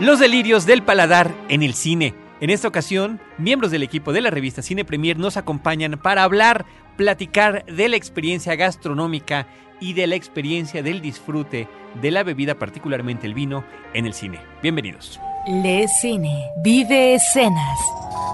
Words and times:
Los 0.00 0.18
delirios 0.18 0.64
del 0.64 0.82
paladar 0.82 1.34
en 1.50 1.62
el 1.62 1.74
cine. 1.74 2.14
En 2.40 2.48
esta 2.48 2.66
ocasión, 2.66 3.20
miembros 3.36 3.70
del 3.70 3.82
equipo 3.82 4.14
de 4.14 4.22
la 4.22 4.30
revista 4.30 4.62
Cine 4.62 4.82
Premier 4.82 5.18
nos 5.18 5.36
acompañan 5.36 6.00
para 6.02 6.22
hablar, 6.22 6.64
platicar 6.96 7.66
de 7.66 7.86
la 7.90 7.96
experiencia 7.96 8.56
gastronómica 8.56 9.46
y 9.78 9.92
de 9.92 10.06
la 10.06 10.14
experiencia 10.14 10.82
del 10.82 11.02
disfrute 11.02 11.68
de 12.00 12.10
la 12.10 12.22
bebida, 12.22 12.54
particularmente 12.54 13.26
el 13.26 13.34
vino, 13.34 13.62
en 13.92 14.06
el 14.06 14.14
cine. 14.14 14.40
Bienvenidos. 14.62 15.20
Le 15.46 15.86
Cine, 15.86 16.46
vive 16.64 17.16
escenas. 17.16 17.78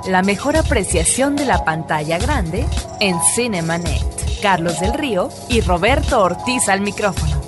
La 0.06 0.22
mejor 0.22 0.56
apreciación 0.56 1.34
de 1.34 1.46
la 1.46 1.64
pantalla 1.64 2.18
grande 2.18 2.64
en 3.00 3.16
Cinemanet. 3.34 4.40
Carlos 4.40 4.78
del 4.78 4.94
Río 4.94 5.30
y 5.48 5.62
Roberto 5.62 6.22
Ortiz 6.22 6.68
al 6.68 6.80
micrófono. 6.80 7.40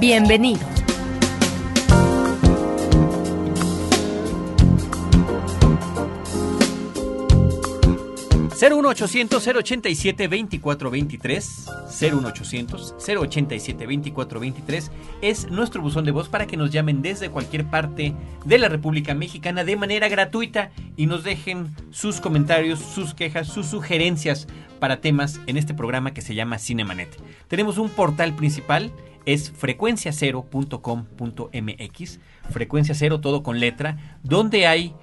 Bienvenidos. 0.00 0.75
01800 8.58 9.46
087 9.46 10.28
2423 10.28 11.66
01800 12.00 12.94
087 12.98 13.84
2423 13.84 14.90
es 15.20 15.50
nuestro 15.50 15.82
buzón 15.82 16.06
de 16.06 16.10
voz 16.10 16.30
para 16.30 16.46
que 16.46 16.56
nos 16.56 16.70
llamen 16.70 17.02
desde 17.02 17.28
cualquier 17.28 17.66
parte 17.66 18.14
de 18.46 18.58
la 18.58 18.70
República 18.70 19.12
Mexicana 19.12 19.62
de 19.62 19.76
manera 19.76 20.08
gratuita 20.08 20.70
y 20.96 21.04
nos 21.04 21.22
dejen 21.22 21.76
sus 21.90 22.22
comentarios, 22.22 22.78
sus 22.78 23.12
quejas, 23.12 23.46
sus 23.46 23.66
sugerencias 23.66 24.46
para 24.80 25.02
temas 25.02 25.38
en 25.46 25.58
este 25.58 25.74
programa 25.74 26.14
que 26.14 26.22
se 26.22 26.34
llama 26.34 26.58
Cinemanet. 26.58 27.14
Tenemos 27.48 27.76
un 27.76 27.90
portal 27.90 28.34
principal 28.34 28.90
es 29.26 29.50
frecuenciacero.com.mx, 29.50 32.20
frecuencia 32.48 32.94
cero 32.94 33.20
todo 33.20 33.42
con 33.42 33.60
letra, 33.60 34.18
donde 34.22 34.66
hay 34.66 34.94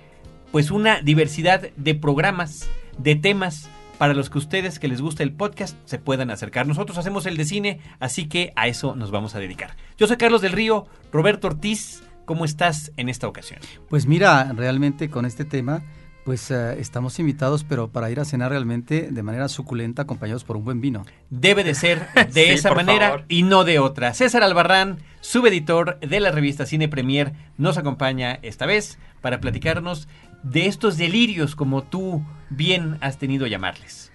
pues 0.52 0.72
una 0.72 1.02
diversidad 1.02 1.70
de 1.76 1.94
programas 1.94 2.68
de 2.98 3.16
temas 3.16 3.70
para 3.98 4.14
los 4.14 4.30
que 4.30 4.38
ustedes 4.38 4.80
que 4.80 4.88
les 4.88 5.02
gusta 5.02 5.24
el 5.24 5.32
podcast 5.34 5.78
se 5.86 6.00
puedan 6.00 6.30
acercar. 6.30 6.68
Nosotros 6.68 6.98
hacemos 6.98 7.26
el 7.26 7.38
de 7.38 7.46
cine, 7.46 7.80
así 8.00 8.28
que 8.28 8.52
a 8.56 8.68
eso 8.68 8.96
nos 8.96 9.12
vamos 9.12 9.36
a 9.36 9.40
dedicar. 9.40 9.76
Yo 9.98 10.08
soy 10.08 10.18
Carlos 10.18 10.42
del 10.42 10.52
Río, 10.52 10.88
Roberto 11.12 11.48
Ortiz, 11.48 12.04
¿cómo 12.26 12.46
estás 12.46 12.92
en 12.98 13.10
esta 13.10 13.28
ocasión? 13.28 13.60
Pues 13.90 14.06
mira, 14.06 14.52
realmente 14.56 15.10
con 15.10 15.26
este 15.26 15.46
tema, 15.46 15.84
pues 16.26 16.50
uh, 16.52 16.72
estamos 16.78 17.20
invitados, 17.20 17.64
pero 17.64 17.90
para 17.90 18.10
ir 18.10 18.20
a 18.20 18.26
cenar 18.26 18.52
realmente 18.52 19.10
de 19.12 19.24
manera 19.24 19.48
suculenta, 19.50 20.04
acompañados 20.04 20.44
por 20.44 20.58
un 20.58 20.66
buen 20.66 20.82
vino. 20.82 21.06
Debe 21.30 21.64
de 21.64 21.76
ser 21.76 22.08
de 22.34 22.46
sí, 22.46 22.52
esa 22.52 22.74
manera 22.74 23.08
favor. 23.10 23.26
y 23.30 23.44
no 23.44 23.64
de 23.64 23.80
otra. 23.80 24.14
César 24.14 24.44
Albarrán, 24.44 25.00
subeditor 25.22 26.00
de 26.00 26.20
la 26.20 26.32
revista 26.32 26.66
Cine 26.66 26.88
Premier, 26.88 27.34
nos 27.58 27.78
acompaña 27.78 28.40
esta 28.42 28.66
vez 28.66 28.98
para 29.22 29.40
platicarnos 29.40 30.08
de 30.44 30.68
estos 30.68 30.98
delirios 30.98 31.56
como 31.56 31.84
tú 31.84 32.24
bien 32.50 32.98
has 33.02 33.18
tenido 33.18 33.48
llamarles? 33.48 34.12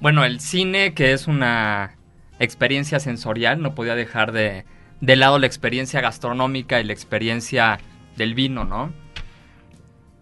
Bueno, 0.00 0.24
el 0.24 0.40
cine, 0.40 0.94
que 0.94 1.12
es 1.12 1.26
una 1.26 1.96
experiencia 2.38 3.00
sensorial, 3.00 3.60
no 3.62 3.74
podía 3.74 3.94
dejar 3.94 4.32
de, 4.32 4.64
de 5.00 5.16
lado 5.16 5.38
la 5.38 5.46
experiencia 5.46 6.00
gastronómica 6.00 6.80
y 6.80 6.84
la 6.84 6.92
experiencia 6.92 7.78
del 8.16 8.34
vino, 8.34 8.64
¿no? 8.64 8.92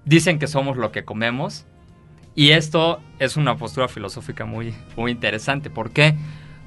Dicen 0.05 0.39
que 0.39 0.47
somos 0.47 0.77
lo 0.77 0.93
que 0.93 1.05
comemos 1.05 1.67
y 2.35 2.51
esto 2.51 3.01
es 3.19 3.37
una 3.37 3.57
postura 3.57 3.89
filosófica 3.89 4.45
muy, 4.45 4.75
muy 4.97 5.11
interesante. 5.11 5.71
¿Por 5.71 5.91
qué? 5.91 6.15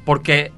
Porque 0.04 0.52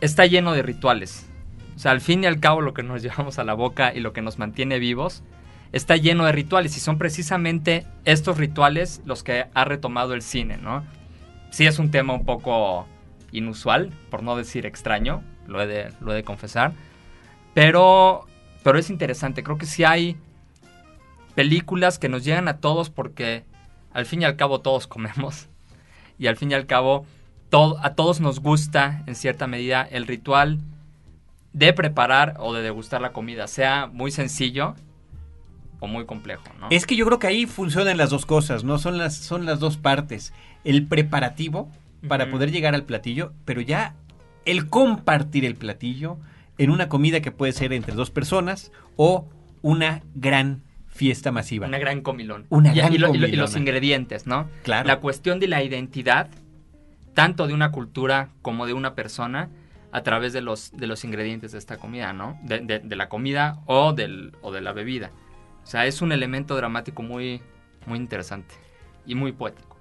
está 0.00 0.26
lleno 0.26 0.52
de 0.52 0.62
rituales. 0.62 1.28
O 1.76 1.78
sea, 1.78 1.92
al 1.92 2.00
fin 2.00 2.24
y 2.24 2.26
al 2.26 2.40
cabo 2.40 2.62
lo 2.62 2.74
que 2.74 2.82
nos 2.82 3.02
llevamos 3.04 3.38
a 3.38 3.44
la 3.44 3.54
boca 3.54 3.94
y 3.94 4.00
lo 4.00 4.12
que 4.12 4.22
nos 4.22 4.38
mantiene 4.38 4.78
vivos 4.78 5.22
está 5.72 5.96
lleno 5.96 6.24
de 6.24 6.32
rituales 6.32 6.76
y 6.76 6.80
son 6.80 6.98
precisamente 6.98 7.86
estos 8.04 8.38
rituales 8.38 9.02
los 9.04 9.22
que 9.22 9.46
ha 9.52 9.64
retomado 9.64 10.14
el 10.14 10.22
cine, 10.22 10.56
¿no? 10.56 10.84
Sí 11.50 11.66
es 11.66 11.78
un 11.78 11.90
tema 11.90 12.14
un 12.14 12.24
poco 12.24 12.86
inusual, 13.32 13.90
por 14.10 14.22
no 14.22 14.36
decir 14.36 14.66
extraño, 14.66 15.22
lo 15.46 15.60
he 15.62 15.66
de, 15.66 15.92
lo 16.00 16.12
de 16.12 16.24
confesar, 16.24 16.72
pero, 17.54 18.26
pero 18.62 18.78
es 18.78 18.90
interesante, 18.90 19.42
creo 19.42 19.58
que 19.58 19.66
sí 19.66 19.84
hay 19.84 20.16
películas 21.34 21.98
que 21.98 22.08
nos 22.08 22.24
llegan 22.24 22.48
a 22.48 22.58
todos 22.58 22.90
porque 22.90 23.44
al 23.92 24.06
fin 24.06 24.22
y 24.22 24.24
al 24.24 24.36
cabo 24.36 24.60
todos 24.60 24.86
comemos 24.86 25.48
y 26.18 26.26
al 26.26 26.36
fin 26.36 26.50
y 26.50 26.54
al 26.54 26.66
cabo 26.66 27.06
a 27.80 27.94
todos 27.94 28.20
nos 28.20 28.40
gusta 28.40 29.02
en 29.06 29.14
cierta 29.14 29.46
medida 29.46 29.82
el 29.82 30.06
ritual 30.06 30.58
de 31.52 31.72
preparar 31.72 32.34
o 32.38 32.52
de 32.52 32.62
degustar 32.62 33.00
la 33.00 33.12
comida, 33.12 33.46
sea 33.46 33.86
muy 33.86 34.10
sencillo 34.10 34.74
o 35.80 35.86
muy 35.86 36.06
complejo, 36.06 36.44
¿no? 36.60 36.68
Es 36.70 36.86
que 36.86 36.96
yo 36.96 37.06
creo 37.06 37.18
que 37.18 37.26
ahí 37.26 37.46
funcionan 37.46 37.96
las 37.96 38.10
dos 38.10 38.26
cosas, 38.26 38.64
¿no? 38.64 38.78
Son 38.78 38.98
las, 38.98 39.16
son 39.16 39.46
las 39.46 39.60
dos 39.60 39.76
partes. 39.76 40.32
El 40.64 40.86
preparativo 40.86 41.70
para 42.06 42.24
uh 42.24 42.26
-huh. 42.28 42.30
poder 42.32 42.50
llegar 42.50 42.74
al 42.74 42.84
platillo, 42.84 43.32
pero 43.44 43.60
ya 43.60 43.94
el 44.44 44.68
compartir 44.68 45.44
el 45.44 45.54
platillo 45.54 46.18
en 46.58 46.70
una 46.70 46.88
comida 46.88 47.20
que 47.20 47.30
puede 47.30 47.52
ser 47.52 47.72
entre 47.72 47.94
dos 47.94 48.10
personas 48.10 48.72
o 48.96 49.28
una 49.62 50.02
gran 50.14 50.62
fiesta 50.86 51.30
masiva. 51.30 51.66
Una 51.66 51.78
gran 51.78 52.00
comilón. 52.02 52.46
Una 52.48 52.72
y, 52.72 52.76
gran 52.76 52.92
y, 52.92 52.98
lo, 52.98 53.14
y, 53.14 53.36
los 53.36 53.56
ingredientes, 53.56 54.26
¿no? 54.26 54.48
Claro. 54.64 54.88
La 54.88 54.98
cuestión 55.00 55.38
de 55.38 55.46
la 55.46 55.62
identidad, 55.62 56.28
tanto 57.14 57.46
de 57.46 57.54
una 57.54 57.70
cultura 57.70 58.30
como 58.42 58.66
de 58.66 58.72
una 58.72 58.94
persona, 58.94 59.48
a 59.92 60.02
través 60.02 60.32
de 60.32 60.42
los, 60.42 60.72
de 60.76 60.86
los 60.86 61.04
ingredientes 61.04 61.52
de 61.52 61.58
esta 61.58 61.78
comida, 61.78 62.12
¿no? 62.12 62.38
De, 62.42 62.58
de, 62.60 62.80
de 62.80 62.96
la 62.96 63.08
comida 63.08 63.60
o, 63.66 63.92
del, 63.92 64.32
o 64.42 64.52
de 64.52 64.60
la 64.60 64.72
bebida. 64.72 65.10
O 65.68 65.70
sea, 65.70 65.84
es 65.84 66.00
un 66.00 66.12
elemento 66.12 66.56
dramático 66.56 67.02
muy, 67.02 67.42
muy 67.84 67.98
interesante 67.98 68.54
y 69.04 69.14
muy 69.14 69.32
poético. 69.32 69.76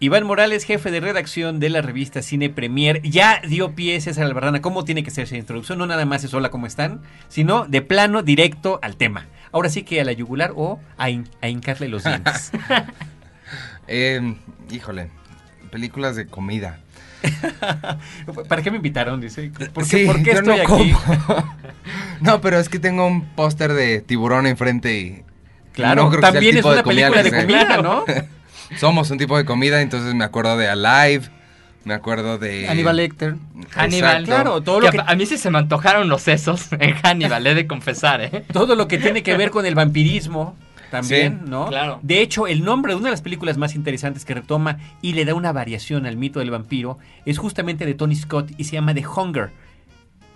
Iván 0.00 0.26
Morales, 0.26 0.64
jefe 0.64 0.90
de 0.90 0.98
redacción 0.98 1.60
de 1.60 1.68
la 1.70 1.82
revista 1.82 2.20
Cine 2.20 2.50
Premier, 2.50 3.00
ya 3.02 3.40
dio 3.46 3.76
pie 3.76 4.00
César 4.00 4.24
Albarrana. 4.24 4.60
¿Cómo 4.60 4.84
tiene 4.84 5.04
que 5.04 5.12
ser 5.12 5.22
esa 5.22 5.36
introducción? 5.36 5.78
No 5.78 5.86
nada 5.86 6.04
más 6.04 6.24
es 6.24 6.34
hola, 6.34 6.50
¿cómo 6.50 6.66
están? 6.66 7.02
Sino 7.28 7.64
de 7.64 7.80
plano, 7.80 8.24
directo 8.24 8.80
al 8.82 8.96
tema. 8.96 9.28
Ahora 9.52 9.68
sí 9.68 9.84
que 9.84 10.00
a 10.00 10.04
la 10.04 10.10
yugular 10.10 10.52
o 10.56 10.80
a, 10.98 11.10
hin 11.10 11.30
a 11.40 11.48
hincarle 11.48 11.86
los 11.86 12.02
dientes. 12.02 12.50
eh, 13.86 14.34
híjole, 14.68 15.10
películas 15.70 16.16
de 16.16 16.26
comida. 16.26 16.80
¿Para 18.48 18.62
qué 18.62 18.70
me 18.70 18.76
invitaron? 18.76 19.20
Dice. 19.20 19.50
¿Por 19.72 19.84
sí, 19.84 19.98
qué, 19.98 20.06
¿por 20.06 20.22
qué 20.22 20.30
estoy 20.32 20.56
no 20.56 20.74
aquí? 20.74 20.94
no, 22.20 22.40
pero 22.40 22.58
es 22.58 22.68
que 22.68 22.78
tengo 22.78 23.06
un 23.06 23.24
póster 23.34 23.72
de 23.72 24.00
tiburón 24.00 24.46
enfrente 24.46 24.98
y. 24.98 25.24
Claro, 25.72 26.04
no 26.04 26.10
creo 26.10 26.20
también 26.20 26.52
que 26.54 26.58
es 26.60 26.64
una 26.64 26.82
película 26.82 27.22
de 27.22 27.30
comida, 27.30 27.82
¿no? 27.82 28.04
Somos 28.76 29.10
un 29.10 29.18
tipo 29.18 29.36
de 29.36 29.44
comida, 29.44 29.80
entonces 29.82 30.14
me 30.14 30.24
acuerdo 30.24 30.56
de 30.56 30.68
Alive, 30.68 31.28
me 31.84 31.94
acuerdo 31.94 32.38
de. 32.38 32.66
Hannibal 32.68 32.96
Lecter. 32.96 33.36
Hannibal, 33.74 34.24
claro, 34.24 34.62
todo 34.62 34.80
lo 34.80 34.90
que, 34.90 34.98
que... 34.98 35.04
A 35.06 35.14
mí 35.14 35.26
sí 35.26 35.38
se 35.38 35.50
me 35.50 35.58
antojaron 35.58 36.08
los 36.08 36.22
sesos 36.22 36.68
en 36.72 36.94
Hannibal, 36.94 37.46
he 37.46 37.54
de 37.54 37.66
confesar, 37.66 38.20
¿eh? 38.20 38.44
Todo 38.52 38.74
lo 38.74 38.88
que 38.88 38.98
tiene 38.98 39.22
que 39.22 39.36
ver 39.36 39.50
con 39.50 39.66
el 39.66 39.74
vampirismo 39.74 40.56
también, 40.90 41.40
Sí, 41.44 41.50
¿no? 41.50 41.66
claro. 41.68 41.98
De 42.02 42.20
hecho, 42.20 42.46
el 42.46 42.64
nombre 42.64 42.92
de 42.92 42.96
una 42.98 43.06
de 43.06 43.12
las 43.12 43.22
películas 43.22 43.56
más 43.58 43.74
interesantes 43.74 44.24
que 44.24 44.34
retoma 44.34 44.78
y 45.02 45.12
le 45.14 45.24
da 45.24 45.34
una 45.34 45.52
variación 45.52 46.06
al 46.06 46.16
mito 46.16 46.38
del 46.40 46.50
vampiro 46.50 46.98
es 47.24 47.38
justamente 47.38 47.86
de 47.86 47.94
Tony 47.94 48.14
Scott 48.16 48.50
y 48.58 48.64
se 48.64 48.72
llama 48.72 48.94
The 48.94 49.06
Hunger. 49.06 49.50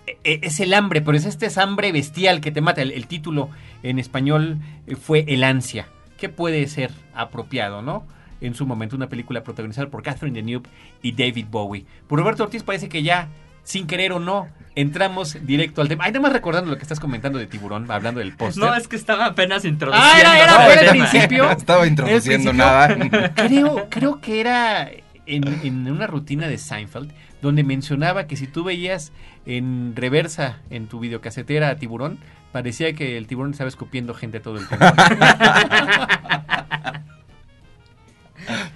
E- 0.07 0.17
e- 0.23 0.39
Es 0.43 0.59
el 0.59 0.73
hambre, 0.73 1.01
pero 1.01 1.17
es 1.17 1.25
este 1.25 1.47
es 1.47 1.57
hambre 1.57 1.91
bestial 1.91 2.41
que 2.41 2.51
te 2.51 2.61
mata. 2.61 2.81
El, 2.81 2.91
el 2.91 3.07
título 3.07 3.49
en 3.83 3.99
español 3.99 4.59
eh, 4.87 4.95
fue 4.95 5.25
El 5.27 5.43
ansia, 5.43 5.87
que 6.17 6.29
puede 6.29 6.65
ser 6.67 6.91
apropiado, 7.13 7.81
¿no? 7.81 8.05
En 8.41 8.53
su 8.53 8.65
momento, 8.67 8.95
una 8.95 9.09
película 9.09 9.43
protagonizada 9.43 9.89
por 9.89 10.03
Catherine 10.03 10.35
Deneuve 10.39 10.69
y 11.01 11.13
David 11.13 11.47
Bowie. 11.49 11.85
Por 12.07 12.19
Roberto 12.19 12.43
Ortiz 12.43 12.63
parece 12.63 12.89
que 12.89 13.01
ya, 13.01 13.29
sin 13.63 13.87
querer 13.87 14.11
o 14.11 14.19
no, 14.19 14.47
entramos 14.75 15.37
directo 15.45 15.81
al 15.81 15.87
tema. 15.87 16.05
Ay, 16.05 16.11
nada 16.11 16.21
más 16.21 16.33
recordando 16.33 16.69
lo 16.69 16.77
que 16.77 16.83
estás 16.83 16.99
comentando 16.99 17.39
de 17.39 17.47
Tiburón, 17.47 17.89
hablando 17.89 18.19
del 18.19 18.35
póster. 18.35 18.63
No, 18.63 18.75
es 18.75 18.87
que 18.87 18.95
estaba 18.95 19.25
apenas 19.25 19.65
introduciendo. 19.65 20.11
Ah, 20.13 20.19
era, 20.19 20.43
era, 20.43 20.81
el 20.81 20.89
principio. 20.89 21.49
Estaba 21.57 21.87
introduciendo 21.87 22.51
El 22.51 22.57
nada. 22.57 22.95
Creo, 23.35 23.87
creo 23.89 24.21
que 24.21 24.39
era 24.39 24.91
en, 25.25 25.47
en 25.63 25.91
una 25.91 26.07
rutina 26.07 26.47
de 26.47 26.57
Seinfeld 26.57 27.11
donde 27.41 27.63
mencionaba 27.63 28.27
que 28.27 28.35
si 28.35 28.47
tú 28.47 28.63
veías 28.63 29.11
en 29.45 29.95
reversa 29.95 30.59
en 30.69 30.87
tu 30.87 30.99
videocasetera 30.99 31.69
a 31.69 31.75
tiburón, 31.75 32.19
parecía 32.51 32.93
que 32.93 33.17
el 33.17 33.27
tiburón 33.27 33.51
estaba 33.51 33.67
escupiendo 33.67 34.13
gente 34.13 34.39
todo 34.39 34.57
el 34.57 34.67
tiempo. 34.67 34.85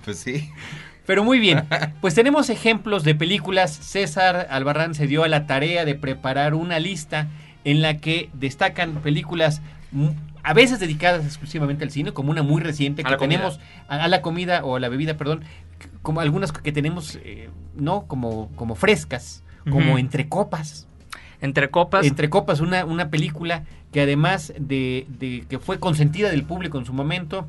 Pues 0.03 0.18
sí. 0.18 0.50
Pero 1.09 1.23
muy 1.23 1.39
bien, 1.39 1.63
pues 2.01 2.13
tenemos 2.13 2.51
ejemplos 2.51 3.03
de 3.03 3.15
películas. 3.15 3.71
César 3.71 4.45
Albarrán 4.51 4.94
se 4.94 5.07
dio 5.07 5.23
a 5.23 5.27
la 5.27 5.47
tarea 5.47 5.83
de 5.83 5.95
preparar 5.95 6.53
una 6.53 6.77
lista 6.77 7.25
en 7.63 7.81
la 7.81 7.97
que 7.97 8.29
destacan 8.33 8.94
películas 9.01 9.63
mu- 9.91 10.13
a 10.44 10.53
veces 10.53 10.79
dedicadas 10.79 11.25
exclusivamente 11.25 11.83
al 11.83 11.89
cine, 11.89 12.11
como 12.11 12.29
una 12.29 12.44
muy 12.44 12.61
reciente 12.61 13.01
A 13.01 13.06
que 13.06 13.09
la 13.09 13.17
comida. 13.17 13.38
tenemos 13.39 13.59
a, 13.88 14.03
a 14.03 14.07
la 14.07 14.21
comida 14.21 14.63
o 14.63 14.75
a 14.75 14.79
la 14.79 14.88
bebida, 14.88 15.17
perdón, 15.17 15.44
como 16.03 16.19
algunas 16.21 16.51
que 16.51 16.71
tenemos, 16.71 17.17
eh, 17.23 17.50
no, 17.75 18.05
como, 18.05 18.51
como 18.55 18.75
frescas, 18.75 19.41
como 19.67 19.97
entre 19.97 20.29
copas. 20.29 20.85
Entre 21.41 21.71
copas, 21.71 22.05
Entre 22.05 22.29
copas, 22.29 22.59
una, 22.59 22.85
una 22.85 23.09
película 23.09 23.63
que 23.91 24.01
además 24.01 24.53
de, 24.59 25.07
de 25.09 25.44
que 25.50 25.57
fue 25.57 25.79
consentida 25.79 26.29
del 26.29 26.44
público 26.44 26.77
en 26.77 26.85
su 26.85 26.94
momento, 26.94 27.47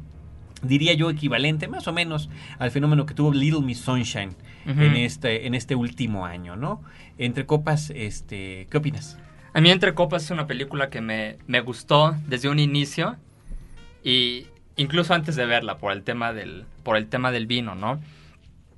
diría 0.62 0.94
yo 0.94 1.10
equivalente 1.10 1.68
más 1.68 1.88
o 1.88 1.92
menos 1.92 2.28
al 2.58 2.70
fenómeno 2.70 3.06
que 3.06 3.14
tuvo 3.14 3.32
Little 3.32 3.60
Miss 3.60 3.80
Sunshine 3.80 4.36
en 4.66 4.96
este 4.96 5.46
en 5.46 5.54
este 5.54 5.74
último 5.74 6.26
año, 6.26 6.56
¿no? 6.56 6.82
Entre 7.18 7.46
copas, 7.46 7.90
este, 7.94 8.66
¿qué 8.70 8.78
opinas? 8.78 9.18
A 9.52 9.60
mí 9.60 9.70
Entre 9.70 9.94
Copas 9.94 10.24
es 10.24 10.30
una 10.30 10.46
película 10.46 10.90
que 10.90 11.00
me, 11.00 11.36
me 11.46 11.60
gustó 11.60 12.16
desde 12.28 12.48
un 12.48 12.60
inicio 12.60 13.16
y 14.04 14.46
incluso 14.76 15.12
antes 15.12 15.34
de 15.34 15.44
verla 15.44 15.78
por 15.78 15.92
el 15.92 16.02
tema 16.02 16.32
del, 16.32 16.66
por 16.84 16.96
el 16.96 17.08
tema 17.08 17.32
del 17.32 17.46
vino, 17.46 17.74
¿no? 17.74 18.00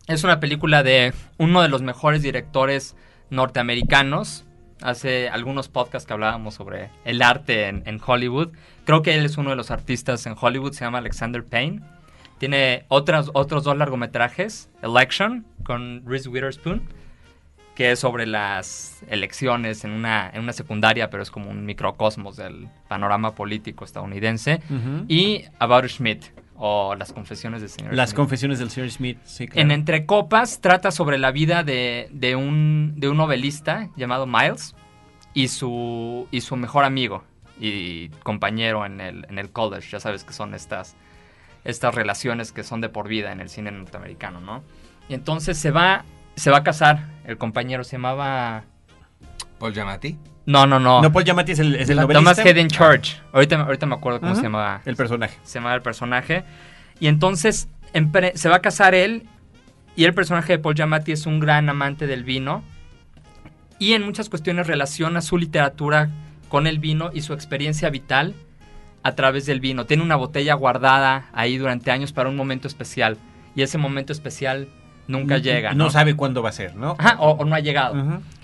Es 0.09 0.25
una 0.25 0.41
película 0.41 0.83
de 0.83 1.13
uno 1.39 1.63
de 1.63 1.69
los 1.69 1.83
mejores 1.83 2.23
directores 2.23 2.97
norteamericanos. 3.31 4.45
Hace 4.83 5.29
algunos 5.29 5.69
podcasts 5.69 6.07
que 6.07 6.13
hablábamos 6.13 6.55
sobre 6.55 6.91
el 7.05 7.23
arte 7.23 7.69
en, 7.69 7.83
en 7.87 8.01
Hollywood. 8.05 8.51
Creo 8.85 9.03
que 9.03 9.15
él 9.15 9.25
es 9.25 9.37
uno 9.37 9.51
de 9.51 9.57
los 9.57 9.71
artistas 9.71 10.27
en 10.27 10.35
Hollywood, 10.39 10.73
se 10.73 10.85
llama 10.85 10.99
Alexander 10.99 11.45
Payne. 11.45 11.81
Tiene 12.39 12.87
otras, 12.89 13.31
otros 13.35 13.63
dos 13.63 13.77
largometrajes, 13.77 14.69
Election 14.83 15.47
con 15.63 16.03
Reese 16.05 16.29
Witherspoon, 16.29 16.83
que 17.77 17.93
es 17.93 18.01
sobre 18.01 18.27
las 18.27 19.03
elecciones 19.09 19.85
en 19.85 19.93
una, 19.93 20.29
en 20.29 20.43
una 20.43 20.53
secundaria, 20.53 21.09
pero 21.09 21.23
es 21.23 21.31
como 21.31 21.51
un 21.51 21.65
microcosmos 21.65 22.37
del 22.37 22.69
panorama 22.89 23.37
político 23.37 23.85
estadounidense. 23.85 24.61
Y 25.07 25.45
About 25.61 25.87
Schmidt, 25.87 26.25
o 26.65 26.95
Las 26.95 27.13
confesiones 27.13 27.61
del 27.61 27.71
señor 27.71 27.93
Las 27.93 28.15
confesiones 28.15 28.61
del 28.61 28.71
señor 28.71 28.89
Smith, 28.89 29.19
sí, 29.25 29.49
claro. 29.49 29.61
En 29.63 29.73
Entre 29.73 30.07
Copas 30.07 30.61
trata 30.61 30.93
sobre 30.93 31.19
la 31.19 31.33
vida 31.33 31.65
de, 31.65 32.09
de 32.13 32.37
un, 32.37 32.95
de 32.97 33.09
un 33.09 33.17
novelista 33.17 33.91
llamado 33.97 34.29
Miles 34.29 34.77
y 35.35 35.49
su, 35.49 36.29
y 36.31 36.41
su 36.41 36.55
mejor 36.55 36.85
amigo 36.85 37.25
y 37.59 38.11
compañero 38.23 38.87
en 38.87 39.01
el, 39.01 39.27
en 39.29 39.41
el 39.41 39.51
college. 39.51 39.91
Ya 39.91 39.99
sabes 39.99 40.23
que 40.23 40.33
son 40.33 40.55
estas, 40.55 40.95
estas 41.65 41.97
relaciones 41.97 42.53
que 42.53 42.63
son 42.63 42.81
de 42.81 42.89
por 42.89 43.09
vida 43.09 43.33
en 43.33 43.41
el 43.41 43.49
cine 43.49 43.73
norteamericano, 43.73 44.41
¿no? 44.41 44.63
Y 45.09 45.15
entonces 45.15 45.59
se 45.59 45.73
va, 45.73 46.05
se 46.37 46.53
va 46.53 46.59
a 46.59 46.63
casar. 46.63 47.09
El 47.25 47.39
compañero 47.39 47.83
se 47.83 47.97
llamaba... 47.97 48.63
Paul 49.59 49.75
Giamatti. 49.75 50.17
No, 50.47 50.67
no, 50.67 50.81
no. 50.81 51.01
No, 51.03 51.13
Paul 51.13 51.25
Giamatti 51.25 51.53
es 51.53 51.59
el, 51.61 51.77
es 51.77 51.89
el 51.89 51.97
La- 51.97 52.03
novelista. 52.03 52.35
Thomas 52.35 52.47
Hayden 52.47 52.69
Church. 52.69 53.17
Ahorita, 53.33 53.61
ahorita 53.61 53.87
me 53.87 53.95
acuerdo 53.95 54.21
cómo 54.21 54.35
se 54.35 54.43
llama 54.43 54.81
El 54.85 54.97
personaje. 54.97 55.39
se 55.45 55.59
llama 55.59 55.75
el 55.75 55.83
personaje. 55.83 56.43
Y 56.99 57.07
entonces 57.07 57.69
se 58.35 58.49
va 58.49 58.57
a 58.57 58.61
casar 58.61 58.95
él 58.95 59.25
y 59.97 60.05
el 60.05 60.15
personaje 60.15 60.55
de 60.55 60.59
Paul 60.59 60.75
Giamatti 60.75 61.13
es 61.13 61.27
un 61.27 61.39
gran 61.41 61.69
amante 61.69 62.07
del 62.07 62.25
vino 62.25 62.63
y 63.79 63.93
en 63.93 64.03
muchas 64.05 64.29
cuestiones 64.29 64.67
relaciona 64.67 65.21
su 65.21 65.37
literatura 65.39 66.09
con 66.49 66.67
el 66.67 66.79
vino 66.79 67.11
y 67.13 67.23
su 67.23 67.33
experiencia 67.33 67.91
vital 67.91 68.35
a 69.03 69.15
través 69.15 69.47
del 69.47 69.61
vino. 69.61 69.87
Tiene 69.87 70.03
una 70.03 70.17
botella 70.17 70.55
guardada 70.55 71.27
ahí 71.33 71.59
durante 71.59 71.91
años 71.91 72.13
para 72.13 72.29
un 72.29 72.37
momento 72.37 72.69
especial 72.69 73.17
y 73.55 73.63
ese 73.63 73.79
momento 73.79 74.13
especial 74.13 74.69
nunca 75.09 75.39
llega. 75.39 75.71
No 75.73 75.85
¿no? 75.85 75.91
sabe 75.91 76.15
cuándo 76.15 76.43
va 76.43 76.51
a 76.51 76.53
ser, 76.53 76.77
¿no? 76.77 76.95
Ajá, 76.99 77.17
o, 77.19 77.33
o 77.33 77.45
no 77.45 77.55
ha 77.55 77.61
llegado. 77.61 77.95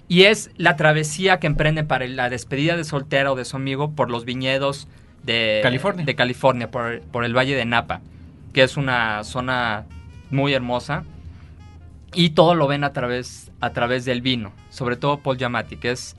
Y 0.09 0.23
es 0.25 0.51
la 0.57 0.77
travesía 0.77 1.39
que 1.39 1.47
emprende 1.47 1.85
para 1.85 2.07
la 2.07 2.31
despedida 2.31 2.77
de 2.77 2.85
soltera 2.85 3.31
o 3.31 3.37
de 3.37 3.45
su 3.45 3.57
amigo 3.57 3.95
por 3.95 4.11
los 4.11 4.25
viñedos 4.25 4.89
de 5.23 5.61
California. 5.63 6.07
de 6.07 6.15
California, 6.15 6.71
por, 6.71 7.03
por 7.03 7.25
el 7.25 7.37
Valle 7.37 7.55
de 7.55 7.67
Napa, 7.67 8.01
que 8.55 8.63
es 8.63 8.79
una 8.79 9.23
zona 9.25 9.85
muy 10.31 10.55
hermosa. 10.55 11.05
Y 12.15 12.31
todo 12.31 12.55
lo 12.55 12.67
ven 12.67 12.85
a 12.85 12.95
través, 12.95 13.51
a 13.61 13.71
través 13.75 14.07
del 14.07 14.23
vino, 14.23 14.53
sobre 14.71 14.97
todo 14.97 15.19
Paul 15.19 15.37
Giamatti, 15.37 15.77
que 15.77 15.91
es... 15.91 16.17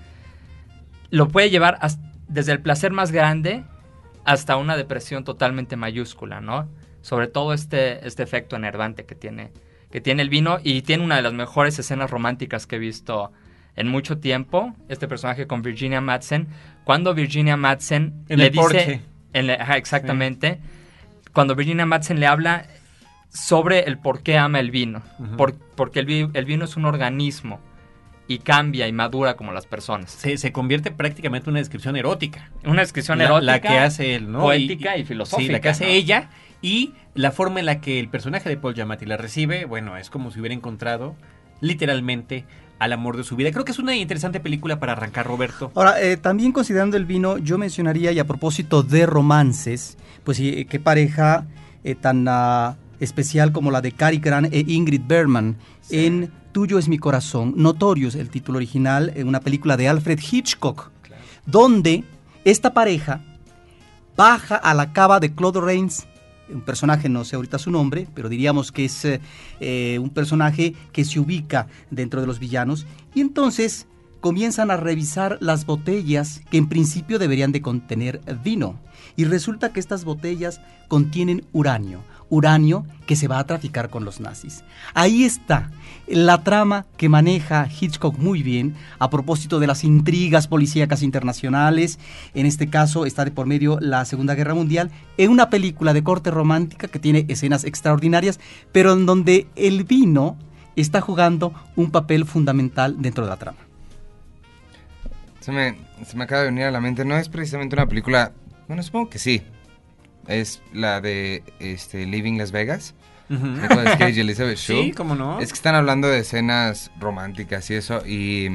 Lo 1.10 1.30
puede 1.30 1.50
llevar 1.50 1.80
desde 2.28 2.52
el 2.52 2.62
placer 2.62 2.92
más 2.92 3.12
grande 3.12 3.64
hasta 4.24 4.58
una 4.58 4.78
depresión 4.78 5.24
totalmente 5.24 5.76
mayúscula, 5.76 6.42
¿no? 6.42 6.70
Sobre 7.02 7.28
todo 7.28 7.54
este, 7.54 8.06
este 8.08 8.22
efecto 8.22 8.56
enervante 8.56 9.06
que 9.06 9.16
tiene, 9.16 9.52
que 9.90 10.00
tiene 10.00 10.22
el 10.22 10.30
vino 10.30 10.60
y 10.64 10.84
tiene 10.84 11.04
una 11.04 11.16
de 11.16 11.24
las 11.24 11.34
mejores 11.34 11.80
escenas 11.80 12.12
románticas 12.12 12.68
que 12.68 12.76
he 12.76 12.80
visto 12.80 13.32
en 13.80 13.88
mucho 13.88 14.20
tiempo, 14.20 14.76
este 14.90 15.08
personaje 15.08 15.48
con 15.48 15.62
Virginia 15.64 16.02
Madsen, 16.02 16.48
cuando 16.84 17.14
Virginia 17.16 17.58
Madsen 17.58 18.14
En 18.30 18.38
le 18.40 18.46
el 18.48 18.52
dice... 18.52 18.62
porche. 18.62 19.02
en 19.34 19.48
la- 19.48 19.54
ajá, 19.56 19.78
exactamente. 19.78 20.60
Cuando 21.34 21.56
Virginia 21.56 21.86
Madsen 21.86 22.20
le 22.20 22.28
habla 22.28 22.66
sobre 23.32 23.82
el 23.82 23.98
por 23.98 24.22
qué 24.24 24.38
ama 24.38 24.60
el 24.60 24.72
vino. 24.72 25.02
Por- 25.38 25.56
porque 25.76 26.00
el, 26.00 26.06
vi- 26.06 26.30
el 26.34 26.46
vino 26.46 26.66
es 26.66 26.76
un 26.78 26.86
organismo 26.86 27.60
y 28.28 28.40
cambia 28.40 28.88
y 28.88 28.92
madura 28.92 29.36
como 29.36 29.52
las 29.54 29.66
personas. 29.66 30.12
Se, 30.12 30.38
se 30.38 30.52
convierte 30.52 30.92
prácticamente 30.92 31.50
en 31.50 31.52
una 31.54 31.60
descripción 31.60 31.96
erótica. 31.96 32.50
Una 32.66 32.82
descripción 32.82 33.18
La, 33.20 33.26
erótica. 33.26 33.52
la 33.52 33.60
que 33.62 33.78
hace 33.80 34.16
él, 34.16 34.32
¿no? 34.32 34.42
poética 34.42 34.98
y 34.98 35.06
filosófica, 35.06 35.46
Sí, 35.48 35.52
la 35.52 35.62
que 35.62 35.70
hace 35.70 35.86
¿no? 35.86 35.92
ella 35.92 36.30
y 36.62 36.94
la 37.16 37.32
forma 37.32 37.60
en 37.60 37.66
la 37.68 37.82
que 37.82 38.00
el 38.00 38.10
personaje 38.10 38.50
de 38.50 38.58
Paul 38.58 38.74
Giamatti 38.76 39.06
la 39.06 39.18
recibe, 39.18 39.66
bueno, 39.66 39.96
es 39.98 40.10
como 40.10 40.32
si 40.32 40.40
hubiera 40.40 40.54
encontrado 40.56 41.16
literalmente 41.62 42.46
al 42.80 42.94
amor 42.94 43.18
de 43.18 43.24
su 43.24 43.36
vida. 43.36 43.52
Creo 43.52 43.66
que 43.66 43.72
es 43.72 43.80
una 43.80 43.96
interesante 43.96 44.40
película 44.40 44.80
para 44.80 44.94
arrancar, 44.94 45.28
Roberto. 45.28 45.72
Ahora, 45.76 46.02
eh, 46.02 46.18
también 46.18 46.52
considerando 46.52 46.98
el 46.98 47.06
vino, 47.06 47.38
yo 47.38 47.58
mencionaría, 47.58 48.12
y 48.12 48.20
a 48.20 48.26
propósito 48.26 48.84
de 48.84 49.06
romances, 49.06 49.98
pues 50.24 50.38
sí, 50.38 50.50
eh, 50.50 50.66
qué 50.66 50.80
pareja 50.80 51.46
eh, 51.84 51.96
tan 51.96 52.26
ah, 52.28 52.78
especial 53.00 53.52
como 53.52 53.70
la 53.70 53.82
de 53.82 53.92
Cary 53.92 54.18
Grant 54.18 54.54
e 54.54 54.64
Ingrid 54.68 55.02
Bergman 55.06 55.58
en 55.90 56.32
Tuyo 56.52 56.80
es 56.80 56.88
mi 56.88 56.98
corazón, 56.98 57.54
Notorious, 57.58 58.16
el 58.16 58.30
título 58.30 58.58
original, 58.58 59.12
en 59.16 59.28
una 59.28 59.40
película 59.40 59.78
de 59.78 59.88
Alfred 59.88 60.20
Hitchcock, 60.20 60.92
donde 61.46 62.04
esta 62.44 62.74
pareja 62.74 63.22
baja 64.16 64.56
a 64.56 64.74
la 64.74 64.92
cava 64.92 65.20
de 65.20 65.34
Claude 65.34 65.62
Rains, 65.62 66.08
un 66.52 66.62
personaje, 66.62 67.10
no 67.10 67.26
sé 67.26 67.36
ahorita 67.36 67.58
su 67.60 67.72
nombre, 67.72 68.08
pero 68.14 68.30
diríamos 68.30 68.72
que 68.72 68.86
es 68.86 69.06
eh, 69.06 69.22
eh, 69.60 70.00
un 70.02 70.10
personaje 70.10 70.74
que 70.92 71.06
se 71.06 71.20
ubica 71.20 71.68
dentro 71.92 72.22
de 72.22 72.28
los 72.28 72.40
villanos, 72.40 72.86
y 73.14 73.22
entonces 73.22 73.88
comienzan 74.20 74.70
a 74.70 74.78
revisar 74.78 75.38
las 75.40 75.66
botellas 75.66 76.42
que 76.52 76.58
en 76.58 76.68
principio 76.68 77.20
deberían 77.20 77.52
de 77.52 77.62
contener 77.62 78.22
vino, 78.44 78.80
y 79.16 79.26
resulta 79.26 79.72
que 79.72 79.80
estas 79.80 80.04
botellas 80.06 80.62
contienen 80.88 81.46
uranio, 81.54 82.02
uranio 82.30 82.86
que 83.06 83.16
se 83.16 83.28
va 83.28 83.40
a 83.40 83.46
traficar 83.46 83.90
con 83.90 84.06
los 84.06 84.20
nazis. 84.20 84.64
Ahí 84.94 85.24
está 85.24 85.72
la 86.08 86.44
trama 86.44 86.86
que 86.98 87.10
maneja 87.10 87.68
Hitchcock 87.68 88.18
muy 88.18 88.44
bien 88.44 88.76
a 88.98 89.10
propósito 89.10 89.60
de 89.60 89.68
las 89.68 89.84
intrigas 89.84 90.48
policíacas 90.48 91.04
internacionales. 91.04 92.00
En 92.34 92.46
este 92.46 92.70
caso 92.70 93.06
está 93.06 93.26
de 93.26 93.32
por 93.32 93.46
medio 93.46 93.80
la 93.80 94.06
Segunda 94.06 94.36
Guerra 94.36 94.54
Mundial 94.54 94.92
en 95.18 95.32
una 95.32 95.50
película 95.50 95.94
de 95.94 96.04
corte 96.04 96.32
romántica 96.32 96.88
que 96.88 97.00
tiene 97.00 97.26
escenas 97.28 97.64
extraordinarias, 97.64 98.40
pero 98.72 98.94
en 98.94 99.06
donde 99.06 99.48
el 99.56 99.84
vino 99.84 100.38
está 100.76 101.02
jugando 101.02 101.54
un 101.76 101.92
papel 101.92 102.26
fundamental 102.26 103.02
dentro 103.02 103.24
de 103.24 103.30
la 103.30 103.38
trama. 103.38 103.60
Se 105.40 105.52
me, 105.52 105.78
se 106.06 106.18
me 106.18 106.26
acaba 106.26 106.42
de 106.42 106.50
venir 106.50 106.66
a 106.66 106.72
la 106.72 106.82
mente. 106.82 107.06
No 107.06 107.18
es 107.18 107.30
precisamente 107.30 107.76
una 107.76 107.88
película. 107.88 108.32
Bueno, 108.68 108.84
supongo 108.84 109.10
que 109.10 109.20
sí. 109.20 109.42
Es 110.30 110.62
la 110.74 111.02
de 111.02 111.44
este, 111.60 112.06
Living 112.06 112.38
Las 112.38 112.52
Vegas. 112.54 112.94
Nicolas 113.30 113.98
Cage 113.98 114.12
y 114.18 114.20
Elizabeth 114.22 114.58
Shue. 114.58 114.84
Sí, 114.86 114.92
cómo 114.92 115.14
no. 115.16 115.40
Es 115.40 115.50
que 115.50 115.56
están 115.56 115.76
hablando 115.76 116.08
de 116.08 116.20
escenas 116.20 116.90
románticas 117.00 117.70
y 117.70 117.76
eso. 117.76 118.06
Y 118.08 118.50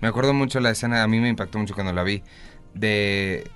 me 0.00 0.06
acuerdo 0.08 0.34
mucho 0.34 0.60
la 0.60 0.70
escena, 0.70 1.02
a 1.02 1.08
mí 1.08 1.18
me 1.18 1.28
impactó 1.28 1.58
mucho 1.58 1.74
cuando 1.74 1.92
la 1.92 2.02
vi. 2.04 2.22
De. 2.74 3.50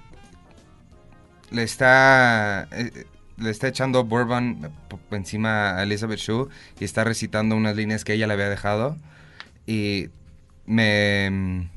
Le 1.50 1.62
está. 1.62 2.66
eh, 2.72 3.04
Le 3.36 3.50
está 3.50 3.68
echando 3.68 4.04
bourbon 4.04 4.70
encima 5.12 5.76
a 5.78 5.82
Elizabeth 5.84 6.18
Shue 6.18 6.48
y 6.80 6.84
está 6.84 7.04
recitando 7.04 7.54
unas 7.56 7.76
líneas 7.76 8.04
que 8.04 8.14
ella 8.14 8.26
le 8.26 8.32
había 8.34 8.48
dejado. 8.48 8.96
Y 9.66 10.08
me. 10.66 11.68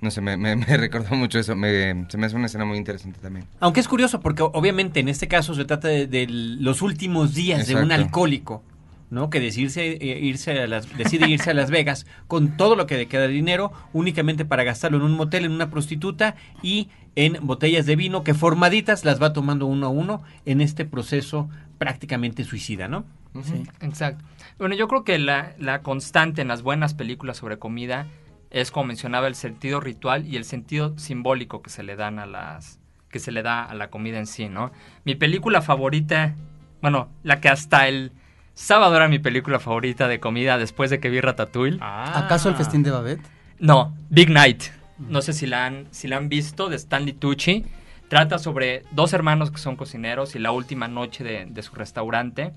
No 0.00 0.10
sé, 0.10 0.20
me, 0.20 0.36
me- 0.36 0.56
me 0.56 0.76
recordó 0.76 1.14
mucho 1.16 1.38
eso. 1.38 1.54
Me- 1.56 2.06
se 2.08 2.16
me 2.18 2.26
hace 2.26 2.36
una 2.36 2.46
escena 2.46 2.64
muy 2.64 2.78
interesante 2.78 3.18
también. 3.20 3.46
Aunque 3.60 3.80
es 3.80 3.88
curioso 3.88 4.20
porque 4.20 4.42
obviamente 4.42 5.00
en 5.00 5.08
este 5.08 5.28
caso 5.28 5.54
se 5.54 5.64
trata 5.64 5.88
de, 5.88 6.06
de 6.06 6.26
los 6.28 6.82
últimos 6.82 7.34
días 7.34 7.66
de 7.66 7.74
un 7.74 7.92
alcohólico, 7.92 8.62
¿no? 9.10 9.28
Que 9.28 9.40
decirse, 9.40 9.98
eh, 10.00 10.20
irse 10.22 10.58
a 10.60 10.66
las, 10.66 10.96
decide 10.96 11.28
irse 11.28 11.50
a 11.50 11.54
Las 11.54 11.70
Vegas 11.70 12.06
con 12.28 12.56
todo 12.56 12.76
lo 12.76 12.86
que 12.86 12.96
le 12.96 13.06
queda 13.06 13.22
de 13.22 13.28
dinero 13.28 13.72
únicamente 13.92 14.44
para 14.44 14.62
gastarlo 14.64 14.96
en 14.98 15.02
un 15.04 15.12
motel, 15.16 15.44
en 15.44 15.52
una 15.52 15.68
prostituta 15.70 16.36
y 16.62 16.88
en 17.16 17.38
botellas 17.42 17.86
de 17.86 17.96
vino 17.96 18.22
que 18.22 18.34
formaditas 18.34 19.04
las 19.04 19.20
va 19.20 19.32
tomando 19.32 19.66
uno 19.66 19.86
a 19.86 19.90
uno 19.90 20.22
en 20.46 20.60
este 20.60 20.84
proceso 20.84 21.48
prácticamente 21.76 22.44
suicida, 22.44 22.86
¿no? 22.88 23.04
Sí. 23.44 23.62
Exacto. 23.80 24.24
Bueno, 24.58 24.74
yo 24.76 24.86
creo 24.88 25.02
que 25.04 25.18
la, 25.18 25.54
la 25.58 25.82
constante 25.82 26.42
en 26.42 26.48
las 26.48 26.62
buenas 26.62 26.94
películas 26.94 27.36
sobre 27.38 27.58
comida 27.58 28.06
es, 28.50 28.70
como 28.70 28.86
mencionaba, 28.86 29.28
el 29.28 29.34
sentido 29.34 29.80
ritual 29.80 30.26
y 30.26 30.36
el 30.36 30.44
sentido 30.44 30.98
simbólico 30.98 31.62
que 31.62 31.70
se 31.70 31.82
le 31.82 31.96
dan 31.96 32.18
a 32.18 32.26
las 32.26 32.78
que 33.10 33.18
se 33.18 33.32
le 33.32 33.42
da 33.42 33.64
a 33.64 33.74
la 33.74 33.90
comida 33.90 34.18
en 34.18 34.26
sí, 34.26 34.48
¿no? 34.48 34.70
Mi 35.04 35.16
película 35.16 35.62
favorita, 35.62 36.34
bueno, 36.80 37.08
la 37.24 37.40
que 37.40 37.48
hasta 37.48 37.88
el 37.88 38.12
sábado 38.54 38.94
era 38.94 39.08
mi 39.08 39.18
película 39.18 39.58
favorita 39.58 40.06
de 40.06 40.20
comida 40.20 40.58
después 40.58 40.90
de 40.90 41.00
que 41.00 41.10
vi 41.10 41.20
Ratatouille. 41.20 41.78
¿Acaso 41.80 42.48
el 42.48 42.54
festín 42.54 42.84
de 42.84 42.92
Babette? 42.92 43.26
No, 43.58 43.96
Big 44.10 44.30
Night. 44.30 44.62
No 44.98 45.22
sé 45.22 45.32
si 45.32 45.46
la 45.46 45.66
han, 45.66 45.88
si 45.90 46.06
la 46.06 46.18
han 46.18 46.28
visto 46.28 46.68
de 46.68 46.76
Stanley 46.76 47.14
Tucci. 47.14 47.64
Trata 48.08 48.38
sobre 48.38 48.84
dos 48.92 49.12
hermanos 49.12 49.50
que 49.50 49.58
son 49.58 49.74
cocineros 49.76 50.36
y 50.36 50.38
la 50.38 50.52
última 50.52 50.86
noche 50.86 51.24
de, 51.24 51.46
de 51.46 51.62
su 51.62 51.74
restaurante. 51.74 52.52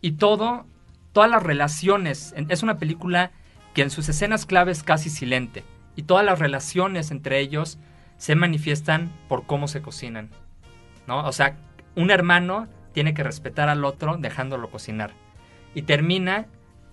Y 0.00 0.12
todo, 0.12 0.66
todas 1.12 1.30
las 1.30 1.42
relaciones, 1.42 2.32
es 2.48 2.62
una 2.62 2.78
película 2.78 3.32
que 3.74 3.82
en 3.82 3.90
sus 3.90 4.08
escenas 4.08 4.46
clave 4.46 4.72
es 4.72 4.82
casi 4.82 5.10
silente. 5.10 5.64
Y 5.96 6.04
todas 6.04 6.24
las 6.24 6.38
relaciones 6.38 7.10
entre 7.10 7.40
ellos 7.40 7.78
se 8.16 8.34
manifiestan 8.34 9.12
por 9.28 9.46
cómo 9.46 9.68
se 9.68 9.82
cocinan. 9.82 10.30
¿no? 11.06 11.26
O 11.26 11.32
sea, 11.32 11.56
un 11.96 12.10
hermano 12.10 12.68
tiene 12.92 13.12
que 13.12 13.22
respetar 13.24 13.68
al 13.68 13.84
otro 13.84 14.16
dejándolo 14.16 14.70
cocinar. 14.70 15.12
Y 15.74 15.82
termina 15.82 16.46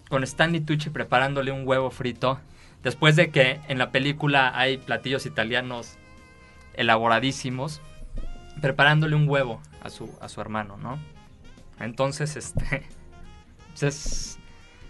con 0.09 0.23
Stanley 0.23 0.61
Tucci 0.61 0.89
preparándole 0.89 1.51
un 1.51 1.67
huevo 1.67 1.91
frito. 1.91 2.39
Después 2.83 3.15
de 3.15 3.29
que 3.29 3.61
en 3.67 3.77
la 3.77 3.91
película 3.91 4.51
hay 4.57 4.77
platillos 4.77 5.25
italianos 5.27 5.97
elaboradísimos, 6.73 7.79
preparándole 8.59 9.15
un 9.15 9.29
huevo 9.29 9.61
a 9.81 9.89
su, 9.89 10.09
a 10.19 10.27
su 10.27 10.41
hermano, 10.41 10.77
¿no? 10.77 10.97
Entonces, 11.79 12.35
este. 12.35 12.83
pues 13.69 13.83
es 13.83 14.39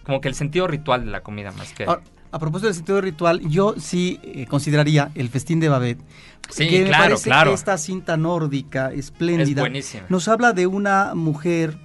como 0.06 0.22
que 0.22 0.28
el 0.28 0.36
sentido 0.36 0.68
ritual 0.68 1.06
de 1.06 1.12
la 1.12 1.22
comida 1.22 1.52
más 1.52 1.74
que. 1.74 1.84
Ahora, 1.86 2.02
a 2.32 2.40
propósito 2.40 2.68
del 2.68 2.76
sentido 2.76 3.02
ritual, 3.02 3.42
yo 3.50 3.76
sí 3.78 4.20
eh, 4.24 4.46
consideraría 4.48 5.12
el 5.16 5.30
festín 5.30 5.60
de 5.60 5.70
Babette. 5.70 6.02
Sí, 6.50 6.68
que 6.68 6.80
me 6.82 6.88
claro, 6.88 7.04
parece 7.04 7.24
claro. 7.30 7.52
que 7.52 7.56
esta 7.56 7.78
cinta 7.78 8.18
nórdica, 8.18 8.92
es 8.92 9.00
espléndida, 9.06 9.62
buenísima. 9.62 10.04
nos 10.10 10.28
habla 10.28 10.54
de 10.54 10.68
una 10.68 11.14
mujer, 11.16 11.78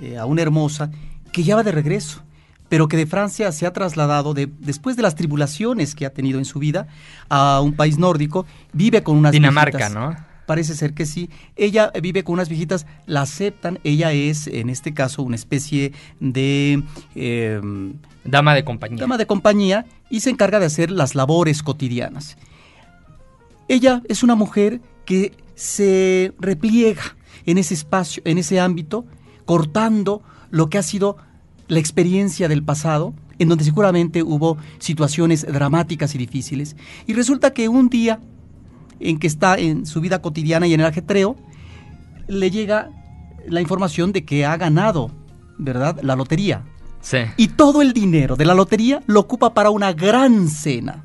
eh, 0.00 0.16
aún 0.18 0.38
hermosa, 0.38 0.90
que 1.32 1.42
ya 1.42 1.56
va 1.56 1.62
de 1.62 1.72
regreso, 1.72 2.22
pero 2.68 2.86
que 2.88 2.96
de 2.96 3.06
Francia 3.06 3.50
se 3.52 3.66
ha 3.66 3.72
trasladado 3.72 4.32
de- 4.34 4.48
después 4.60 4.96
de 4.96 5.02
las 5.02 5.14
tribulaciones 5.14 5.94
que 5.94 6.06
ha 6.06 6.10
tenido 6.10 6.38
en 6.38 6.44
su 6.44 6.58
vida 6.58 6.86
a 7.28 7.60
un 7.60 7.74
país 7.74 7.98
nórdico, 7.98 8.46
vive 8.72 9.02
con 9.02 9.16
unas 9.16 9.32
Dinamarca, 9.32 9.76
viejitas. 9.78 9.94
¿no? 10.02 10.16
Parece 10.46 10.74
ser 10.74 10.94
que 10.94 11.06
sí. 11.06 11.30
Ella 11.56 11.90
vive 12.02 12.24
con 12.24 12.34
unas 12.34 12.48
viejitas, 12.48 12.86
la 13.06 13.22
aceptan. 13.22 13.78
Ella 13.84 14.12
es, 14.12 14.46
en 14.46 14.70
este 14.70 14.92
caso, 14.92 15.22
una 15.22 15.36
especie 15.36 15.92
de 16.20 16.82
eh, 17.14 17.60
Dama 18.24 18.54
de 18.54 18.64
compañía. 18.64 19.00
dama 19.00 19.18
de 19.18 19.26
compañía 19.26 19.84
y 20.10 20.20
se 20.20 20.30
encarga 20.30 20.58
de 20.58 20.66
hacer 20.66 20.90
las 20.90 21.14
labores 21.14 21.62
cotidianas. 21.62 22.36
Ella 23.68 24.02
es 24.08 24.22
una 24.22 24.34
mujer 24.34 24.80
que 25.04 25.32
se 25.54 26.32
repliega 26.38 27.16
en 27.46 27.58
ese 27.58 27.74
espacio, 27.74 28.22
en 28.24 28.38
ese 28.38 28.60
ámbito, 28.60 29.04
cortando 29.44 30.22
lo 30.50 30.68
que 30.68 30.78
ha 30.78 30.82
sido 30.82 31.16
la 31.68 31.78
experiencia 31.78 32.48
del 32.48 32.62
pasado, 32.62 33.14
en 33.38 33.48
donde 33.48 33.64
seguramente 33.64 34.22
hubo 34.22 34.56
situaciones 34.78 35.46
dramáticas 35.46 36.14
y 36.14 36.18
difíciles. 36.18 36.76
Y 37.06 37.14
resulta 37.14 37.52
que 37.52 37.68
un 37.68 37.88
día 37.88 38.20
en 39.00 39.18
que 39.18 39.26
está 39.26 39.58
en 39.58 39.86
su 39.86 40.00
vida 40.00 40.20
cotidiana 40.20 40.66
y 40.66 40.74
en 40.74 40.80
el 40.80 40.86
ajetreo, 40.86 41.36
le 42.28 42.50
llega 42.50 42.90
la 43.46 43.60
información 43.60 44.12
de 44.12 44.24
que 44.24 44.44
ha 44.44 44.56
ganado, 44.56 45.10
¿verdad?, 45.58 46.00
la 46.02 46.16
lotería. 46.16 46.64
Sí. 47.00 47.18
Y 47.36 47.48
todo 47.48 47.82
el 47.82 47.92
dinero 47.92 48.36
de 48.36 48.46
la 48.46 48.54
lotería 48.54 49.02
lo 49.06 49.20
ocupa 49.20 49.52
para 49.52 49.70
una 49.70 49.92
gran 49.92 50.48
cena. 50.48 51.04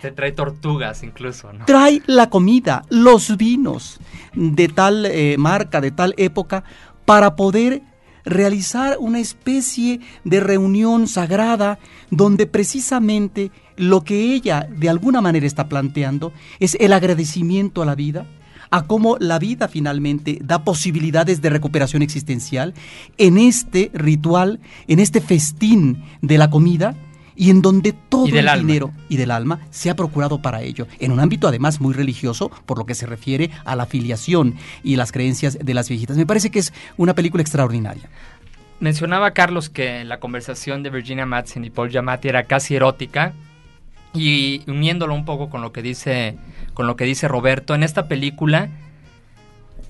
Te 0.00 0.12
trae 0.12 0.30
tortugas 0.30 1.02
incluso, 1.02 1.52
¿no? 1.52 1.64
Trae 1.64 2.02
la 2.06 2.30
comida, 2.30 2.84
los 2.88 3.36
vinos 3.36 3.98
de 4.34 4.68
tal 4.68 5.06
eh, 5.06 5.34
marca, 5.38 5.80
de 5.80 5.90
tal 5.90 6.14
época, 6.18 6.62
para 7.04 7.34
poder 7.34 7.82
realizar 8.28 8.96
una 9.00 9.18
especie 9.18 10.00
de 10.24 10.40
reunión 10.40 11.08
sagrada 11.08 11.78
donde 12.10 12.46
precisamente 12.46 13.50
lo 13.76 14.04
que 14.04 14.34
ella 14.34 14.68
de 14.70 14.88
alguna 14.88 15.20
manera 15.20 15.46
está 15.46 15.68
planteando 15.68 16.32
es 16.60 16.76
el 16.80 16.92
agradecimiento 16.92 17.82
a 17.82 17.86
la 17.86 17.94
vida, 17.94 18.26
a 18.70 18.86
cómo 18.86 19.16
la 19.18 19.38
vida 19.38 19.68
finalmente 19.68 20.38
da 20.42 20.64
posibilidades 20.64 21.40
de 21.40 21.50
recuperación 21.50 22.02
existencial 22.02 22.74
en 23.16 23.38
este 23.38 23.90
ritual, 23.94 24.60
en 24.88 24.98
este 24.98 25.20
festín 25.20 26.04
de 26.20 26.38
la 26.38 26.50
comida 26.50 26.96
y 27.38 27.50
en 27.50 27.62
donde 27.62 27.92
todo 27.92 28.26
el 28.26 28.48
alma. 28.48 28.66
dinero 28.66 28.92
y 29.08 29.16
del 29.16 29.30
alma 29.30 29.60
se 29.70 29.90
ha 29.90 29.96
procurado 29.96 30.42
para 30.42 30.60
ello, 30.60 30.88
en 30.98 31.12
un 31.12 31.20
ámbito 31.20 31.46
además 31.46 31.80
muy 31.80 31.94
religioso, 31.94 32.50
por 32.66 32.78
lo 32.78 32.84
que 32.84 32.96
se 32.96 33.06
refiere 33.06 33.50
a 33.64 33.76
la 33.76 33.86
filiación 33.86 34.56
y 34.82 34.96
las 34.96 35.12
creencias 35.12 35.56
de 35.62 35.72
las 35.72 35.88
viejitas. 35.88 36.16
Me 36.16 36.26
parece 36.26 36.50
que 36.50 36.58
es 36.58 36.74
una 36.96 37.14
película 37.14 37.40
extraordinaria. 37.40 38.10
Mencionaba 38.80 39.30
Carlos 39.30 39.70
que 39.70 40.04
la 40.04 40.18
conversación 40.18 40.82
de 40.82 40.90
Virginia 40.90 41.26
Madsen 41.26 41.64
y 41.64 41.70
Paul 41.70 41.90
Giamatti 41.90 42.28
era 42.28 42.42
casi 42.44 42.74
erótica 42.74 43.32
y 44.14 44.68
uniéndolo 44.68 45.14
un 45.14 45.24
poco 45.24 45.48
con 45.48 45.62
lo 45.62 45.72
que 45.72 45.82
dice 45.82 46.36
con 46.74 46.86
lo 46.86 46.96
que 46.96 47.04
dice 47.04 47.28
Roberto 47.28 47.74
en 47.74 47.82
esta 47.82 48.08
película 48.08 48.68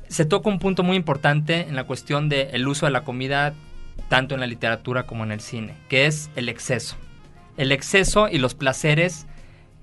se 0.09 0.25
toca 0.25 0.49
un 0.49 0.59
punto 0.59 0.83
muy 0.83 0.97
importante 0.97 1.69
en 1.69 1.77
la 1.77 1.85
cuestión 1.85 2.29
del 2.29 2.67
uso 2.67 2.87
de 2.87 2.93
la 2.93 3.05
comida 3.05 3.55
tanto 4.09 4.35
en 4.35 4.41
la 4.41 4.47
literatura 4.47 5.05
como 5.05 5.25
en 5.25 5.33
el 5.33 5.41
cine, 5.41 5.75
que 5.89 6.07
es 6.07 6.31
el 6.35 6.49
exceso. 6.49 6.97
El 7.59 7.73
exceso 7.73 8.29
y 8.29 8.39
los 8.39 8.55
placeres 8.55 9.27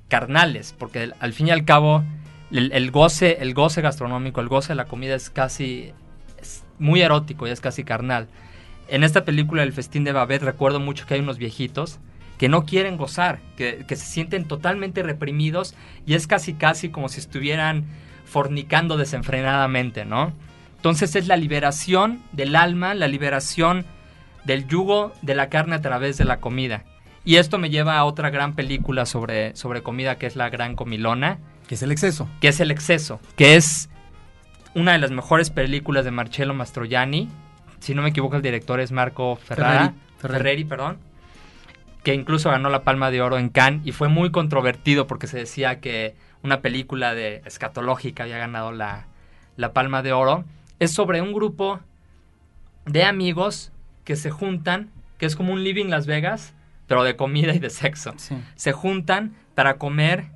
carnales, 0.08 0.74
porque 0.78 1.12
al 1.20 1.34
fin 1.34 1.50
y 1.50 1.52
al 1.52 1.66
cabo 1.66 2.04
el, 2.52 2.92
goce, 2.92 3.38
el 3.42 3.54
goce 3.54 3.82
gastronómico, 3.82 4.42
el 4.42 4.48
goce 4.48 4.70
de 4.70 4.76
la 4.76 4.86
comida 4.86 5.16
es 5.16 5.30
casi 5.30 5.92
muy 6.80 7.02
erótico 7.02 7.48
y 7.48 7.52
es 7.52 7.62
casi 7.62 7.84
carnal. 7.84 8.28
En 8.88 9.04
esta 9.04 9.26
película 9.26 9.64
El 9.64 9.74
festín 9.74 10.04
de 10.04 10.12
Babette 10.12 10.44
recuerdo 10.44 10.80
mucho 10.80 11.06
que 11.06 11.16
hay 11.16 11.20
unos 11.20 11.38
viejitos 11.38 12.00
que 12.38 12.50
no 12.50 12.66
quieren 12.66 12.98
gozar, 12.98 13.40
que, 13.58 13.86
que 13.88 13.96
se 13.96 14.06
sienten 14.06 14.46
totalmente 14.46 15.04
reprimidos 15.04 15.76
y 16.06 16.16
es 16.16 16.28
casi 16.28 16.54
casi 16.54 16.90
como 16.90 17.10
si 17.10 17.20
estuvieran 17.20 17.86
fornicando 18.26 18.98
desenfrenadamente, 18.98 20.06
¿no? 20.06 20.34
Entonces 20.76 21.16
es 21.16 21.28
la 21.28 21.38
liberación 21.38 22.22
del 22.32 22.56
alma, 22.56 22.94
la 22.94 23.08
liberación 23.08 23.86
del 24.44 24.68
yugo 24.68 25.14
de 25.22 25.36
la 25.36 25.50
carne 25.50 25.76
a 25.76 25.82
través 25.82 26.18
de 26.18 26.26
la 26.26 26.40
comida. 26.40 26.84
Y 27.26 27.38
esto 27.38 27.58
me 27.58 27.72
lleva 27.72 27.98
a 27.98 28.06
otra 28.06 28.30
gran 28.30 28.54
película 28.54 29.08
sobre, 29.08 29.56
sobre 29.56 29.82
comida 29.82 30.18
que 30.18 30.28
es 30.28 30.36
La 30.36 30.50
Gran 30.50 30.76
Comilona, 30.76 31.40
Que 31.68 31.74
es 31.74 31.82
el 31.82 31.92
exceso. 31.92 32.30
que 32.40 32.50
es 32.50 32.60
El 32.60 32.70
Exceso, 32.70 33.20
que 33.36 33.56
es 33.56 33.90
una 34.76 34.92
de 34.92 35.00
las 35.00 35.10
mejores 35.10 35.50
películas 35.50 36.06
de 36.06 36.12
Marcello 36.12 36.54
Mastroianni. 36.54 37.28
Si 37.80 37.96
no 37.96 38.04
me 38.04 38.10
equivoco, 38.10 38.36
el 38.36 38.44
director 38.44 38.80
es 38.80 38.92
Marco 38.92 39.38
Ferrara, 39.38 39.72
Ferreri, 39.72 39.96
Ferreri. 40.20 40.38
Ferreri, 40.38 40.64
perdón, 40.66 40.98
que 42.04 42.14
incluso 42.14 42.52
ganó 42.52 42.70
la 42.70 42.84
Palma 42.84 43.10
de 43.10 43.22
Oro 43.22 43.40
en 43.40 43.50
Cannes 43.50 43.82
y 43.88 43.92
fue 43.92 44.08
muy 44.08 44.30
controvertido 44.30 45.08
porque 45.08 45.26
se 45.26 45.38
decía 45.40 45.80
que 45.80 46.16
una 46.44 46.62
película 46.62 47.16
de 47.16 47.42
escatológica 47.46 48.24
había 48.24 48.38
ganado 48.38 48.72
la, 48.72 49.08
la 49.58 49.74
Palma 49.74 50.04
de 50.04 50.14
Oro. 50.14 50.46
Es 50.80 50.92
sobre 50.92 51.22
un 51.22 51.34
grupo 51.34 51.80
de 52.86 53.04
amigos 53.04 53.72
que 54.04 54.16
se 54.16 54.30
juntan, 54.30 54.92
que 55.18 55.26
es 55.26 55.36
como 55.36 55.54
un 55.54 55.64
Living 55.64 55.88
Las 55.88 56.06
Vegas, 56.06 56.54
pero 56.88 57.04
de 57.04 57.16
comida 57.16 57.54
y 57.54 57.60
de 57.60 57.70
sexo 57.70 58.14
Sí. 58.18 58.36
se 58.56 58.72
juntan 58.72 59.36
para 59.56 59.78
comer 59.78 60.32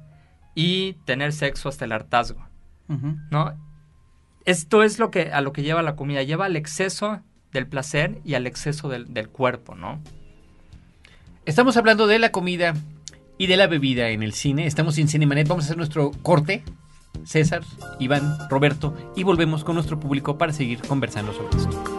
y 0.56 0.94
tener 1.06 1.32
sexo 1.34 1.70
hasta 1.70 1.86
el 1.86 1.92
hartazgo. 1.92 2.46
¿no? 3.30 3.54
Esto 4.46 4.82
es 4.84 4.98
lo 4.98 5.12
que 5.12 5.32
a 5.32 5.42
lo 5.42 5.54
que 5.54 5.62
lleva 5.62 5.82
la 5.84 5.96
comida, 5.96 6.24
lleva 6.24 6.46
al 6.46 6.56
exceso 6.56 7.22
del 7.52 7.68
placer 7.68 8.20
y 8.26 8.34
al 8.34 8.48
exceso 8.48 8.90
del, 8.90 9.14
del 9.14 9.30
cuerpo, 9.30 9.76
¿no? 9.76 10.02
Estamos 11.46 11.78
hablando 11.78 12.08
de 12.08 12.20
la 12.20 12.32
comida 12.32 12.74
y 13.38 13.48
de 13.48 13.58
la 13.58 13.68
bebida 13.68 14.10
en 14.10 14.24
el 14.24 14.34
cine. 14.34 14.66
Estamos 14.66 14.98
en 14.98 15.08
Cinemanet. 15.08 15.48
Vamos 15.48 15.64
a 15.64 15.68
hacer 15.68 15.78
nuestro 15.78 16.12
corte. 16.24 16.64
César, 17.26 17.62
Iván, 18.00 18.38
Roberto. 18.50 18.96
Y 19.16 19.24
volvemos 19.24 19.64
con 19.64 19.76
nuestro 19.76 20.00
público 20.00 20.38
para 20.38 20.54
seguir 20.54 20.80
conversando 20.82 21.34
sobre 21.34 21.58
esto. 21.58 21.99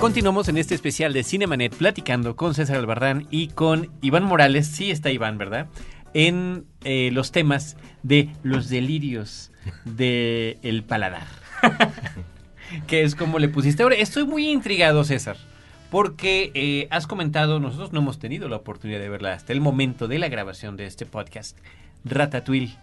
Continuamos 0.00 0.48
en 0.48 0.56
este 0.56 0.74
especial 0.74 1.12
de 1.12 1.22
Cinemanet 1.22 1.74
platicando 1.74 2.34
con 2.34 2.54
César 2.54 2.78
Albarrán 2.78 3.26
y 3.30 3.48
con 3.48 3.90
Iván 4.00 4.24
Morales. 4.24 4.66
Sí 4.66 4.90
está 4.90 5.10
Iván, 5.10 5.36
¿verdad? 5.36 5.68
En 6.14 6.64
eh, 6.84 7.10
los 7.12 7.32
temas 7.32 7.76
de 8.02 8.30
los 8.42 8.70
delirios 8.70 9.52
del 9.84 10.84
paladar. 10.84 11.26
que 12.86 13.02
es 13.02 13.14
como 13.14 13.38
le 13.38 13.50
pusiste. 13.50 13.82
Ahora, 13.82 13.94
estoy 13.96 14.24
muy 14.24 14.48
intrigado, 14.48 15.04
César. 15.04 15.36
Porque 15.90 16.50
eh, 16.54 16.88
has 16.90 17.06
comentado, 17.06 17.60
nosotros 17.60 17.92
no 17.92 18.00
hemos 18.00 18.18
tenido 18.18 18.48
la 18.48 18.56
oportunidad 18.56 19.00
de 19.00 19.10
verla 19.10 19.34
hasta 19.34 19.52
el 19.52 19.60
momento 19.60 20.08
de 20.08 20.18
la 20.18 20.30
grabación 20.30 20.78
de 20.78 20.86
este 20.86 21.04
podcast, 21.04 21.58
Ratatouille, 22.06 22.78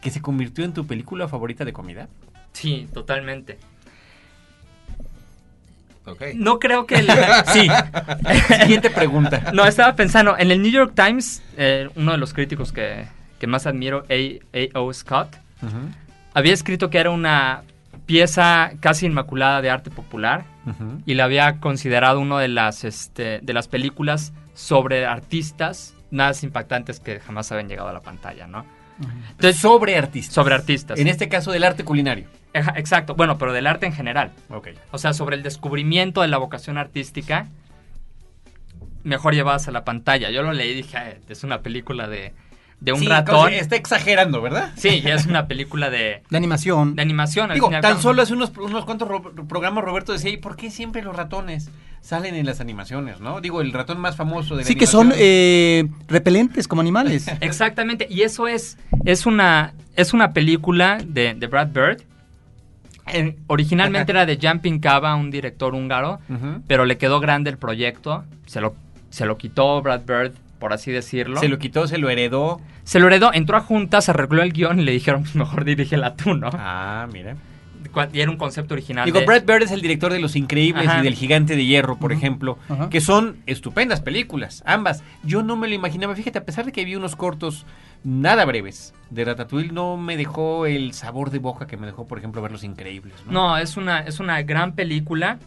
que 0.00 0.10
se 0.10 0.22
convirtió 0.22 0.64
en 0.64 0.72
tu 0.72 0.86
película 0.86 1.28
favorita 1.28 1.66
de 1.66 1.74
comida. 1.74 2.08
Sí, 2.54 2.88
totalmente. 2.94 3.58
No 6.34 6.58
creo 6.58 6.86
que 6.86 6.96
el... 6.96 7.08
Sí. 7.52 7.68
Siguiente 8.60 8.90
pregunta. 8.90 9.52
No, 9.52 9.64
estaba 9.64 9.94
pensando, 9.94 10.36
en 10.36 10.50
el 10.50 10.62
New 10.62 10.70
York 10.70 10.92
Times, 10.94 11.42
eh, 11.56 11.88
uno 11.96 12.12
de 12.12 12.18
los 12.18 12.32
críticos 12.32 12.72
que, 12.72 13.06
que 13.38 13.46
más 13.46 13.66
admiro, 13.66 14.04
A.O. 14.08 14.92
Scott, 14.92 15.36
había 16.34 16.52
escrito 16.52 16.90
que 16.90 16.98
era 16.98 17.10
una 17.10 17.62
pieza 18.06 18.72
casi 18.80 19.06
inmaculada 19.06 19.62
de 19.62 19.70
arte 19.70 19.90
popular 19.90 20.44
y 21.06 21.14
la 21.14 21.24
había 21.24 21.60
considerado 21.60 22.20
una 22.20 22.38
de 22.38 22.48
las, 22.48 22.84
este, 22.84 23.40
de 23.42 23.52
las 23.52 23.68
películas 23.68 24.32
sobre 24.54 25.06
artistas 25.06 25.94
más 26.10 26.42
impactantes 26.42 27.00
que 27.00 27.20
jamás 27.20 27.50
habían 27.52 27.68
llegado 27.68 27.88
a 27.88 27.92
la 27.92 28.02
pantalla, 28.02 28.46
¿no? 28.46 28.64
Entonces, 29.30 29.60
sobre 29.60 29.96
artistas. 29.96 30.34
sobre 30.34 30.54
artistas. 30.54 30.98
En 30.98 31.08
este 31.08 31.28
caso 31.28 31.50
del 31.52 31.64
arte 31.64 31.84
culinario. 31.84 32.28
Exacto, 32.54 33.14
bueno, 33.14 33.38
pero 33.38 33.52
del 33.52 33.66
arte 33.66 33.86
en 33.86 33.92
general. 33.94 34.30
Ok. 34.50 34.68
O 34.90 34.98
sea, 34.98 35.14
sobre 35.14 35.36
el 35.36 35.42
descubrimiento 35.42 36.20
de 36.20 36.28
la 36.28 36.38
vocación 36.38 36.76
artística 36.78 37.48
mejor 39.04 39.34
llevadas 39.34 39.66
a 39.68 39.72
la 39.72 39.84
pantalla. 39.84 40.30
Yo 40.30 40.42
lo 40.42 40.52
leí 40.52 40.70
y 40.70 40.74
dije, 40.74 40.96
"Ay, 40.96 41.14
es 41.28 41.42
una 41.44 41.60
película 41.62 42.08
de, 42.08 42.32
de 42.82 42.92
un 42.92 42.98
Sí, 43.00 43.06
ratón. 43.06 43.52
Está 43.52 43.76
exagerando, 43.76 44.42
¿verdad? 44.42 44.72
Sí, 44.76 45.02
es 45.04 45.26
una 45.26 45.46
película 45.46 45.88
de, 45.88 46.22
De 46.30 46.36
animación. 46.36 46.96
de 46.96 47.02
animación. 47.02 47.50
al 47.50 47.54
Digo, 47.54 47.70
tan 47.80 48.00
solo 48.02 48.22
hace 48.22 48.32
unos, 48.32 48.52
unos 48.58 48.84
cuantos 48.84 49.08
ro- 49.08 49.22
programas 49.48 49.84
Roberto 49.84 50.12
decía, 50.12 50.30
¿y 50.30 50.36
por 50.36 50.56
qué 50.56 50.70
siempre 50.70 51.00
los 51.02 51.14
ratones 51.14 51.70
salen 52.00 52.34
en 52.34 52.44
las 52.44 52.60
animaciones, 52.60 53.20
no? 53.20 53.40
Digo, 53.40 53.60
el 53.60 53.72
ratón 53.72 54.00
más 54.00 54.16
famoso 54.16 54.56
de 54.56 54.62
la 54.62 54.66
Sí, 54.68 54.74
que 54.74 54.88
son 54.88 55.12
eh, 55.14 55.88
repelentes 56.08 56.66
como 56.66 56.80
animales. 56.80 57.28
Exactamente, 57.40 58.08
y 58.10 58.22
eso 58.22 58.48
es, 58.48 58.76
es, 59.04 59.26
una, 59.26 59.74
es 59.94 60.12
una 60.12 60.32
película 60.32 60.98
de, 61.06 61.34
de 61.34 61.46
Brad 61.46 61.68
Bird. 61.68 62.02
En- 63.06 63.36
originalmente 63.48 64.12
era 64.12 64.26
de 64.26 64.38
Jumping 64.40 64.78
Cava, 64.80 65.14
un 65.14 65.30
director 65.30 65.74
húngaro, 65.74 66.18
pero 66.66 66.84
le 66.84 66.98
quedó 66.98 67.20
grande 67.20 67.50
el 67.50 67.58
proyecto. 67.58 68.24
Se 68.46 68.60
lo, 68.60 68.74
se 69.10 69.26
lo 69.26 69.36
quitó 69.38 69.80
Brad 69.82 70.02
Bird, 70.06 70.32
por 70.62 70.72
así 70.72 70.92
decirlo. 70.92 71.40
Se 71.40 71.48
lo 71.48 71.58
quitó, 71.58 71.88
se 71.88 71.98
lo 71.98 72.08
heredó. 72.08 72.60
Se 72.84 73.00
lo 73.00 73.08
heredó, 73.08 73.32
entró 73.34 73.56
a 73.56 73.60
juntas, 73.60 74.08
arregló 74.08 74.42
el 74.42 74.52
guion 74.52 74.78
y 74.78 74.84
le 74.84 74.92
dijeron, 74.92 75.24
mejor 75.34 75.64
dirígela 75.64 76.14
tú, 76.14 76.34
¿no? 76.34 76.50
Ah, 76.54 77.08
mira. 77.12 77.36
Cu- 77.92 78.02
Y 78.12 78.20
era 78.20 78.30
un 78.30 78.36
concepto 78.36 78.74
original. 78.74 79.04
Digo, 79.04 79.18
de- 79.18 79.26
Brad 79.26 79.42
Bird 79.44 79.64
es 79.64 79.72
el 79.72 79.82
director 79.82 80.12
de 80.12 80.20
Los 80.20 80.36
Increíbles 80.36 80.86
Ajá. 80.86 81.00
y 81.00 81.02
del 81.02 81.14
Gigante 81.14 81.56
de 81.56 81.66
Hierro, 81.66 81.96
por 81.96 82.12
ejemplo, 82.12 82.56
que 82.90 83.00
son 83.00 83.38
estupendas 83.46 84.00
películas, 84.00 84.62
ambas. 84.64 85.02
Yo 85.24 85.42
no 85.42 85.56
me 85.56 85.66
lo 85.66 85.74
imaginaba, 85.74 86.14
fíjate, 86.14 86.38
a 86.38 86.44
pesar 86.44 86.64
de 86.64 86.70
que 86.72 86.84
vi 86.84 86.94
unos 86.94 87.16
cortos 87.16 87.66
nada 88.04 88.44
breves 88.44 88.94
de 89.10 89.24
Ratatouille, 89.24 89.72
no 89.72 89.96
me 89.96 90.16
dejó 90.16 90.66
el 90.66 90.92
sabor 90.94 91.30
de 91.30 91.40
boca 91.40 91.66
que 91.66 91.76
me 91.76 91.86
dejó, 91.86 92.06
por 92.06 92.18
ejemplo, 92.18 92.40
ver 92.40 92.52
Los 92.52 92.62
Increíbles. 92.64 93.14
¿no? 93.26 93.32
No, 93.32 93.58
es 93.58 93.76
una, 93.76 93.98
es 93.98 94.20
una 94.20 94.40
gran 94.42 94.72
película. 94.74 95.38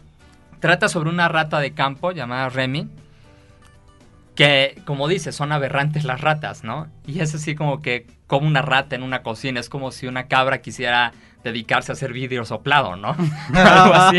Trata 0.60 0.88
sobre 0.88 1.08
una 1.10 1.28
rata 1.28 1.58
de 1.60 1.72
campo 1.72 2.12
llamada 2.12 2.48
Remy. 2.50 2.86
Que, 4.36 4.80
como 4.84 5.08
dice, 5.08 5.32
son 5.32 5.50
aberrantes 5.50 6.04
las 6.04 6.20
ratas, 6.20 6.62
¿no? 6.62 6.86
Y 7.06 7.20
es 7.20 7.34
así 7.34 7.54
como 7.54 7.82
que, 7.82 8.06
como 8.26 8.46
una 8.46 8.62
rata 8.62 8.94
en 8.94 9.02
una 9.02 9.22
cocina. 9.22 9.58
Es 9.58 9.68
como 9.68 9.90
si 9.90 10.06
una 10.06 10.28
cabra 10.28 10.60
quisiera 10.60 11.12
dedicarse 11.42 11.90
a 11.90 11.94
hacer 11.94 12.12
vidrio 12.12 12.44
soplado, 12.44 12.96
¿no? 12.96 13.16
Algo 13.54 13.94
así. 13.94 14.18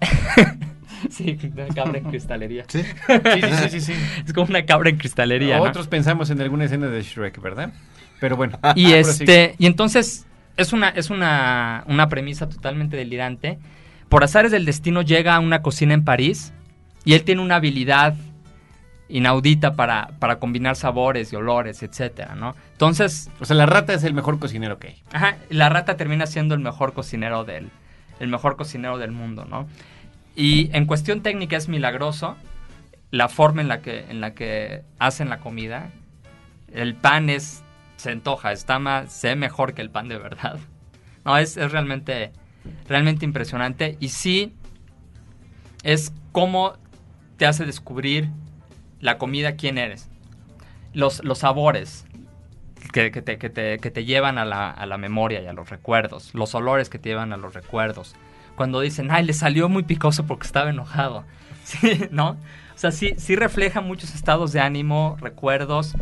sí, 1.10 1.38
una 1.52 1.68
cabra 1.68 1.98
en 1.98 2.04
cristalería. 2.04 2.64
Sí. 2.76 2.82
Sí, 2.82 3.40
sí, 3.42 3.68
sí, 3.68 3.80
sí. 3.80 3.92
Es 4.26 4.32
como 4.32 4.48
una 4.48 4.66
cabra 4.66 4.90
en 4.90 4.96
cristalería, 4.96 5.58
¿no? 5.58 5.64
Otros 5.64 5.86
pensamos 5.86 6.30
en 6.30 6.40
alguna 6.40 6.64
escena 6.64 6.88
de 6.88 7.02
Shrek, 7.02 7.40
¿verdad? 7.40 7.72
Pero 8.20 8.36
bueno. 8.36 8.58
Y 8.74 8.92
este, 8.92 9.54
y 9.58 9.66
entonces 9.66 10.26
es 10.56 10.72
una, 10.72 10.88
es 10.88 11.10
una, 11.10 11.84
una 11.86 12.08
premisa 12.08 12.48
totalmente 12.48 12.96
delirante. 12.96 13.58
Por 14.08 14.24
azares 14.24 14.52
del 14.52 14.64
destino 14.64 15.02
llega 15.02 15.34
a 15.34 15.40
una 15.40 15.62
cocina 15.62 15.94
en 15.94 16.04
París 16.04 16.52
y 17.04 17.14
él 17.14 17.24
tiene 17.24 17.42
una 17.42 17.56
habilidad 17.56 18.14
inaudita 19.08 19.74
para, 19.74 20.10
para 20.18 20.38
combinar 20.38 20.76
sabores 20.76 21.32
y 21.32 21.36
olores, 21.36 21.82
etcétera, 21.82 22.34
¿no? 22.34 22.54
Entonces, 22.72 23.30
O 23.40 23.44
sea, 23.44 23.56
la 23.56 23.66
rata 23.66 23.92
es 23.94 24.04
el 24.04 24.14
mejor 24.14 24.38
cocinero 24.38 24.78
que 24.78 24.88
hay. 24.88 25.02
ajá, 25.12 25.36
la 25.48 25.68
rata 25.68 25.96
termina 25.96 26.26
siendo 26.26 26.54
el 26.54 26.60
mejor 26.60 26.92
cocinero 26.92 27.44
del, 27.44 27.70
el 28.20 28.28
mejor 28.28 28.56
cocinero 28.56 28.98
del 28.98 29.12
mundo, 29.12 29.44
¿no? 29.44 29.68
Y 30.34 30.70
en 30.76 30.86
cuestión 30.86 31.22
técnica 31.22 31.56
es 31.56 31.68
milagroso 31.68 32.36
la 33.10 33.28
forma 33.28 33.62
en 33.62 33.68
la 33.68 33.80
que, 33.80 34.00
en 34.10 34.20
la 34.20 34.34
que 34.34 34.82
hacen 34.98 35.28
la 35.28 35.38
comida. 35.38 35.90
El 36.72 36.94
pan 36.94 37.30
es, 37.30 37.62
se 37.96 38.10
antoja, 38.10 38.52
está 38.52 38.78
más, 38.78 39.12
se 39.12 39.28
ve 39.28 39.36
mejor 39.36 39.72
que 39.72 39.82
el 39.82 39.90
pan 39.90 40.08
de 40.08 40.18
verdad. 40.18 40.58
No, 41.24 41.36
es, 41.38 41.56
es 41.56 41.72
realmente, 41.72 42.30
realmente 42.86 43.24
impresionante. 43.24 43.96
Y 43.98 44.10
sí, 44.10 44.54
es 45.82 46.12
cómo 46.30 46.74
te 47.36 47.46
hace 47.46 47.64
descubrir 47.64 48.30
la 49.00 49.18
comida, 49.18 49.56
quién 49.56 49.78
eres. 49.78 50.08
Los, 50.92 51.22
los 51.24 51.38
sabores 51.38 52.06
que, 52.92 53.10
que 53.10 53.22
te, 53.22 53.38
que 53.38 53.50
te- 53.50 53.78
que 53.78 53.90
te 53.90 54.04
llevan 54.04 54.38
a 54.38 54.44
la, 54.44 54.70
a 54.70 54.86
la 54.86 54.96
memoria 54.98 55.42
y 55.42 55.46
a 55.46 55.52
los 55.52 55.68
recuerdos. 55.70 56.34
Los 56.34 56.54
olores 56.54 56.88
que 56.88 56.98
te 56.98 57.08
llevan 57.10 57.32
a 57.32 57.36
los 57.36 57.54
recuerdos. 57.54 58.14
Cuando 58.56 58.80
dicen, 58.80 59.08
ay, 59.10 59.24
le 59.24 59.32
salió 59.34 59.68
muy 59.68 59.82
picoso 59.82 60.26
porque 60.26 60.46
estaba 60.46 60.70
enojado. 60.70 61.24
Sí, 61.66 62.02
¿no? 62.12 62.30
O 62.76 62.78
sea, 62.78 62.92
sí, 62.92 63.14
sí 63.18 63.34
refleja 63.34 63.80
muchos 63.80 64.14
estados 64.14 64.52
de 64.52 64.60
ánimo, 64.60 65.16
recuerdos, 65.20 65.94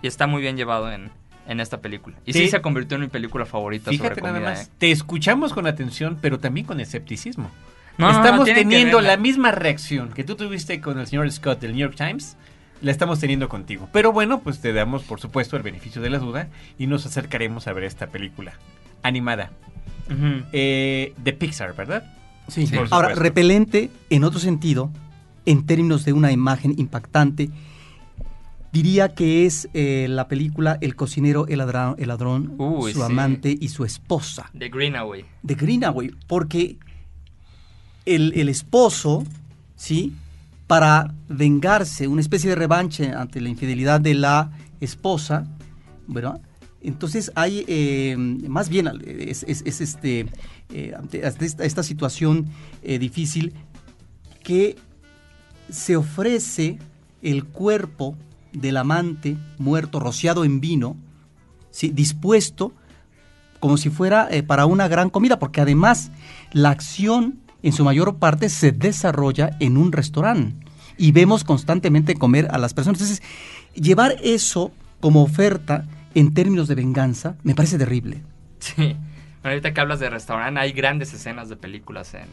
y 0.00 0.06
está 0.06 0.26
muy 0.26 0.40
bien 0.40 0.56
llevado 0.56 0.90
en, 0.90 1.10
en 1.46 1.60
esta 1.60 1.82
película. 1.82 2.16
Y 2.24 2.32
sí, 2.32 2.44
Sí. 2.44 2.48
se 2.48 2.62
convirtió 2.62 2.94
en 2.94 3.02
mi 3.02 3.08
película 3.08 3.44
favorita 3.44 3.90
Fíjate 3.90 4.20
sobre 4.20 4.32
nada 4.32 4.40
más. 4.40 4.62
¿eh? 4.66 4.70
Te 4.78 4.90
escuchamos 4.90 5.52
con 5.52 5.66
atención, 5.66 6.16
pero 6.22 6.38
también 6.38 6.64
con 6.66 6.80
escepticismo. 6.80 7.50
No, 8.00 8.06
no, 8.06 8.12
no, 8.12 8.24
estamos 8.24 8.44
teniendo 8.46 9.00
la 9.00 9.16
misma 9.16 9.52
reacción 9.52 10.10
que 10.10 10.24
tú 10.24 10.34
tuviste 10.36 10.80
con 10.80 10.98
el 10.98 11.06
señor 11.06 11.30
Scott 11.30 11.60
del 11.60 11.72
New 11.72 11.80
York 11.80 11.94
Times. 11.96 12.36
La 12.82 12.90
estamos 12.90 13.20
teniendo 13.20 13.48
contigo. 13.48 13.88
Pero 13.92 14.10
bueno, 14.10 14.40
pues 14.40 14.60
te 14.60 14.72
damos, 14.72 15.02
por 15.02 15.20
supuesto, 15.20 15.56
el 15.56 15.62
beneficio 15.62 16.00
de 16.00 16.08
la 16.08 16.18
duda 16.18 16.48
y 16.78 16.86
nos 16.86 17.04
acercaremos 17.04 17.66
a 17.68 17.72
ver 17.74 17.84
esta 17.84 18.06
película 18.06 18.54
animada 19.02 19.50
eh, 20.52 21.12
de 21.16 21.32
Pixar, 21.34 21.74
¿verdad? 21.76 22.04
Sí. 22.48 22.66
Sí, 22.66 22.76
Ahora, 22.90 23.14
repelente 23.14 23.90
en 24.08 24.24
otro 24.24 24.40
sentido, 24.40 24.90
en 25.46 25.66
términos 25.66 26.04
de 26.04 26.12
una 26.14 26.32
imagen 26.32 26.74
impactante, 26.78 27.50
diría 28.72 29.14
que 29.14 29.46
es 29.46 29.68
eh, 29.74 30.06
la 30.08 30.26
película 30.26 30.78
El 30.80 30.96
cocinero, 30.96 31.46
el 31.48 31.58
ladrón, 31.58 31.96
el 31.98 32.08
ladrón 32.08 32.54
Uy, 32.58 32.92
su 32.92 33.00
sí. 33.00 33.04
amante 33.04 33.56
y 33.60 33.68
su 33.68 33.84
esposa, 33.84 34.50
The 34.58 34.68
Greenaway. 34.68 35.24
de 35.42 35.54
Greenaway, 35.54 36.10
porque 36.26 36.78
el, 38.16 38.48
esposo, 38.48 39.24
¿sí? 39.76 40.12
Para 40.66 41.14
vengarse, 41.28 42.06
una 42.08 42.20
especie 42.20 42.50
de 42.50 42.56
revanche 42.56 43.12
ante 43.12 43.40
la 43.40 43.48
infidelidad 43.48 44.00
de 44.00 44.14
la 44.14 44.50
esposa, 44.80 45.46
¿verdad? 46.06 46.40
Entonces 46.82 47.30
hay, 47.34 47.64
eh, 47.68 48.16
más 48.16 48.68
bien, 48.68 48.90
es, 49.04 49.42
es- 49.46 49.62
es 49.66 49.80
este, 49.80 50.26
eh, 50.72 50.92
ante 50.96 51.26
esta, 51.26 51.82
situación 51.82 52.46
eh, 52.82 52.98
difícil, 52.98 53.52
que 54.42 54.76
se 55.70 55.96
ofrece 55.96 56.78
el 57.22 57.44
cuerpo 57.44 58.16
del 58.52 58.76
amante 58.78 59.36
muerto, 59.58 60.00
rociado 60.00 60.44
en 60.44 60.60
vino, 60.60 60.96
¿sí? 61.70 61.90
dispuesto 61.90 62.72
como 63.60 63.76
si 63.76 63.90
fuera 63.90 64.28
para 64.46 64.64
una 64.64 64.88
gran 64.88 65.10
comida, 65.10 65.38
porque 65.38 65.60
además 65.60 66.10
la 66.52 66.70
acción 66.70 67.40
en 67.62 67.72
su 67.72 67.84
mayor 67.84 68.16
parte 68.16 68.48
se 68.48 68.72
desarrolla 68.72 69.56
en 69.60 69.76
un 69.76 69.92
restaurante 69.92 70.66
y 70.96 71.12
vemos 71.12 71.44
constantemente 71.44 72.14
comer 72.14 72.48
a 72.50 72.58
las 72.58 72.74
personas. 72.74 73.00
Entonces, 73.00 73.22
llevar 73.74 74.16
eso 74.22 74.72
como 75.00 75.22
oferta 75.22 75.86
en 76.14 76.34
términos 76.34 76.68
de 76.68 76.74
venganza 76.74 77.36
me 77.42 77.54
parece 77.54 77.78
terrible. 77.78 78.22
Sí. 78.58 78.74
Bueno, 79.42 79.54
ahorita 79.54 79.72
que 79.72 79.80
hablas 79.80 80.00
de 80.00 80.10
restaurante, 80.10 80.60
hay 80.60 80.72
grandes 80.72 81.14
escenas 81.14 81.48
de 81.48 81.56
películas 81.56 82.12
en, 82.14 82.26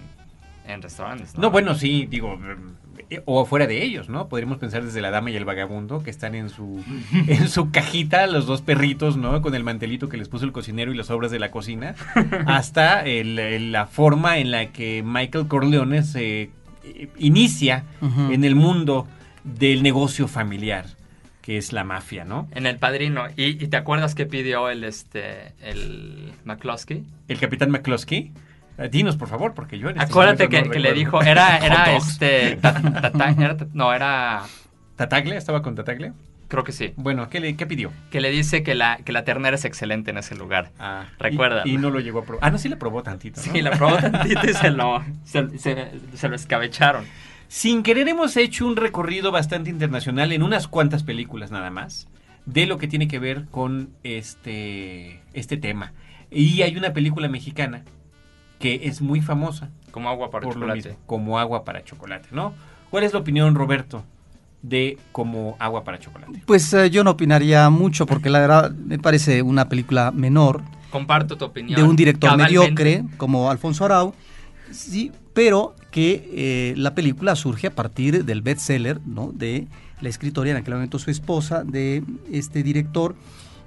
en 0.67 0.81
restaurantes. 0.81 1.35
No, 1.35 1.43
No, 1.43 1.51
bueno, 1.51 1.73
sí, 1.75 2.05
digo, 2.09 2.37
o 3.25 3.45
fuera 3.45 3.67
de 3.67 3.83
ellos, 3.83 4.09
¿no? 4.09 4.27
Podríamos 4.29 4.57
pensar 4.57 4.83
desde 4.83 5.01
la 5.01 5.11
dama 5.11 5.31
y 5.31 5.35
el 5.35 5.45
vagabundo 5.45 6.03
que 6.03 6.09
están 6.09 6.35
en 6.35 6.49
su 6.49 6.83
en 7.27 7.47
su 7.49 7.71
cajita 7.71 8.27
los 8.27 8.45
dos 8.45 8.61
perritos, 8.61 9.17
¿no? 9.17 9.41
Con 9.41 9.55
el 9.55 9.63
mantelito 9.63 10.09
que 10.09 10.17
les 10.17 10.29
puso 10.29 10.45
el 10.45 10.51
cocinero 10.51 10.91
y 10.93 10.97
las 10.97 11.09
obras 11.09 11.31
de 11.31 11.39
la 11.39 11.51
cocina, 11.51 11.95
hasta 12.45 13.03
el- 13.05 13.39
el- 13.39 13.71
la 13.71 13.87
forma 13.87 14.37
en 14.37 14.51
la 14.51 14.67
que 14.71 15.03
Michael 15.05 15.47
Corleone 15.47 16.03
se 16.03 16.49
eh, 16.83 17.09
inicia 17.17 17.83
en 18.31 18.43
el 18.43 18.55
mundo 18.55 19.07
del 19.43 19.83
negocio 19.83 20.27
familiar, 20.27 20.85
que 21.41 21.57
es 21.57 21.71
la 21.73 21.83
mafia, 21.83 22.25
¿no? 22.25 22.47
En 22.51 22.65
El 22.65 22.77
Padrino. 22.77 23.23
¿Y, 23.37 23.43
y 23.63 23.67
te 23.67 23.77
acuerdas 23.77 24.15
que 24.15 24.25
pidió 24.25 24.69
el, 24.69 24.83
este, 24.83 25.53
el 25.61 26.33
McCloskey? 26.45 27.03
El 27.27 27.39
capitán 27.39 27.71
McCloskey. 27.71 28.31
Eh, 28.77 28.89
Dinos, 28.89 29.17
por 29.17 29.27
favor, 29.27 29.53
porque 29.53 29.77
yo 29.79 29.89
en 29.89 29.97
estos 29.97 30.11
Acuérdate 30.11 30.49
que, 30.49 30.57
momentos 30.57 30.67
no 30.67 30.73
que 30.73 30.79
le 30.79 30.93
dijo, 30.93 31.21
era, 31.21 31.57
era 31.65 31.95
este, 31.95 32.57
ta- 32.57 32.81
era 33.37 33.57
no, 33.73 33.93
era, 33.93 34.43
¿Tataglia? 34.95 35.35
¿Estaba 35.37 35.61
con 35.61 35.75
Tataglia? 35.75 36.13
Creo 36.47 36.63
que 36.63 36.71
sí. 36.71 36.93
Bueno, 36.95 37.29
¿qué, 37.29 37.41
le, 37.41 37.55
qué 37.57 37.65
pidió? 37.67 37.91
Que 38.09 38.21
le 38.21 38.31
dice 38.31 38.63
que 38.63 38.73
la, 38.73 38.97
que 39.03 39.11
la 39.11 39.25
ternera 39.25 39.55
es 39.55 39.65
excelente 39.65 40.11
en 40.11 40.17
ese 40.17 40.33
lugar. 40.35 40.71
Ah, 40.79 41.07
Recuerda. 41.19 41.63
Y, 41.65 41.71
y 41.73 41.77
no 41.77 41.89
lo 41.89 41.99
llegó 41.99 42.19
a 42.19 42.23
probar. 42.23 42.39
Ah, 42.47 42.51
no, 42.51 42.57
sí 42.57 42.69
le 42.69 42.77
probó 42.77 43.03
tantito. 43.03 43.41
¿no? 43.45 43.51
Sí, 43.51 43.61
la 43.61 43.71
probó 43.71 43.97
tantito 43.97 44.49
y 44.49 44.53
se 44.53 44.71
lo, 44.71 45.03
se, 45.25 45.57
se- 45.59 45.91
se 46.13 46.29
lo 46.29 46.35
escabecharon. 46.37 47.03
Sin 47.49 47.83
querer 47.83 48.07
hemos 48.07 48.37
hecho 48.37 48.65
un 48.65 48.75
recorrido 48.77 49.31
bastante 49.31 49.69
internacional 49.69 50.31
en 50.31 50.41
unas 50.41 50.67
cuantas 50.69 51.03
películas 51.03 51.51
nada 51.51 51.69
más 51.69 52.07
de 52.45 52.65
lo 52.65 52.77
que 52.77 52.87
tiene 52.87 53.09
que 53.09 53.19
ver 53.19 53.45
con 53.51 53.89
este, 54.03 55.21
este 55.33 55.57
tema. 55.57 55.91
Y 56.31 56.61
hay 56.61 56.77
una 56.77 56.93
película 56.93 57.27
mexicana 57.27 57.83
que 58.59 58.81
es 58.87 59.01
muy 59.01 59.21
famosa 59.21 59.69
Como 59.91 60.09
agua 60.09 60.29
para 60.31 60.47
chocolate. 60.49 60.89
mismo, 60.89 60.97
como 61.05 61.39
agua 61.39 61.63
para 61.63 61.83
chocolate, 61.83 62.29
¿no? 62.31 62.53
¿Cuál 62.89 63.03
es 63.03 63.13
la 63.13 63.19
opinión, 63.19 63.53
Roberto, 63.55 64.03
de 64.61 64.97
como 65.11 65.55
agua 65.59 65.83
para 65.83 65.99
chocolate? 65.99 66.41
Pues 66.45 66.73
eh, 66.73 66.89
yo 66.89 67.03
no 67.03 67.11
opinaría 67.11 67.69
mucho 67.69 68.05
porque 68.05 68.29
la 68.29 68.39
verdad 68.39 68.71
me 68.71 68.97
parece 68.99 69.41
una 69.41 69.67
película 69.69 70.11
menor 70.11 70.61
Comparto 70.89 71.37
tu 71.37 71.45
opinión. 71.45 71.75
de 71.79 71.83
un 71.87 71.95
director 71.95 72.29
cabalmente. 72.29 72.59
mediocre 72.59 73.03
como 73.17 73.49
Alfonso 73.51 73.85
Arau, 73.85 74.13
sí, 74.71 75.11
pero 75.33 75.75
que 75.91 76.29
eh, 76.33 76.73
la 76.77 76.95
película 76.95 77.35
surge 77.35 77.67
a 77.67 77.75
partir 77.75 78.23
del 78.25 78.41
bestseller 78.41 78.99
¿no? 79.05 79.31
de 79.33 79.67
la 80.01 80.09
escritora, 80.09 80.49
en 80.51 80.57
aquel 80.57 80.75
momento 80.75 80.97
su 80.99 81.11
esposa, 81.11 81.63
de 81.63 82.03
este 82.31 82.63
director, 82.63 83.15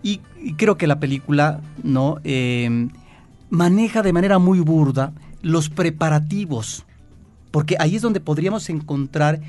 y, 0.02 0.20
y 0.42 0.54
creo 0.54 0.76
que 0.78 0.86
la 0.86 0.98
película 0.98 1.60
no 1.82 2.18
Eh, 2.24 2.88
maneja 3.50 4.02
de 4.02 4.12
manera 4.12 4.38
muy 4.38 4.60
burda 4.60 5.12
los 5.42 5.68
preparativos, 5.68 6.84
porque 7.50 7.76
ahí 7.78 7.96
es 7.96 8.02
donde 8.02 8.20
podríamos 8.20 8.70
encontrar 8.70 9.40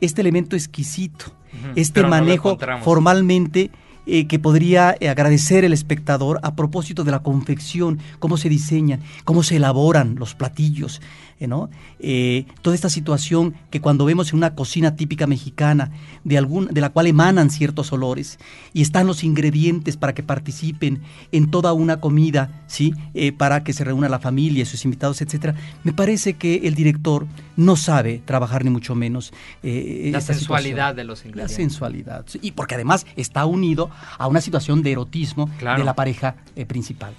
este 0.00 0.20
elemento 0.20 0.56
exquisito, 0.56 1.26
este 1.74 2.02
no 2.02 2.08
manejo 2.08 2.56
formalmente 2.82 3.70
eh, 4.06 4.26
que 4.26 4.38
podría 4.38 4.96
eh, 5.00 5.08
agradecer 5.10 5.64
el 5.64 5.74
espectador 5.74 6.40
a 6.42 6.54
propósito 6.54 7.04
de 7.04 7.10
la 7.10 7.18
confección, 7.18 7.98
cómo 8.18 8.36
se 8.38 8.48
diseñan, 8.48 9.00
cómo 9.24 9.42
se 9.42 9.56
elaboran 9.56 10.14
los 10.14 10.34
platillos, 10.34 11.02
¿no? 11.46 11.70
Eh, 12.00 12.46
toda 12.62 12.74
esta 12.74 12.90
situación 12.90 13.54
que 13.70 13.80
cuando 13.80 14.04
vemos 14.04 14.30
en 14.30 14.36
una 14.38 14.54
cocina 14.54 14.96
típica 14.96 15.26
mexicana, 15.26 15.90
de, 16.24 16.36
algún, 16.38 16.66
de 16.66 16.80
la 16.80 16.90
cual 16.90 17.06
emanan 17.06 17.50
ciertos 17.50 17.92
olores, 17.92 18.38
y 18.72 18.82
están 18.82 19.06
los 19.06 19.22
ingredientes 19.22 19.96
para 19.96 20.14
que 20.14 20.22
participen 20.22 21.00
en 21.32 21.50
toda 21.50 21.72
una 21.72 22.00
comida, 22.00 22.62
¿sí? 22.66 22.94
Eh, 23.14 23.32
para 23.32 23.62
que 23.62 23.72
se 23.72 23.84
reúna 23.84 24.08
la 24.08 24.18
familia, 24.18 24.64
sus 24.66 24.84
invitados, 24.84 25.20
etcétera. 25.22 25.54
Me 25.84 25.92
parece 25.92 26.34
que 26.34 26.66
el 26.66 26.74
director 26.74 27.26
no 27.56 27.76
sabe 27.76 28.20
trabajar 28.24 28.64
ni 28.64 28.70
mucho 28.70 28.94
menos 28.94 29.32
eh, 29.62 30.08
La 30.12 30.18
esta 30.18 30.34
sensualidad 30.34 30.90
situación. 30.90 30.96
de 30.96 31.04
los 31.04 31.20
La 31.22 31.28
ingredientes. 31.28 31.56
sensualidad. 31.56 32.24
sí, 32.26 32.38
Y 32.42 32.52
porque 32.52 32.74
además 32.74 33.06
está 33.16 33.46
unido 33.46 33.90
a 34.18 34.26
una 34.26 34.40
situación 34.40 34.82
de 34.82 34.92
erotismo 34.92 35.48
Claro. 35.58 35.78
de 35.80 35.84
la 35.84 35.94
pareja 35.94 36.36
principal. 36.66 37.14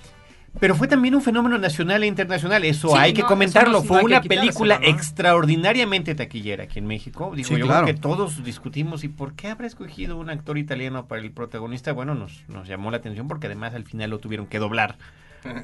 Pero 0.60 0.76
fue 0.76 0.88
también 0.88 1.16
un 1.16 1.22
fenómeno 1.22 1.58
nacional 1.58 2.04
e 2.04 2.08
internacional, 2.08 2.64
eso 2.66 2.90
Sí, 2.90 2.96
hay 2.98 3.14
que 3.14 3.24
comentarlo. 3.24 3.80
no- 3.80 3.84
fue 3.84 4.02
una 4.04 4.22
película 4.22 4.80
¿no? 4.80 4.88
extraordinariamente 4.88 6.16
taquillera 6.16 6.64
aquí 6.64 6.80
en 6.80 6.88
México. 6.88 7.32
Digo, 7.36 7.50
Sí, 7.50 7.58
yo 7.58 7.66
claro. 7.66 7.84
creo 7.86 7.96
que 7.96 8.02
todos 8.02 8.44
discutimos 8.44 9.04
y 9.04 9.10
por 9.10 9.34
qué 9.34 9.48
habrá 9.50 9.68
escogido 9.68 10.18
un 10.18 10.30
actor 10.30 10.58
italiano 10.58 11.06
para 11.08 11.22
el 11.22 11.32
protagonista. 11.32 11.92
Bueno, 11.94 12.16
nos, 12.16 12.44
nos 12.48 12.68
llamó 12.68 12.92
la 12.92 12.98
atención 12.98 13.28
porque 13.28 13.48
además 13.48 13.74
al 13.76 13.84
final 13.84 14.10
lo 14.10 14.20
tuvieron 14.20 14.48
que 14.48 14.60
doblar 14.60 14.98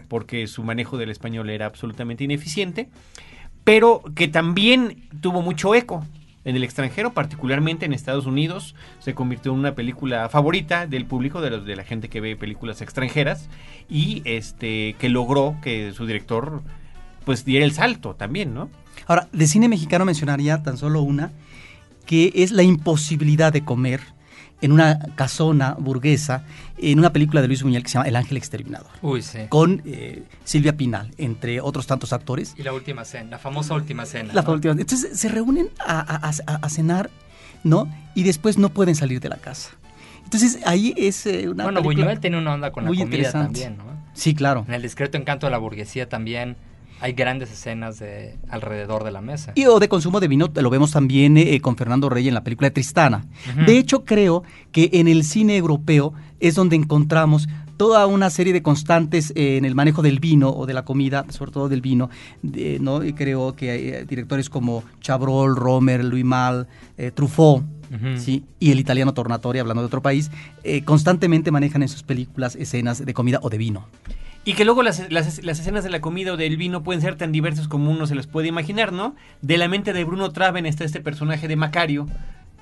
porque 0.07 0.47
su 0.47 0.63
manejo 0.63 0.97
del 0.97 1.09
español 1.09 1.49
era 1.49 1.65
absolutamente 1.65 2.23
ineficiente, 2.23 2.87
pero 3.65 4.01
que 4.15 4.27
también 4.29 5.03
tuvo 5.21 5.41
mucho 5.41 5.75
eco 5.75 6.05
en 6.45 6.55
el 6.55 6.63
extranjero, 6.63 7.13
particularmente 7.13 7.85
en 7.85 7.93
Estados 7.93 8.25
Unidos, 8.27 8.75
se 8.99 9.13
convirtió 9.13 9.51
en 9.51 9.59
una 9.59 9.75
película 9.75 10.29
favorita 10.29 10.87
del 10.87 11.05
público, 11.05 11.41
de, 11.41 11.49
los, 11.49 11.65
de 11.65 11.75
la 11.75 11.83
gente 11.83 12.07
que 12.07 12.21
ve 12.21 12.35
películas 12.35 12.81
extranjeras, 12.81 13.49
y 13.89 14.21
este 14.25 14.95
que 14.99 15.09
logró 15.09 15.57
que 15.61 15.91
su 15.91 16.05
director 16.05 16.61
pues 17.25 17.43
diera 17.43 17.65
el 17.65 17.71
salto 17.71 18.15
también, 18.15 18.53
¿no? 18.53 18.69
Ahora, 19.07 19.27
de 19.31 19.47
cine 19.47 19.67
mexicano 19.67 20.05
mencionaría 20.05 20.61
tan 20.63 20.77
solo 20.77 21.01
una, 21.01 21.31
que 22.05 22.31
es 22.35 22.51
la 22.51 22.63
imposibilidad 22.63 23.51
de 23.51 23.65
comer 23.65 24.01
en 24.61 24.71
una 24.71 24.99
casona 25.15 25.75
burguesa, 25.77 26.43
en 26.77 26.97
una 26.99 27.11
película 27.11 27.41
de 27.41 27.47
Luis 27.47 27.61
Buñuel 27.63 27.83
que 27.83 27.89
se 27.89 27.93
llama 27.95 28.07
El 28.07 28.15
Ángel 28.15 28.37
Exterminador, 28.37 28.87
Uy, 29.01 29.21
sí. 29.21 29.39
con 29.49 29.81
eh, 29.85 30.23
Silvia 30.43 30.75
Pinal, 30.77 31.11
entre 31.17 31.61
otros 31.61 31.87
tantos 31.87 32.13
actores. 32.13 32.53
Y 32.57 32.63
la 32.63 32.73
última 32.73 33.03
cena, 33.05 33.31
la 33.31 33.37
famosa 33.39 33.73
última 33.73 34.05
cena. 34.05 34.33
La 34.33 34.41
¿no? 34.41 34.51
última- 34.53 34.73
Entonces 34.73 35.19
se 35.19 35.29
reúnen 35.29 35.69
a, 35.85 35.99
a- 35.99 36.29
a- 36.47 36.55
a 36.55 36.69
cenar, 36.69 37.09
¿no? 37.63 37.87
Y 38.15 38.23
después 38.23 38.57
no 38.57 38.69
pueden 38.69 38.95
salir 38.95 39.19
de 39.19 39.29
la 39.29 39.37
casa. 39.37 39.71
Entonces 40.23 40.59
ahí 40.65 40.93
es 40.97 41.25
eh, 41.27 41.47
una 41.49 41.63
Bueno, 41.65 41.81
Buñuel 41.83 42.19
tiene 42.19 42.37
una 42.37 42.53
onda 42.53 42.71
con 42.71 42.85
la 42.85 42.89
comida 42.89 43.31
también, 43.31 43.77
¿no? 43.77 43.83
Sí, 44.13 44.33
claro. 44.33 44.65
En 44.67 44.73
el 44.73 44.81
discreto 44.81 45.17
encanto 45.17 45.45
de 45.47 45.51
la 45.51 45.57
burguesía 45.57 46.07
también 46.09 46.55
hay 47.01 47.13
grandes 47.13 47.51
escenas 47.51 47.99
de 47.99 48.35
alrededor 48.49 49.03
de 49.03 49.11
la 49.11 49.21
mesa. 49.21 49.51
Y 49.55 49.65
o 49.65 49.79
de 49.79 49.87
consumo 49.89 50.19
de 50.19 50.27
vino 50.27 50.49
lo 50.53 50.69
vemos 50.69 50.91
también 50.91 51.37
eh, 51.37 51.59
con 51.61 51.75
Fernando 51.75 52.09
Rey 52.09 52.27
en 52.27 52.33
la 52.33 52.43
película 52.43 52.67
de 52.69 52.73
Tristana. 52.73 53.25
De 53.65 53.77
hecho, 53.77 54.05
creo 54.05 54.43
que 54.71 54.89
en 54.93 55.07
el 55.07 55.23
cine 55.23 55.57
europeo 55.57 56.13
es 56.39 56.55
donde 56.55 56.75
encontramos 56.75 57.47
toda 57.77 58.05
una 58.07 58.29
serie 58.29 58.53
de 58.53 58.61
constantes 58.63 59.33
eh, 59.35 59.57
en 59.57 59.65
el 59.65 59.75
manejo 59.75 60.01
del 60.01 60.19
vino 60.21 60.49
o 60.49 60.65
de 60.65 60.73
la 60.73 60.85
comida, 60.85 61.25
sobre 61.29 61.51
todo 61.51 61.67
del 61.67 61.81
vino. 61.81 62.09
de- 62.41 62.79
¿no? 62.79 63.03
Y 63.03 63.11
creo 63.13 63.53
que 63.55 63.71
hay 63.71 63.89
eh, 63.89 64.05
directores 64.05 64.49
como 64.49 64.83
Chabrol, 65.01 65.57
Romer, 65.57 66.03
Louis 66.05 66.23
Mal, 66.23 66.67
eh, 66.97 67.11
Truffaut. 67.13 67.63
¿sí? 68.17 68.43
y 68.59 68.71
el 68.71 68.79
italiano 68.79 69.13
Tornatore, 69.13 69.59
hablando 69.59 69.81
de 69.81 69.85
otro 69.87 70.01
país, 70.01 70.31
eh, 70.63 70.83
constantemente 70.83 71.51
manejan 71.51 71.81
en 71.83 71.87
sus 71.87 72.01
películas 72.03 72.55
escenas 72.55 73.05
de 73.05 73.13
comida 73.13 73.39
o 73.43 73.49
de 73.49 73.57
vino. 73.59 73.85
Y 74.47 74.53
que 74.53 74.63
luego 74.63 74.83
las, 74.83 75.11
las- 75.11 75.43
las 75.43 75.59
escenas 75.59 75.83
de 75.83 75.89
la 75.89 76.01
comida 76.01 76.33
o 76.33 76.37
del 76.37 76.55
vino 76.57 76.83
pueden 76.83 77.01
ser 77.01 77.15
tan 77.15 77.31
diversas 77.31 77.67
como 77.67 77.89
uno 77.91 78.05
se 78.05 78.13
las 78.15 78.27
puede 78.27 78.47
imaginar, 78.47 78.93
¿no? 78.93 79.15
De 79.41 79.57
la 79.57 79.67
mente 79.67 79.91
de 79.91 80.03
Bruno 80.03 80.29
Traven 80.31 80.65
está 80.67 80.83
este 80.85 81.01
personaje 81.01 81.47
de 81.47 81.55
Macario, 81.55 82.07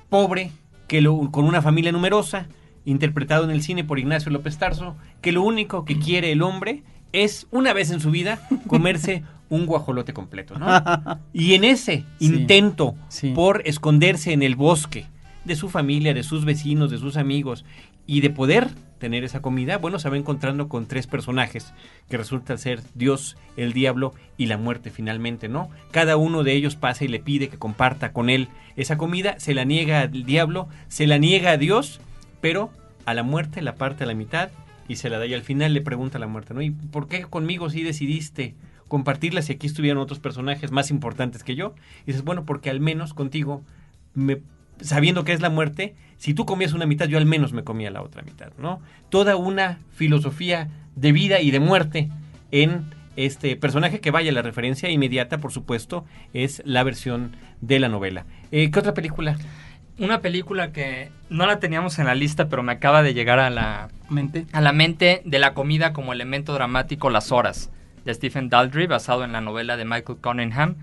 pobre, 0.08 0.50
que 0.88 1.00
lo, 1.00 1.30
con 1.30 1.44
una 1.44 1.60
familia 1.62 1.92
numerosa, 1.92 2.46
interpretado 2.86 3.44
en 3.44 3.50
el 3.50 3.62
cine 3.62 3.84
por 3.84 3.98
Ignacio 3.98 4.30
López 4.32 4.56
Tarso, 4.58 4.96
que 5.20 5.32
lo 5.32 5.42
único 5.42 5.84
que 5.84 5.98
quiere 5.98 6.32
el 6.32 6.42
hombre 6.42 6.82
es, 7.12 7.46
una 7.50 7.72
vez 7.72 7.90
en 7.90 8.00
su 8.00 8.10
vida, 8.10 8.40
comerse 8.66 9.22
un 9.50 9.66
guajolote 9.66 10.12
completo, 10.12 10.58
¿no? 10.58 10.66
Y 11.32 11.54
en 11.54 11.64
ese 11.64 12.04
Sí. 12.18 12.26
intento 12.26 12.94
Sí. 13.08 13.32
por 13.34 13.62
esconderse 13.66 14.32
en 14.32 14.42
el 14.42 14.56
bosque 14.56 15.06
de 15.44 15.54
su 15.56 15.68
familia, 15.68 16.14
de 16.14 16.22
sus 16.22 16.44
vecinos, 16.46 16.90
de 16.90 16.98
sus 16.98 17.16
amigos 17.18 17.64
y 18.06 18.20
de 18.20 18.30
poder 18.30 18.70
tener 18.98 19.24
esa 19.24 19.42
comida, 19.42 19.76
bueno, 19.78 19.98
se 19.98 20.08
va 20.08 20.16
encontrando 20.16 20.68
con 20.68 20.86
tres 20.86 21.06
personajes 21.06 21.74
que 22.08 22.16
resultan 22.16 22.58
ser 22.58 22.80
Dios, 22.94 23.36
el 23.56 23.72
diablo 23.72 24.14
y 24.38 24.46
la 24.46 24.56
muerte 24.56 24.90
finalmente, 24.90 25.48
¿no? 25.48 25.68
Cada 25.90 26.16
uno 26.16 26.42
de 26.42 26.52
ellos 26.52 26.76
pasa 26.76 27.04
y 27.04 27.08
le 27.08 27.18
pide 27.18 27.48
que 27.48 27.58
comparta 27.58 28.12
con 28.12 28.30
él 28.30 28.48
esa 28.76 28.96
comida, 28.96 29.38
se 29.38 29.54
la 29.54 29.64
niega 29.64 30.00
al 30.00 30.24
diablo, 30.24 30.68
se 30.88 31.06
la 31.06 31.18
niega 31.18 31.50
a 31.50 31.56
Dios, 31.58 32.00
pero 32.40 32.70
a 33.04 33.14
la 33.14 33.22
muerte 33.22 33.60
la 33.60 33.74
parte 33.74 34.04
a 34.04 34.06
la 34.06 34.14
mitad 34.14 34.50
y 34.88 34.96
se 34.96 35.10
la 35.10 35.18
da 35.18 35.26
y 35.26 35.34
al 35.34 35.42
final 35.42 35.74
le 35.74 35.80
pregunta 35.80 36.18
a 36.18 36.20
la 36.20 36.26
muerte, 36.26 36.54
¿no? 36.54 36.62
¿Y 36.62 36.70
por 36.70 37.08
qué 37.08 37.22
conmigo 37.24 37.70
sí 37.70 37.82
decidiste 37.82 38.54
compartirla 38.88 39.42
si 39.42 39.52
aquí 39.52 39.66
estuvieron 39.66 40.02
otros 40.02 40.18
personajes 40.18 40.70
más 40.70 40.90
importantes 40.90 41.42
que 41.42 41.56
yo? 41.56 41.74
Y 42.04 42.06
dices, 42.06 42.24
bueno, 42.24 42.44
porque 42.44 42.70
al 42.70 42.80
menos 42.80 43.14
contigo, 43.14 43.62
me, 44.14 44.40
sabiendo 44.80 45.24
que 45.24 45.32
es 45.32 45.40
la 45.40 45.50
muerte, 45.50 45.94
si 46.16 46.34
tú 46.34 46.46
comías 46.46 46.72
una 46.72 46.86
mitad, 46.86 47.06
yo 47.06 47.18
al 47.18 47.26
menos 47.26 47.52
me 47.52 47.64
comía 47.64 47.90
la 47.90 48.02
otra 48.02 48.22
mitad, 48.22 48.52
¿no? 48.58 48.80
Toda 49.10 49.36
una 49.36 49.78
filosofía 49.92 50.68
de 50.96 51.12
vida 51.12 51.40
y 51.40 51.50
de 51.50 51.60
muerte 51.60 52.10
en 52.50 52.84
este 53.16 53.56
personaje 53.56 54.00
que 54.00 54.10
vaya 54.10 54.32
la 54.32 54.42
referencia 54.42 54.90
inmediata, 54.90 55.38
por 55.38 55.52
supuesto, 55.52 56.04
es 56.32 56.62
la 56.64 56.82
versión 56.82 57.36
de 57.60 57.78
la 57.78 57.88
novela. 57.88 58.26
Eh, 58.50 58.70
¿Qué 58.70 58.78
otra 58.78 58.94
película? 58.94 59.36
Una 59.98 60.20
película 60.20 60.72
que 60.72 61.10
no 61.30 61.46
la 61.46 61.60
teníamos 61.60 61.98
en 61.98 62.06
la 62.06 62.14
lista, 62.14 62.48
pero 62.48 62.62
me 62.62 62.72
acaba 62.72 63.02
de 63.02 63.14
llegar 63.14 63.38
a 63.38 63.50
la, 63.50 63.88
Mente. 64.10 64.46
a 64.52 64.60
la 64.60 64.72
mente 64.72 65.22
de 65.24 65.38
la 65.38 65.54
comida 65.54 65.92
como 65.92 66.12
elemento 66.12 66.52
dramático 66.52 67.10
Las 67.10 67.30
Horas, 67.30 67.70
de 68.04 68.12
Stephen 68.12 68.48
Daldry, 68.48 68.86
basado 68.86 69.24
en 69.24 69.32
la 69.32 69.40
novela 69.40 69.76
de 69.76 69.84
Michael 69.84 70.18
Cunningham. 70.20 70.76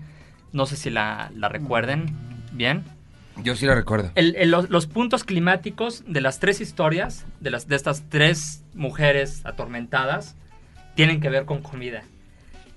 No 0.52 0.66
sé 0.66 0.76
si 0.76 0.90
la, 0.90 1.30
la 1.36 1.48
recuerden 1.48 2.06
bien. 2.52 2.84
Yo 3.36 3.56
sí 3.56 3.66
lo 3.66 3.74
recuerdo. 3.74 4.12
Los, 4.44 4.86
puntos 4.86 5.24
climáticos 5.24 6.04
de 6.06 6.20
las 6.20 6.38
tres 6.38 6.60
historias, 6.60 7.24
de, 7.40 7.50
las, 7.50 7.66
de 7.66 7.76
estas 7.76 8.04
tres 8.08 8.62
mujeres 8.74 9.44
atormentadas, 9.44 10.36
tienen 10.94 11.20
que 11.20 11.30
ver 11.30 11.44
con 11.44 11.62
comida. 11.62 12.02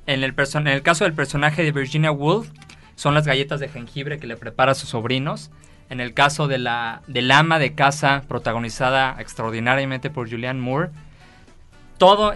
En 0.07 0.23
el, 0.23 0.33
caso 0.35 1.03
del 1.03 1.13
personaje 1.13 1.63
de 1.63 1.71
Virginia 1.71 2.11
Woolf, 2.11 2.49
son 2.95 3.13
las 3.13 3.25
galletas 3.25 3.59
de 3.59 3.67
jengibre 3.67 4.19
que 4.19 4.27
le 4.27 4.37
prepara 4.37 4.71
a 4.71 4.75
sus 4.75 4.89
sobrinos. 4.89 5.51
En 5.89 5.99
el 5.99 6.13
caso 6.13 6.47
de 6.47 6.57
la 6.57 7.01
del 7.07 7.29
ama 7.31 7.59
de 7.59 7.75
casa, 7.75 8.23
protagonizada 8.27 9.17
extraordinariamente 9.19 10.09
por 10.09 10.29
Julianne 10.29 10.61
Moore, 10.61 10.89
todo 11.97 12.33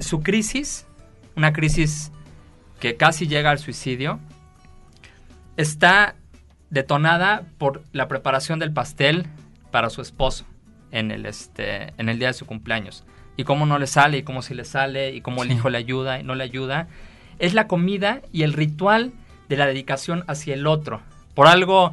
su 0.00 0.22
crisis, 0.22 0.86
una 1.36 1.52
crisis 1.52 2.10
que 2.80 2.96
casi 2.96 3.26
llega 3.26 3.50
al 3.50 3.58
suicidio, 3.58 4.18
está 5.56 6.16
detonada 6.70 7.44
por 7.58 7.82
la 7.92 8.08
preparación 8.08 8.58
del 8.58 8.72
pastel 8.72 9.26
para 9.70 9.90
su 9.90 10.00
esposo 10.02 10.44
en 10.90 11.10
el, 11.10 11.26
este, 11.26 11.92
en 11.98 12.08
el 12.08 12.18
día 12.18 12.28
de 12.28 12.34
su 12.34 12.46
cumpleaños. 12.46 13.04
Y 13.36 13.44
cómo 13.44 13.66
no 13.66 13.78
le 13.78 13.86
sale, 13.86 14.18
y 14.18 14.22
cómo 14.22 14.42
sí 14.42 14.54
le 14.54 14.64
sale, 14.64 15.14
y 15.14 15.20
cómo 15.20 15.42
el 15.42 15.48
Sí. 15.50 15.54
hijo 15.54 15.70
le 15.70 15.78
ayuda 15.78 16.18
y 16.18 16.24
no 16.24 16.34
le 16.34 16.44
ayuda. 16.44 16.88
Es 17.38 17.54
la 17.54 17.68
comida 17.68 18.20
y 18.32 18.42
el 18.42 18.52
ritual 18.52 19.12
de 19.48 19.56
la 19.56 19.66
dedicación 19.66 20.24
hacia 20.26 20.54
el 20.54 20.66
otro. 20.66 21.00
Por 21.34 21.46
algo, 21.46 21.92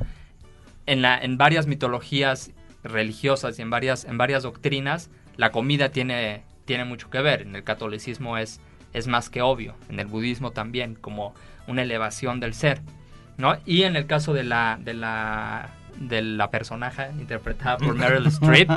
en, 0.88 1.02
la, 1.02 1.18
en 1.20 1.38
varias 1.38 1.68
mitologías 1.68 2.52
religiosas 2.84 3.60
y 3.60 3.62
en 3.62 3.70
varias, 3.70 4.06
en 4.06 4.18
varias 4.18 4.44
doctrinas, 4.44 5.10
la 5.38 5.52
comida 5.52 5.90
tiene, 5.90 6.44
tiene 6.66 6.86
mucho 6.86 7.10
que 7.10 7.22
ver. 7.22 7.42
En 7.44 7.56
el 7.56 7.64
catolicismo 7.64 8.38
es, 8.38 8.60
es 8.94 9.08
más 9.08 9.30
que 9.30 9.42
obvio, 9.42 9.76
en 9.90 10.00
el 10.00 10.08
budismo 10.08 10.52
también, 10.52 10.96
como 10.96 11.36
una 11.68 11.84
elevación 11.84 12.40
del 12.40 12.54
ser. 12.54 12.82
¿No? 13.38 13.58
Y 13.66 13.84
en 13.84 13.96
el 13.96 14.06
caso 14.06 14.34
de 14.34 14.44
la, 14.44 14.80
de 14.82 14.94
la, 14.94 15.70
de 16.00 16.22
la 16.22 16.50
personaje 16.50 17.10
interpretada 17.20 17.78
por 17.78 17.96
Meryl 17.96 18.26
Streep, 18.28 18.70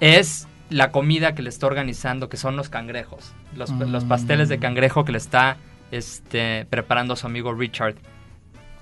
es 0.00 0.48
la 0.70 0.90
comida 0.90 1.34
que 1.34 1.42
le 1.42 1.48
está 1.48 1.66
organizando, 1.66 2.28
que 2.28 2.36
son 2.36 2.56
los 2.56 2.68
cangrejos. 2.68 3.32
Los, 3.56 3.70
los 3.70 4.04
pasteles 4.04 4.48
de 4.48 4.58
cangrejo 4.58 5.04
que 5.04 5.12
le 5.12 5.18
está 5.18 5.56
este, 5.90 6.66
preparando 6.70 7.14
a 7.14 7.16
su 7.16 7.26
amigo 7.26 7.52
Richard. 7.52 7.96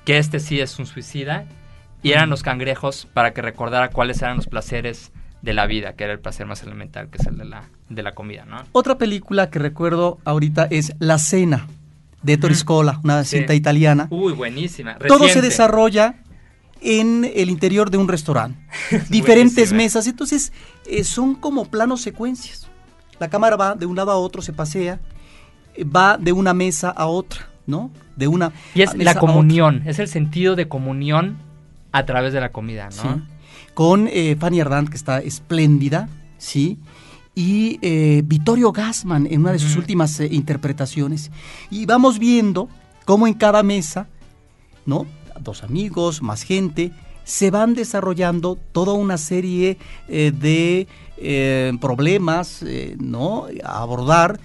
Que 0.05 0.19
este 0.19 0.41
sí 0.41 0.61
es 0.61 0.79
un 0.79 0.87
suicida. 0.87 1.45
Y 2.03 2.13
eran 2.13 2.31
los 2.31 2.43
cangrejos 2.43 3.07
para 3.13 3.33
que 3.33 3.43
recordara 3.43 3.91
cuáles 3.91 4.23
eran 4.23 4.37
los 4.37 4.47
placeres 4.47 5.13
de 5.43 5.53
la 5.53 5.67
vida, 5.67 5.95
que 5.95 6.05
era 6.05 6.13
el 6.13 6.21
placer 6.21 6.47
más 6.47 6.63
elemental, 6.63 7.09
que 7.09 7.19
es 7.19 7.27
el 7.27 7.37
de 7.37 7.45
la, 7.45 7.65
de 7.89 8.03
la 8.03 8.13
comida, 8.13 8.45
¿no? 8.45 8.63
Otra 8.73 8.99
película 8.99 9.51
que 9.51 9.59
recuerdo 9.59 10.19
ahorita 10.25 10.67
es 10.71 10.95
La 10.99 11.19
Cena, 11.19 11.67
Ettore 12.27 12.55
Scola, 12.55 13.01
una 13.03 13.25
Sí. 13.25 13.39
cinta 13.39 13.55
italiana. 13.55 14.07
Uy, 14.11 14.33
buenísima. 14.33 14.97
Todo 14.99 15.29
se 15.29 15.41
desarrolla 15.41 16.17
en 16.83 17.31
el 17.35 17.51
interior 17.51 17.91
de 17.91 17.99
un 17.99 18.09
restaurante. 18.09 18.59
Diferentes 19.11 19.73
mesas. 19.73 20.07
Entonces, 20.07 20.53
eh, 20.87 21.05
son 21.05 21.35
como 21.35 21.67
planos 21.67 22.01
secuencias. 22.03 22.67
La 23.19 23.29
cámara 23.29 23.57
va 23.57 23.75
de 23.75 23.87
un 23.87 23.97
lado 23.97 24.11
a 24.11 24.17
otro, 24.17 24.41
se 24.43 24.53
pasea, 24.53 24.99
eh, 25.75 25.85
va 25.85 26.17
de 26.19 26.33
una 26.33 26.55
mesa 26.55 26.89
a 26.91 27.07
otra, 27.07 27.49
¿no? 27.67 27.91
De 28.17 28.29
una 28.29 28.53
Y 28.75 28.83
es 28.83 28.95
la 28.97 29.15
comunión, 29.15 29.83
es 29.87 29.99
el 29.99 30.09
sentido 30.09 30.57
de 30.57 30.69
comunión 30.69 31.37
a 31.93 32.07
través 32.07 32.33
de 32.33 32.41
la 32.41 32.51
comida, 32.51 32.89
¿no? 32.97 33.03
Sí. 33.03 33.23
Con 33.75 34.09
eh, 34.09 34.37
Fanny 34.39 34.61
Ardant, 34.61 34.89
que 34.89 34.97
está 34.97 35.19
espléndida, 35.19 36.09
¿sí? 36.39 36.79
Y 37.41 37.79
eh, 37.81 38.21
Vittorio 38.23 38.71
Gassman 38.71 39.27
en 39.27 39.41
una 39.41 39.53
de 39.53 39.59
sus 39.59 39.75
últimas 39.77 40.21
eh, 40.21 40.29
interpretaciones. 40.31 41.31
Y 41.71 41.87
vamos 41.87 42.19
viendo 42.19 42.69
cómo 43.07 43.27
en 43.27 43.33
cada 43.33 43.63
mesa, 43.63 44.09
¿no? 44.85 45.07
Dos 45.41 45.63
amigos, 45.63 46.21
más 46.21 46.43
gente, 46.43 46.93
se 47.25 47.51
van 47.51 47.73
desarrollando 47.73 48.59
toda 48.73 48.93
una 48.93 49.17
serie 49.17 49.79
eh, 50.07 50.33
de 50.39 50.87
eh, 51.17 51.73
problemas, 51.81 52.63
¿no? 52.99 53.47
A 53.65 53.81
abordar. 53.81 54.39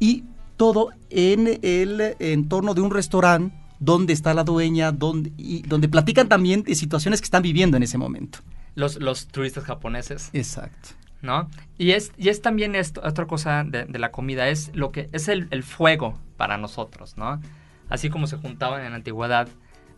Y 0.00 0.24
todo 0.56 0.88
en 1.10 1.58
el 1.60 2.16
entorno 2.18 2.72
de 2.72 2.80
un 2.80 2.92
restaurante 2.92 3.54
donde 3.78 4.14
está 4.14 4.32
la 4.32 4.44
dueña, 4.44 4.90
donde, 4.90 5.34
y 5.36 5.60
donde 5.60 5.90
platican 5.90 6.30
también 6.30 6.62
de 6.62 6.76
situaciones 6.76 7.20
que 7.20 7.26
están 7.26 7.42
viviendo 7.42 7.76
en 7.76 7.82
ese 7.82 7.98
momento. 7.98 8.38
Los, 8.74 8.96
los 8.96 9.26
turistas 9.26 9.64
japoneses, 9.64 10.30
Exacto. 10.32 11.03
¿No? 11.24 11.48
Y 11.78 11.92
es, 11.92 12.12
y 12.16 12.28
es 12.28 12.42
también 12.42 12.74
esto, 12.74 13.00
otra 13.04 13.26
cosa 13.26 13.64
de, 13.64 13.84
de 13.84 13.98
la 13.98 14.10
comida, 14.10 14.48
es 14.48 14.70
lo 14.74 14.92
que 14.92 15.08
es 15.12 15.28
el, 15.28 15.48
el 15.50 15.62
fuego 15.62 16.18
para 16.36 16.56
nosotros, 16.58 17.16
¿no? 17.16 17.40
Así 17.88 18.10
como 18.10 18.26
se 18.26 18.36
juntaban 18.36 18.84
en 18.84 18.90
la 18.90 18.96
antigüedad 18.96 19.48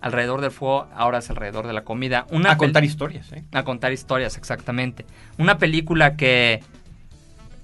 alrededor 0.00 0.40
del 0.40 0.50
fuego, 0.50 0.88
ahora 0.94 1.18
es 1.18 1.30
alrededor 1.30 1.66
de 1.66 1.72
la 1.72 1.82
comida. 1.82 2.26
Una 2.30 2.52
a 2.52 2.56
contar 2.56 2.84
historias, 2.84 3.32
¿eh? 3.32 3.44
a 3.52 3.64
contar 3.64 3.92
historias, 3.92 4.36
exactamente. 4.36 5.04
Una 5.38 5.58
película 5.58 6.16
que 6.16 6.62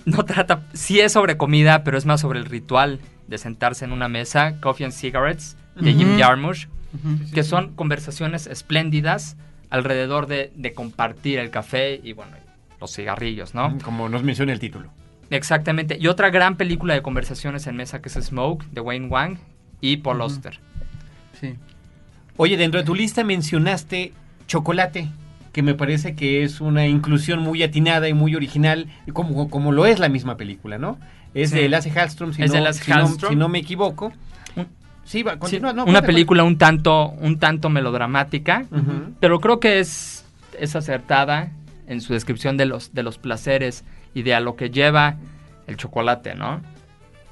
no 0.04 0.24
trata, 0.26 0.62
sí 0.72 1.00
es 1.00 1.12
sobre 1.12 1.36
comida, 1.36 1.84
pero 1.84 1.98
es 1.98 2.06
más 2.06 2.20
sobre 2.20 2.38
el 2.38 2.46
ritual 2.46 3.00
de 3.26 3.38
sentarse 3.38 3.84
en 3.84 3.92
una 3.92 4.08
mesa, 4.08 4.60
Coffee 4.60 4.84
and 4.84 4.94
Cigarettes, 4.94 5.56
de 5.76 5.94
Jim. 5.94 6.18
Jarmusch, 6.18 6.68
que 7.32 7.42
son 7.42 7.74
conversaciones 7.74 8.46
espléndidas 8.46 9.36
alrededor 9.70 10.26
de, 10.26 10.52
de 10.54 10.74
compartir 10.74 11.38
el 11.38 11.50
café 11.50 11.98
y 12.02 12.12
bueno, 12.12 12.32
los 12.82 12.92
cigarrillos, 12.94 13.54
¿no? 13.54 13.78
Como 13.82 14.08
nos 14.08 14.22
menciona 14.22 14.52
el 14.52 14.58
título. 14.58 14.90
Exactamente. 15.30 15.96
Y 15.98 16.08
otra 16.08 16.28
gran 16.30 16.56
película 16.56 16.92
de 16.94 17.00
conversaciones 17.00 17.66
en 17.66 17.76
mesa 17.76 18.02
que 18.02 18.08
es 18.10 18.14
Smoke, 18.16 18.64
de 18.72 18.80
Wayne 18.82 19.06
Wang 19.06 19.38
y 19.80 19.98
Paul 19.98 20.20
Auster. 20.20 20.58
Sí. 21.40 21.54
Oye, 22.36 22.56
dentro 22.56 22.80
de 22.80 22.84
tu 22.86 22.94
lista 22.94 23.24
mencionaste 23.24 24.12
chocolate, 24.46 25.08
que 25.52 25.62
me 25.62 25.74
parece 25.74 26.14
que 26.14 26.42
es 26.42 26.60
una 26.60 26.86
inclusión 26.86 27.40
muy 27.40 27.62
atinada 27.62 28.08
y 28.08 28.14
muy 28.14 28.34
original, 28.34 28.88
como, 29.12 29.48
como 29.48 29.70
lo 29.72 29.86
es 29.86 29.98
la 30.00 30.08
misma 30.08 30.36
película, 30.36 30.76
¿no? 30.78 30.98
Es 31.34 31.50
Sí. 31.50 31.56
de 31.56 31.68
Lasse 31.68 31.90
Hallström, 31.92 32.32
si, 32.34 32.42
Es 32.42 32.50
no, 32.50 32.56
de 32.56 32.60
Lasse 32.62 32.84
si 32.84 32.90
no- 32.90 33.06
si 33.28 33.36
no 33.36 33.48
me 33.48 33.58
equivoco. 33.60 34.12
Sí, 35.04 35.22
va, 35.22 35.32
Sí, 35.32 35.38
continúa. 35.38 35.72
no, 35.72 35.84
una 35.84 36.02
película 36.02 36.44
un 36.44 36.58
tanto, 36.58 37.08
un 37.08 37.38
tanto 37.38 37.68
melodramática, 37.70 38.66
pero 39.20 39.40
creo 39.40 39.58
que 39.60 39.80
es, 39.80 40.24
es 40.58 40.76
acertada 40.76 41.50
en 41.86 42.00
su 42.00 42.12
descripción 42.12 42.56
de 42.56 42.66
los, 42.66 42.94
de 42.94 43.02
los 43.02 43.18
placeres 43.18 43.84
y 44.14 44.22
de 44.22 44.34
a 44.34 44.40
lo 44.40 44.56
que 44.56 44.70
lleva 44.70 45.16
el 45.66 45.76
chocolate, 45.76 46.34
¿no? 46.34 46.60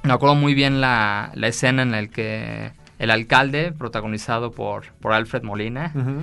Me 0.02 0.12
acuerdo 0.12 0.34
muy 0.34 0.54
bien 0.54 0.80
la, 0.80 1.30
la 1.34 1.48
escena 1.48 1.82
en 1.82 1.90
la 1.92 2.06
que 2.06 2.72
el 2.98 3.10
alcalde, 3.10 3.72
protagonizado 3.72 4.50
por, 4.50 4.86
por 5.00 5.12
Alfred 5.12 5.42
Molina, 5.42 5.92
Ujú. 5.94 6.22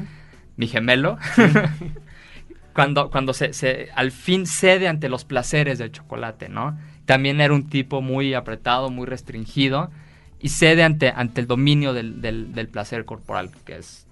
mi 0.55 0.67
gemelo, 0.67 1.17
cuando, 2.73 3.09
cuando 3.09 3.33
se, 3.33 3.53
se- 3.53 3.89
al 3.95 4.11
fin 4.11 4.45
cede 4.45 4.87
ante 4.87 5.09
los 5.09 5.25
placeres 5.25 5.77
del 5.79 5.91
chocolate, 5.91 6.49
¿no? 6.49 6.77
También 7.05 7.39
era 7.41 7.53
un 7.53 7.67
tipo 7.69 8.01
muy 8.01 8.33
apretado, 8.33 8.89
muy 8.89 9.05
restringido, 9.05 9.89
y 10.39 10.49
cede 10.49 10.83
ante, 10.83 11.09
ante 11.15 11.41
el 11.41 11.47
dominio 11.47 11.93
del, 11.93 12.21
del- 12.21 12.53
del 12.53 12.67
placer 12.67 13.05
corporal, 13.05 13.49
que 13.65 13.77
es 13.77 14.06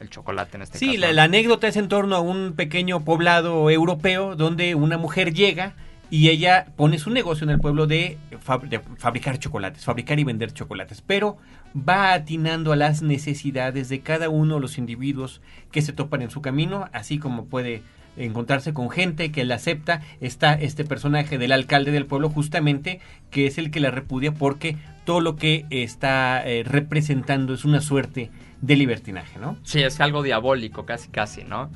el 0.00 0.10
chocolate 0.10 0.56
en 0.56 0.62
este 0.62 0.78
Sí, 0.78 0.86
caso. 0.86 0.98
la, 1.00 1.12
la 1.12 1.22
anécdota 1.24 1.68
es 1.68 1.76
en 1.76 1.88
torno 1.88 2.16
a 2.16 2.20
un 2.20 2.54
pequeño 2.54 3.04
poblado 3.04 3.70
europeo 3.70 4.36
donde 4.36 4.74
una 4.74 4.98
mujer 4.98 5.32
llega 5.34 5.74
y 6.10 6.28
ella 6.28 6.66
pone 6.76 6.98
su 6.98 7.10
negocio 7.10 7.44
en 7.44 7.50
el 7.50 7.58
pueblo 7.58 7.86
de, 7.86 8.18
fab- 8.46 8.68
de 8.68 8.80
fabricar 8.98 9.38
chocolates, 9.38 9.84
fabricar 9.84 10.18
y 10.20 10.24
vender 10.24 10.52
chocolates, 10.52 11.02
pero 11.02 11.38
va 11.76 12.12
atinando 12.12 12.72
a 12.72 12.76
las 12.76 13.02
necesidades 13.02 13.88
de 13.88 14.00
cada 14.00 14.28
uno 14.28 14.56
de 14.56 14.60
los 14.60 14.78
individuos 14.78 15.40
que 15.72 15.82
se 15.82 15.92
topan 15.92 16.22
en 16.22 16.30
su 16.30 16.40
camino, 16.42 16.88
así 16.92 17.18
como 17.18 17.46
puede 17.46 17.82
encontrarse 18.16 18.72
con 18.74 18.90
gente 18.90 19.32
que 19.32 19.44
la 19.44 19.56
acepta. 19.56 20.02
Está 20.20 20.52
este 20.54 20.84
personaje 20.84 21.36
del 21.36 21.50
alcalde 21.50 21.90
del 21.90 22.06
pueblo 22.06 22.28
justamente, 22.30 23.00
que 23.32 23.46
es 23.46 23.58
el 23.58 23.72
que 23.72 23.80
la 23.80 23.90
repudia 23.90 24.30
porque 24.32 24.76
todo 25.04 25.20
lo 25.20 25.34
que 25.34 25.64
está 25.70 26.46
eh, 26.46 26.62
representando 26.64 27.54
es 27.54 27.64
una 27.64 27.80
suerte 27.80 28.30
de 28.66 28.76
libertinaje, 28.76 29.38
¿no? 29.38 29.56
Sí, 29.62 29.80
es 29.82 30.00
algo 30.00 30.22
diabólico, 30.22 30.84
casi, 30.86 31.08
casi, 31.08 31.44
¿no? 31.44 31.68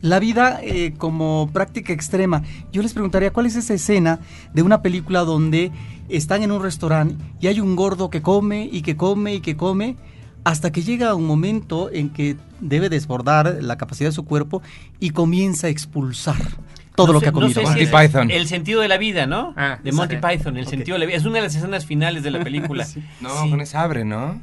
La 0.00 0.18
vida 0.18 0.58
eh, 0.62 0.94
como 0.98 1.48
práctica 1.52 1.92
extrema. 1.92 2.42
Yo 2.72 2.82
les 2.82 2.92
preguntaría, 2.92 3.32
¿cuál 3.32 3.46
es 3.46 3.56
esa 3.56 3.74
escena 3.74 4.18
de 4.52 4.62
una 4.62 4.82
película 4.82 5.20
donde 5.20 5.70
están 6.08 6.42
en 6.42 6.50
un 6.52 6.62
restaurante 6.62 7.14
y 7.40 7.46
hay 7.46 7.60
un 7.60 7.76
gordo 7.76 8.10
que 8.10 8.20
come 8.20 8.68
y 8.70 8.82
que 8.82 8.96
come 8.96 9.34
y 9.34 9.40
que 9.40 9.56
come 9.56 9.96
hasta 10.44 10.72
que 10.72 10.82
llega 10.82 11.14
un 11.14 11.24
momento 11.26 11.88
en 11.92 12.10
que 12.10 12.36
debe 12.60 12.88
desbordar 12.88 13.58
la 13.60 13.76
capacidad 13.78 14.08
de 14.10 14.14
su 14.14 14.24
cuerpo 14.24 14.60
y 14.98 15.10
comienza 15.10 15.68
a 15.68 15.70
expulsar 15.70 16.36
todo 16.96 17.06
No 17.06 17.12
lo 17.14 17.18
sé- 17.20 17.24
que 17.24 17.28
ha 17.28 17.32
no 17.32 17.40
comido. 17.40 17.60
sé 17.60 17.66
si 17.66 17.86
Monty 17.86 17.86
Python. 17.86 18.30
El 18.32 18.48
sentido 18.48 18.80
de 18.80 18.88
la 18.88 18.98
vida, 18.98 19.26
¿no? 19.26 19.54
Ah, 19.56 19.78
de 19.84 19.92
Monty. 19.92 20.16
Python, 20.16 20.56
el 20.56 20.66
sentido 20.66 20.96
de 20.96 20.98
la 20.98 21.06
vida. 21.06 21.16
Es 21.16 21.24
una 21.24 21.36
de 21.36 21.42
las 21.42 21.54
escenas 21.54 21.86
finales 21.86 22.24
de 22.24 22.32
la 22.32 22.40
película. 22.44 22.86
No, 23.20 23.42
Sí. 23.44 23.50
con 23.50 23.60
esa 23.60 23.82
abre, 23.82 24.04
¿no? 24.04 24.40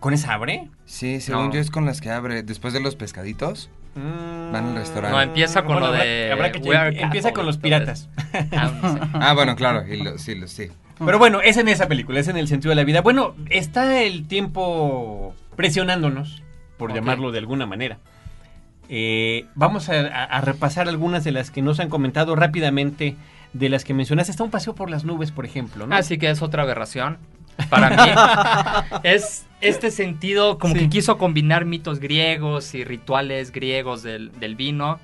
¿Con 0.00 0.12
esa 0.14 0.34
abre? 0.34 0.68
Sí, 0.86 1.20
según 1.20 1.48
No. 1.48 1.52
yo 1.52 1.60
es 1.60 1.70
con 1.70 1.84
las 1.84 2.00
que 2.00 2.10
abre. 2.10 2.42
Después 2.42 2.72
de 2.72 2.80
los 2.80 2.96
pescaditos. 2.96 3.68
Van 3.94 4.54
al 4.54 4.74
restaurante. 4.76 5.16
No, 5.16 5.22
empieza 5.22 5.64
con 5.64 5.80
lo 5.80 5.90
de 5.90 6.30
habrá 6.30 6.52
que- 6.52 6.58
We 6.60 6.76
Are 6.76 7.00
empieza 7.00 7.32
con 7.32 7.46
los 7.46 7.56
piratas. 7.58 8.08
Ah, 8.52 8.70
no 8.82 8.92
sé. 8.92 9.00
Ah, 9.14 9.32
bueno, 9.34 9.56
claro. 9.56 9.86
Y 9.86 10.02
lo- 10.02 10.18
sí, 10.18 10.34
lo, 10.34 10.46
sí. 10.48 10.68
Pero 11.04 11.18
bueno, 11.18 11.40
es 11.40 11.56
en 11.56 11.68
esa 11.68 11.88
película, 11.88 12.20
es 12.20 12.28
en 12.28 12.36
el 12.36 12.46
sentido 12.48 12.70
de 12.70 12.76
la 12.76 12.84
vida. 12.84 13.00
Bueno, 13.00 13.34
está 13.50 14.02
el 14.02 14.26
tiempo 14.28 15.34
presionándonos, 15.56 16.42
por 16.78 16.94
llamarlo 16.94 17.32
de 17.32 17.38
alguna 17.38 17.64
manera. 17.66 17.98
Eh, 18.88 19.46
vamos 19.54 19.88
a, 19.88 19.94
a- 20.00 20.24
a 20.24 20.40
repasar 20.42 20.88
algunas 20.88 21.24
de 21.24 21.32
las 21.32 21.50
que 21.50 21.62
nos 21.62 21.80
han 21.80 21.88
comentado 21.88 22.36
rápidamente, 22.36 23.16
de 23.54 23.68
las 23.70 23.82
que 23.84 23.94
mencionaste. 23.94 24.30
Está 24.30 24.44
un 24.44 24.50
paseo 24.50 24.74
por 24.74 24.90
las 24.90 25.04
nubes, 25.04 25.32
por 25.32 25.44
ejemplo, 25.46 25.86
¿no? 25.86 25.96
Así 25.96 26.18
que 26.18 26.28
es 26.30 26.42
otra 26.42 26.62
aberración 26.64 27.16
para 27.70 27.90
mí. 27.90 28.98
es 29.02 29.46
este 29.60 29.90
sentido 29.90 30.58
como 30.58 30.74
Sí. 30.74 30.80
que 30.80 30.88
quiso 30.90 31.18
combinar 31.18 31.64
mitos 31.64 31.98
griegos 32.00 32.74
y 32.74 32.84
rituales 32.84 33.52
griegos 33.52 34.02
del, 34.02 34.30
del 34.38 34.54
vino, 34.56 34.98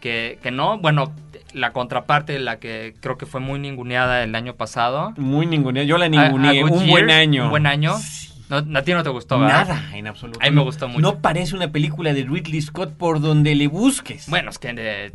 que, 0.00 0.38
que 0.42 0.50
no, 0.50 0.78
bueno, 0.78 1.12
la 1.52 1.72
contraparte, 1.72 2.38
la 2.38 2.58
que 2.58 2.94
creo 3.00 3.16
que 3.16 3.26
fue 3.26 3.40
muy 3.40 3.58
ninguneada 3.58 4.22
el 4.22 4.34
año 4.34 4.54
pasado. 4.54 5.12
Muy 5.16 5.46
ninguneada. 5.46 5.86
Yo 5.86 5.96
la 5.98 6.08
ninguneé. 6.08 6.62
Un 6.64 6.86
buen 6.88 7.10
año. 7.10 7.44
Un 7.44 7.50
buen 7.50 7.66
año. 7.66 7.96
Sí. 7.98 8.24
No, 8.48 8.58
a 8.78 8.82
ti 8.82 8.92
no 8.92 9.02
te 9.02 9.08
gustó, 9.10 9.40
¿verdad? 9.40 9.66
Nada, 9.66 9.96
en 9.96 10.06
absoluto. 10.06 10.38
A 10.40 10.44
mí 10.44 10.50
me 10.54 10.62
gustó 10.62 10.86
mucho. 10.86 11.00
No 11.00 11.18
parece 11.18 11.56
una 11.56 11.68
película 11.72 12.12
de 12.12 12.22
Ridley 12.22 12.60
Scott 12.62 12.92
por 12.92 13.20
donde 13.20 13.56
le 13.56 13.66
busques. 13.66 14.28
Bueno, 14.28 14.50
es 14.50 14.58
que 14.58 14.72
eh, 14.76 15.10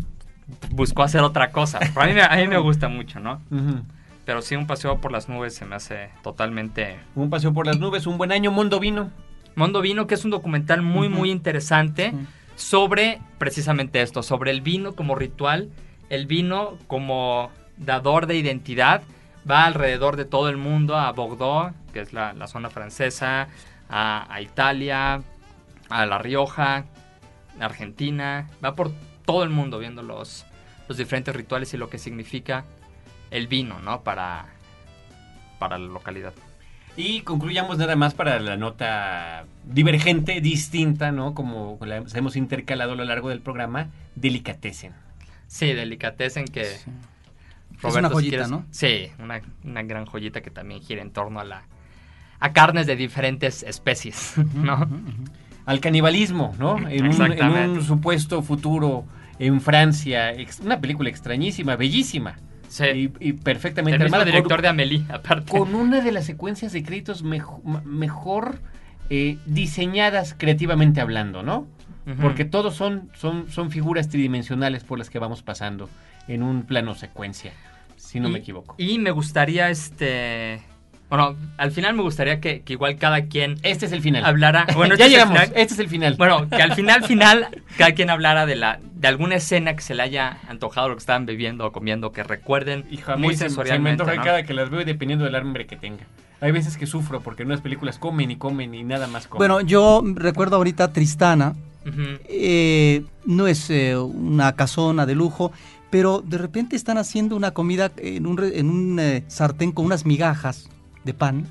buscó 0.71 1.03
hacer 1.03 1.21
otra 1.21 1.51
cosa. 1.51 1.79
Pero 1.79 2.01
a, 2.01 2.05
mí, 2.07 2.13
me- 2.13 2.23
a 2.23 2.35
mí 2.35 2.47
me 2.47 2.57
gusta 2.57 2.89
mucho, 2.89 3.21
¿no? 3.21 3.41
Ujú. 3.49 3.83
Pero 4.31 4.41
sí, 4.41 4.55
un 4.55 4.65
paseo 4.65 5.01
por 5.01 5.11
las 5.11 5.27
nubes 5.27 5.53
se 5.55 5.65
me 5.65 5.75
hace 5.75 6.09
totalmente... 6.23 6.97
Un 7.15 7.29
paseo 7.29 7.51
por 7.51 7.67
las 7.67 7.79
nubes, 7.79 8.07
un 8.07 8.17
buen 8.17 8.31
año, 8.31 8.49
Mundo 8.49 8.79
Vino. 8.79 9.11
Mondo 9.55 9.81
Vino, 9.81 10.07
que 10.07 10.13
es 10.13 10.23
un 10.23 10.31
documental 10.31 10.81
muy, 10.81 11.09
muy 11.09 11.31
interesante 11.31 12.13
sobre 12.55 13.19
precisamente 13.39 14.01
esto, 14.01 14.23
sobre 14.23 14.51
el 14.51 14.61
vino 14.61 14.95
como 14.95 15.15
ritual, 15.15 15.69
el 16.07 16.27
vino 16.27 16.77
como 16.87 17.51
dador 17.75 18.25
de 18.25 18.37
identidad, 18.37 19.01
va 19.49 19.65
alrededor 19.65 20.15
de 20.15 20.23
todo 20.23 20.47
el 20.47 20.55
mundo, 20.55 20.95
a 20.95 21.11
Bordeaux, 21.11 21.73
que 21.91 21.99
es 21.99 22.13
la, 22.13 22.31
la 22.31 22.47
zona 22.47 22.69
francesa, 22.69 23.49
a, 23.89 24.33
a 24.33 24.41
Italia, 24.41 25.23
a 25.89 26.05
La 26.05 26.19
Rioja, 26.19 26.85
a 27.59 27.65
Argentina, 27.65 28.47
va 28.63 28.75
por 28.75 28.93
todo 29.25 29.43
el 29.43 29.49
mundo 29.49 29.77
viendo 29.77 30.01
los, 30.03 30.45
los 30.87 30.97
diferentes 30.97 31.35
rituales 31.35 31.73
y 31.73 31.77
lo 31.77 31.89
que 31.89 31.97
significa 31.97 32.63
el 33.31 33.47
vino, 33.47 33.79
¿no? 33.79 34.01
Para, 34.03 34.45
para 35.59 35.77
la 35.77 35.87
localidad. 35.87 36.33
Y 36.97 37.21
concluyamos 37.21 37.77
nada 37.77 37.95
más 37.95 38.13
para 38.13 38.39
la 38.39 38.57
nota 38.57 39.45
divergente, 39.65 40.41
distinta, 40.41 41.11
¿no? 41.11 41.33
Como 41.33 41.79
la 41.81 42.03
hemos 42.13 42.35
intercalado 42.35 42.93
a 42.93 42.95
lo 42.95 43.05
largo 43.05 43.29
del 43.29 43.39
programa, 43.39 43.87
Delicatessen. 44.15 44.93
Sí, 45.47 45.73
delicatessen 45.73 46.45
que... 46.45 46.61
Es 46.61 46.85
Roberto, 47.81 47.99
una 47.99 48.07
si 48.09 48.13
joyita, 48.13 48.35
quieres- 48.37 48.49
¿no? 48.49 48.65
Sí, 48.71 49.07
una, 49.19 49.41
una 49.63 49.81
gran 49.83 50.05
joyita 50.05 50.41
que 50.41 50.51
también 50.51 50.81
gira 50.81 51.01
en 51.01 51.11
torno 51.11 51.39
a 51.39 51.43
la 51.43 51.63
a 52.39 52.53
carnes 52.53 52.87
de 52.87 52.95
diferentes 52.95 53.63
especies, 53.63 54.33
¿no? 54.53 54.87
Al 55.65 55.79
canibalismo, 55.79 56.55
¿no? 56.59 56.77
En 56.77 56.83
un, 56.85 56.91
en 56.91 57.05
Exactamente. 57.05 57.79
un 57.79 57.85
supuesto 57.85 58.41
futuro 58.41 59.05
en 59.39 59.61
Francia. 59.61 60.33
una 60.63 60.79
película 60.81 61.09
extrañísima, 61.09 61.75
bellísima. 61.75 62.37
Sí. 62.71 62.85
Y, 62.85 63.11
y 63.19 63.33
perfectamente 63.33 63.97
el 63.97 64.03
mismo 64.09 64.23
director 64.23 64.53
con- 64.53 64.61
de 64.61 64.67
Amélie, 64.69 65.03
aparte. 65.09 65.51
con 65.51 65.75
una 65.75 65.99
de 65.99 66.11
las 66.13 66.25
secuencias 66.25 66.71
de 66.71 66.81
créditos 66.83 67.21
mejo- 67.21 67.61
mejor 67.83 68.59
eh, 69.09 69.37
diseñadas 69.45 70.33
creativamente 70.37 71.01
hablando, 71.01 71.43
¿no? 71.43 71.67
Porque 72.21 72.45
todos 72.45 72.75
son, 72.75 73.09
son, 73.13 73.49
son 73.51 73.71
figuras 73.71 74.07
tridimensionales 74.09 74.83
por 74.85 74.97
las 74.97 75.09
que 75.09 75.19
vamos 75.19 75.43
pasando 75.43 75.89
en 76.29 76.43
un 76.43 76.63
plano 76.63 76.95
secuencia, 76.95 77.51
si 77.97 78.19
no 78.21 78.29
Y- 78.29 78.31
me 78.31 78.39
equivoco. 78.39 78.73
Y 78.77 78.99
me 78.99 79.11
gustaría, 79.11 79.69
este... 79.69 80.61
Bueno, 81.11 81.35
al 81.57 81.71
final 81.71 81.93
me 81.93 82.01
gustaría 82.03 82.39
que, 82.39 82.61
que 82.61 82.73
igual 82.73 82.95
cada 82.95 83.25
quien 83.25 83.57
Este 83.63 83.85
es 83.85 83.91
el 83.91 84.01
final. 84.01 84.23
hablara... 84.25 84.65
Bueno, 84.75 84.95
ya 84.95 85.05
este 85.05 85.17
es 85.17 85.21
el 85.21 85.27
llegamos, 85.27 85.39
final. 85.43 85.61
este 85.61 85.73
es 85.75 85.79
el 85.81 85.89
final. 85.89 86.15
Bueno, 86.17 86.49
que 86.49 86.61
al 86.61 86.73
final, 86.73 87.03
final, 87.07 87.47
cada 87.77 87.91
quien 87.91 88.09
hablara 88.09 88.45
de 88.45 88.55
la 88.55 88.79
de 88.95 89.07
alguna 89.07 89.35
escena 89.35 89.75
que 89.75 89.81
se 89.81 89.93
le 89.93 90.03
haya 90.03 90.37
antojado 90.47 90.87
lo 90.89 90.95
que 90.95 90.99
estaban 90.99 91.25
bebiendo 91.25 91.65
o 91.65 91.71
comiendo, 91.71 92.11
que 92.13 92.23
recuerden 92.23 92.85
Hijo, 92.91 93.17
muy 93.17 93.33
se, 93.33 93.39
se 93.39 93.43
me 93.43 93.49
sensorialmente, 93.49 94.03
antoja 94.03 94.15
¿no? 94.15 94.23
cada 94.23 94.43
que 94.43 94.53
las 94.53 94.69
veo 94.69 94.85
dependiendo 94.85 95.25
del 95.25 95.35
hambre 95.35 95.65
que 95.67 95.75
tenga. 95.75 96.05
Hay 96.39 96.51
veces 96.51 96.77
que 96.77 96.87
sufro 96.87 97.19
porque 97.19 97.43
en 97.43 97.49
unas 97.49 97.61
películas 97.61 97.99
comen 97.99 98.31
y 98.31 98.37
comen 98.37 98.73
y 98.73 98.83
nada 98.83 99.07
más 99.07 99.27
comen. 99.27 99.39
Bueno, 99.39 99.59
yo 99.61 100.01
recuerdo 100.15 100.55
ahorita 100.55 100.93
Tristana. 100.93 101.53
Eh, 102.29 103.03
no 103.25 103.47
es 103.47 103.69
eh, 103.69 103.97
una 103.97 104.55
casona 104.55 105.05
de 105.05 105.15
lujo, 105.15 105.51
pero 105.89 106.21
de 106.21 106.37
repente 106.37 106.75
están 106.75 106.97
haciendo 106.97 107.35
una 107.35 107.51
comida 107.51 107.91
en 107.97 108.25
un, 108.27 108.37
re- 108.37 108.59
en 108.59 108.69
un 108.69 108.99
eh, 108.99 109.23
sartén 109.27 109.71
con 109.71 109.85
unas 109.85 110.05
migajas 110.05 110.69
de 111.03 111.13
pan. 111.13 111.45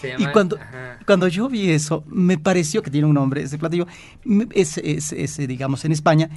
Se 0.00 0.14
Y 0.18 0.26
cuando, 0.26 0.56
ajá. 0.56 0.98
cuando 1.06 1.28
yo 1.28 1.48
vi 1.48 1.70
eso, 1.70 2.04
me 2.08 2.36
pareció 2.38 2.82
que 2.82 2.90
tiene 2.90 3.06
un 3.06 3.14
nombre 3.14 3.42
ese 3.42 3.58
platillo, 3.58 3.86
me- 4.24 4.48
es, 4.52 4.78
es- 4.78 5.12
es, 5.12 5.36
digamos, 5.36 5.84
en 5.84 5.92
España, 5.92 6.28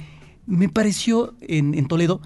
me 0.46 0.68
pareció 0.68 1.34
en, 1.40 1.74
en 1.74 1.86
Toledo, 1.88 2.20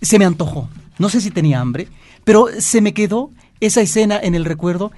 se 0.00 0.18
me 0.18 0.24
antojó. 0.24 0.68
No 0.98 1.08
sé 1.10 1.20
si 1.20 1.30
tenía 1.30 1.60
hambre, 1.60 1.88
pero 2.24 2.48
se 2.58 2.80
me 2.80 2.94
quedó 2.94 3.30
esa 3.60 3.80
escena 3.82 4.18
en 4.22 4.34
el 4.34 4.44
recuerdo 4.46 4.90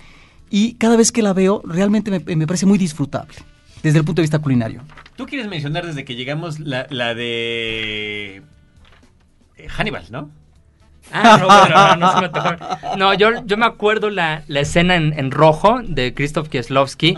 y 0.50 0.74
cada 0.74 0.96
vez 0.96 1.11
que 1.12 1.22
la 1.22 1.33
veo 1.33 1.62
realmente 1.64 2.11
me, 2.11 2.37
me 2.37 2.46
parece 2.46 2.66
muy 2.66 2.78
disfrutable 2.78 3.35
desde 3.83 3.98
el 3.98 4.04
punto 4.04 4.20
de 4.20 4.24
vista 4.24 4.38
culinario. 4.38 4.83
Tú 5.16 5.26
quieres 5.26 5.48
mencionar 5.48 5.85
desde 5.87 6.04
que 6.04 6.14
llegamos 6.14 6.59
la, 6.61 6.87
la 6.90 7.14
de 7.14 8.42
eh, 9.57 9.68
Hannibal, 9.68 10.07
¿no? 10.11 10.31
Ah, 11.12 11.38
no, 11.40 11.47
bueno, 11.47 11.75
no, 11.75 11.97
no 11.97 12.12
se 12.12 12.21
me 12.21 12.27
antojó. 12.27 12.97
No, 12.97 13.14
yo, 13.14 13.44
yo 13.44 13.57
me 13.57 13.66
acuerdo 13.66 14.11
la, 14.11 14.42
la 14.47 14.61
escena 14.61 14.97
en, 14.97 15.18
en 15.18 15.31
rojo 15.31 15.81
de 15.83 16.14
Krzysztof 16.14 16.49
Kieslowski, 16.49 17.16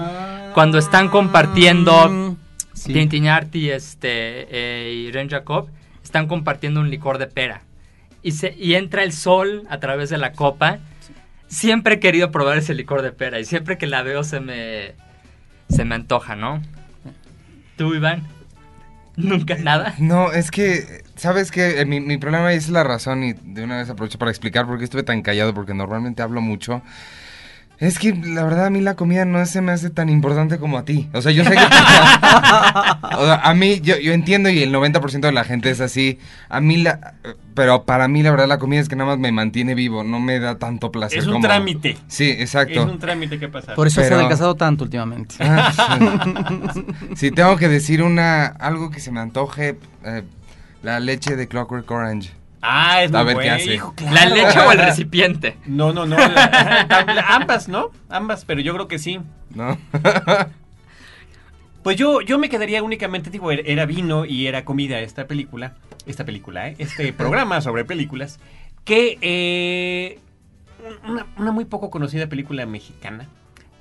cuando 0.54 0.78
están 0.78 1.08
compartiendo 1.08 2.36
sí. 2.72 2.92
Tintignart 2.92 3.54
y, 3.54 3.70
este, 3.70 4.46
eh, 4.50 4.92
y 4.94 5.12
Ren 5.12 5.28
Jacob, 5.28 5.68
están 6.02 6.26
compartiendo 6.26 6.80
un 6.80 6.90
licor 6.90 7.18
de 7.18 7.26
pera. 7.26 7.62
Y, 8.22 8.32
se, 8.32 8.54
y 8.58 8.74
entra 8.74 9.02
el 9.02 9.12
sol 9.12 9.64
a 9.70 9.78
través 9.78 10.10
de 10.10 10.18
la 10.18 10.32
copa. 10.32 10.78
Siempre 11.48 11.94
he 11.96 12.00
querido 12.00 12.30
probar 12.30 12.58
ese 12.58 12.74
licor 12.74 13.02
de 13.02 13.12
pera 13.12 13.40
y 13.40 13.44
siempre 13.44 13.78
que 13.78 13.86
la 13.86 14.02
veo 14.02 14.22
se 14.22 14.40
me, 14.40 14.94
se 15.68 15.84
me 15.84 15.94
antoja, 15.94 16.36
¿no? 16.36 16.62
¿Tú, 17.76 17.94
Iván? 17.94 18.28
¿Nunca 19.22 19.56
nada? 19.56 19.94
No, 19.96 20.32
es 20.32 20.50
que, 20.50 21.04
¿sabes 21.16 21.50
qué? 21.50 21.80
Eh, 21.80 21.84
Mi, 21.84 22.00
mi 22.00 22.16
problema 22.16 22.52
es 22.52 22.68
la 22.70 22.84
razón 22.84 23.22
y 23.22 23.34
de 23.34 23.64
una 23.64 23.78
vez 23.78 23.90
aprovecho 23.90 24.18
para 24.18 24.30
explicar 24.30 24.66
por 24.66 24.78
qué 24.78 24.84
estuve 24.84 25.02
tan 25.02 25.22
callado, 25.22 25.52
porque 25.54 25.74
normalmente 25.74 26.22
hablo 26.22 26.40
mucho. 26.40 26.82
Es 27.80 27.98
que 27.98 28.14
la 28.14 28.44
verdad 28.44 28.66
a 28.66 28.70
mí 28.70 28.82
la 28.82 28.94
comida 28.94 29.24
no 29.24 29.44
se 29.46 29.62
me 29.62 29.72
hace 29.72 29.88
tan 29.88 30.10
importante 30.10 30.58
como 30.58 30.76
a 30.76 30.84
ti. 30.84 31.08
O 31.14 31.22
sea, 31.22 31.32
yo 31.32 31.44
sé 31.44 31.50
que... 31.52 31.56
o 33.16 33.24
sea, 33.24 33.40
a 33.42 33.54
mí, 33.54 33.80
yo, 33.80 33.96
yo 33.98 34.12
entiendo 34.12 34.50
y 34.50 34.62
el 34.62 34.70
90% 34.72 35.20
de 35.20 35.32
la 35.32 35.44
gente 35.44 35.70
es 35.70 35.80
así. 35.80 36.18
A 36.50 36.60
mí 36.60 36.76
la... 36.76 37.14
Pero 37.54 37.84
para 37.84 38.06
mí 38.06 38.22
la 38.22 38.32
verdad 38.32 38.48
la 38.48 38.58
comida 38.58 38.80
es 38.80 38.88
que 38.90 38.96
nada 38.96 39.08
más 39.10 39.18
me 39.18 39.32
mantiene 39.32 39.74
vivo, 39.74 40.04
no 40.04 40.20
me 40.20 40.38
da 40.40 40.58
tanto 40.58 40.92
placer 40.92 41.20
Es 41.20 41.26
un 41.26 41.32
como- 41.34 41.46
trámite. 41.46 41.96
Sí, 42.06 42.28
exacto. 42.30 42.80
Es 42.82 42.86
un 42.86 42.98
trámite 42.98 43.38
que 43.38 43.48
pasa. 43.48 43.74
Por 43.74 43.86
eso 43.86 44.02
se 44.02 44.12
ha 44.12 44.16
adelgazado 44.16 44.56
tanto 44.56 44.84
últimamente. 44.84 45.36
Ah, 45.40 45.72
sí. 46.74 46.84
si 47.16 47.30
tengo 47.30 47.56
que 47.56 47.68
decir 47.68 48.02
una 48.02 48.44
algo 48.44 48.90
que 48.90 49.00
se 49.00 49.10
me 49.10 49.20
antoje, 49.20 49.78
eh, 50.04 50.22
la 50.82 51.00
leche 51.00 51.34
de 51.34 51.48
Clockwork 51.48 51.90
Orange. 51.90 52.30
Ah, 52.62 53.02
es 53.02 53.10
muy 53.10 53.20
A 53.20 53.22
ver 53.24 53.34
qué 53.36 53.42
bueno, 53.42 53.54
hace. 53.54 53.74
hijo, 53.74 53.94
claro. 53.94 54.14
¿La 54.14 54.26
leche 54.26 54.58
o 54.60 54.72
el 54.72 54.78
recipiente? 54.78 55.56
No, 55.66 55.92
no, 55.92 56.04
no. 56.06 56.16
la- 56.18 57.24
ambas, 57.28 57.68
¿no? 57.68 57.90
Ambas, 58.08 58.44
pero 58.44 58.60
yo 58.60 58.74
creo 58.74 58.86
que 58.88 58.98
sí. 58.98 59.20
¿No? 59.54 59.78
Pues 61.82 61.96
yo, 61.96 62.20
yo 62.20 62.38
me 62.38 62.50
quedaría 62.50 62.82
únicamente, 62.82 63.30
digo, 63.30 63.50
era- 63.50 63.62
era 63.64 63.86
vino 63.86 64.26
y 64.26 64.46
era 64.46 64.66
comida 64.66 65.00
esta 65.00 65.26
película, 65.26 65.76
esta 66.04 66.26
película, 66.26 66.68
¿eh? 66.68 66.74
este 66.78 67.10
programa 67.14 67.62
sobre 67.62 67.86
películas, 67.86 68.38
que 68.84 69.16
eh, 69.22 70.18
una, 71.08 71.26
una 71.38 71.52
muy 71.52 71.64
poco 71.64 71.88
conocida 71.90 72.26
película 72.26 72.66
mexicana, 72.66 73.28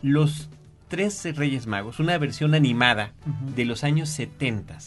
Los 0.01 0.47
Tres 0.87 1.35
Reyes 1.35 1.67
Magos, 1.67 1.99
una 1.99 2.17
versión 2.17 2.55
animada 2.55 3.11
de 3.53 3.65
los 3.65 3.83
años 3.83 4.07
70. 4.09 4.77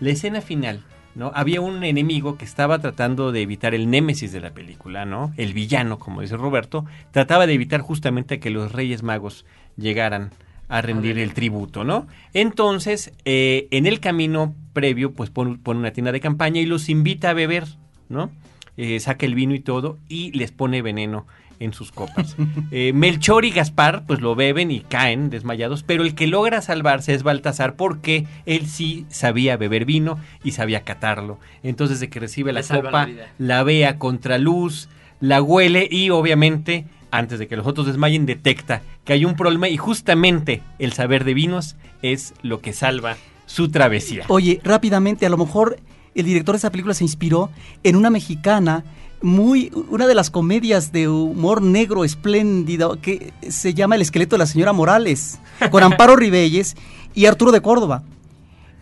La 0.00 0.10
escena 0.10 0.40
final, 0.40 0.82
¿no? 1.14 1.30
Había 1.34 1.60
un 1.60 1.84
enemigo 1.84 2.36
que 2.36 2.44
estaba 2.44 2.78
tratando 2.78 3.32
de 3.32 3.42
evitar 3.42 3.74
el 3.74 3.90
némesis 3.90 4.32
de 4.32 4.40
la 4.40 4.50
película, 4.50 5.04
¿no? 5.04 5.32
El 5.36 5.52
villano, 5.52 5.98
como 5.98 6.20
dice 6.20 6.36
Roberto, 6.36 6.84
trataba 7.12 7.46
de 7.46 7.54
evitar 7.54 7.80
justamente 7.80 8.40
que 8.40 8.50
los 8.50 8.72
Reyes 8.72 9.02
Magos 9.02 9.44
llegaran 9.76 10.30
a 10.68 10.80
rendir 10.82 11.18
el 11.18 11.34
tributo, 11.34 11.84
¿no? 11.84 12.06
Entonces, 12.32 13.12
eh, 13.24 13.68
en 13.70 13.86
el 13.86 14.00
camino 14.00 14.54
previo, 14.72 15.12
pues 15.12 15.30
pone, 15.30 15.58
una 15.64 15.92
tienda 15.92 16.12
de 16.12 16.20
campaña 16.20 16.60
y 16.60 16.66
los 16.66 16.88
invita 16.88 17.30
a 17.30 17.34
beber, 17.34 17.64
¿no? 18.08 18.30
Eh, 18.76 18.98
saca 18.98 19.24
el 19.24 19.36
vino 19.36 19.54
y 19.54 19.60
todo 19.60 19.98
y 20.08 20.32
les 20.32 20.50
pone 20.50 20.82
veneno 20.82 21.26
en 21.60 21.72
sus 21.72 21.92
copas. 21.92 22.36
Eh, 22.70 22.92
Melchor 22.92 23.44
y 23.44 23.50
Gaspar, 23.50 24.04
pues 24.06 24.20
lo 24.20 24.34
beben 24.34 24.70
y 24.70 24.80
caen 24.80 25.30
desmayados, 25.30 25.82
pero 25.82 26.02
el 26.02 26.14
que 26.14 26.26
logra 26.26 26.60
salvarse 26.60 27.14
es 27.14 27.22
Baltasar 27.22 27.76
porque 27.76 28.26
él 28.46 28.66
sí 28.66 29.06
sabía 29.10 29.56
beber 29.56 29.84
vino 29.84 30.18
y 30.42 30.52
sabía 30.52 30.80
catarlo. 30.80 31.38
Entonces, 31.62 32.00
de 32.00 32.08
que 32.08 32.20
recibe 32.20 32.52
la 32.52 32.62
Le 32.62 32.66
copa, 32.66 33.06
la 33.06 33.26
la 33.38 33.62
ve 33.62 33.86
a 33.86 33.98
contraluz, 33.98 34.88
la 35.20 35.40
huele 35.40 35.88
y 35.90 36.10
obviamente, 36.10 36.86
antes 37.10 37.38
de 37.38 37.46
que 37.46 37.56
los 37.56 37.66
otros 37.66 37.86
desmayen, 37.86 38.26
detecta 38.26 38.82
que 39.04 39.12
hay 39.12 39.24
un 39.24 39.36
problema 39.36 39.68
y 39.68 39.76
justamente 39.76 40.62
el 40.78 40.92
saber 40.92 41.24
de 41.24 41.34
vinos 41.34 41.76
es 42.02 42.34
lo 42.42 42.60
que 42.60 42.72
salva 42.72 43.16
su 43.46 43.70
travesía. 43.70 44.24
Oye, 44.28 44.60
rápidamente, 44.64 45.26
a 45.26 45.28
lo 45.28 45.36
mejor 45.36 45.78
el 46.14 46.24
director 46.24 46.54
de 46.54 46.58
esa 46.58 46.70
película 46.70 46.94
se 46.94 47.04
inspiró 47.04 47.50
en 47.82 47.96
una 47.96 48.10
mexicana 48.10 48.84
muy 49.24 49.72
una 49.90 50.06
de 50.06 50.14
las 50.14 50.30
comedias 50.30 50.92
de 50.92 51.08
humor 51.08 51.62
negro 51.62 52.04
espléndido 52.04 53.00
que 53.00 53.32
se 53.48 53.74
llama 53.74 53.94
El 53.96 54.02
esqueleto 54.02 54.36
de 54.36 54.38
la 54.40 54.46
señora 54.46 54.72
Morales 54.72 55.38
con 55.70 55.82
Amparo 55.82 56.14
Ribelles 56.14 56.76
y 57.14 57.26
Arturo 57.26 57.50
de 57.50 57.62
Córdoba. 57.62 58.02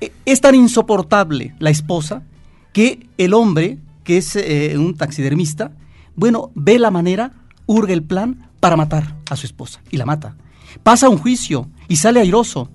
E- 0.00 0.12
Es 0.24 0.40
tan 0.40 0.54
insoportable 0.54 1.54
la 1.60 1.70
esposa 1.70 2.22
que 2.72 3.06
el 3.18 3.34
hombre, 3.34 3.78
que 4.04 4.16
es 4.18 4.34
eh, 4.36 4.74
un 4.76 4.96
taxidermista, 4.96 5.72
bueno, 6.16 6.50
ve 6.54 6.78
la 6.78 6.90
manera, 6.90 7.32
urge 7.66 7.92
el 7.92 8.02
plan 8.02 8.50
para 8.60 8.76
matar 8.76 9.16
a 9.30 9.36
su 9.36 9.46
esposa 9.46 9.80
y 9.90 9.96
la 9.96 10.06
mata. 10.06 10.36
Pasa 10.82 11.08
un 11.08 11.18
juicio 11.18 11.68
y 11.88 11.96
sale 11.96 12.20
airoso. 12.20 12.68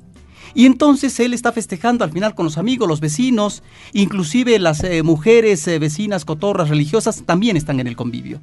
Y 0.57 0.65
entonces 0.65 1.19
él 1.19 1.35
está 1.35 1.51
festejando 1.51 2.03
al 2.03 2.11
final 2.11 2.33
con 2.33 2.45
los 2.45 2.57
amigos, 2.57 2.89
los 2.89 2.99
vecinos, 2.99 3.61
inclusive 3.93 4.57
las 4.57 4.83
eh, 4.83 5.03
mujeres 5.03 5.67
eh, 5.67 5.77
vecinas, 5.77 6.25
cotorras, 6.25 6.69
religiosas, 6.69 7.21
también 7.27 7.57
están 7.57 7.79
en 7.79 7.85
el 7.85 7.95
convivio. 7.95 8.41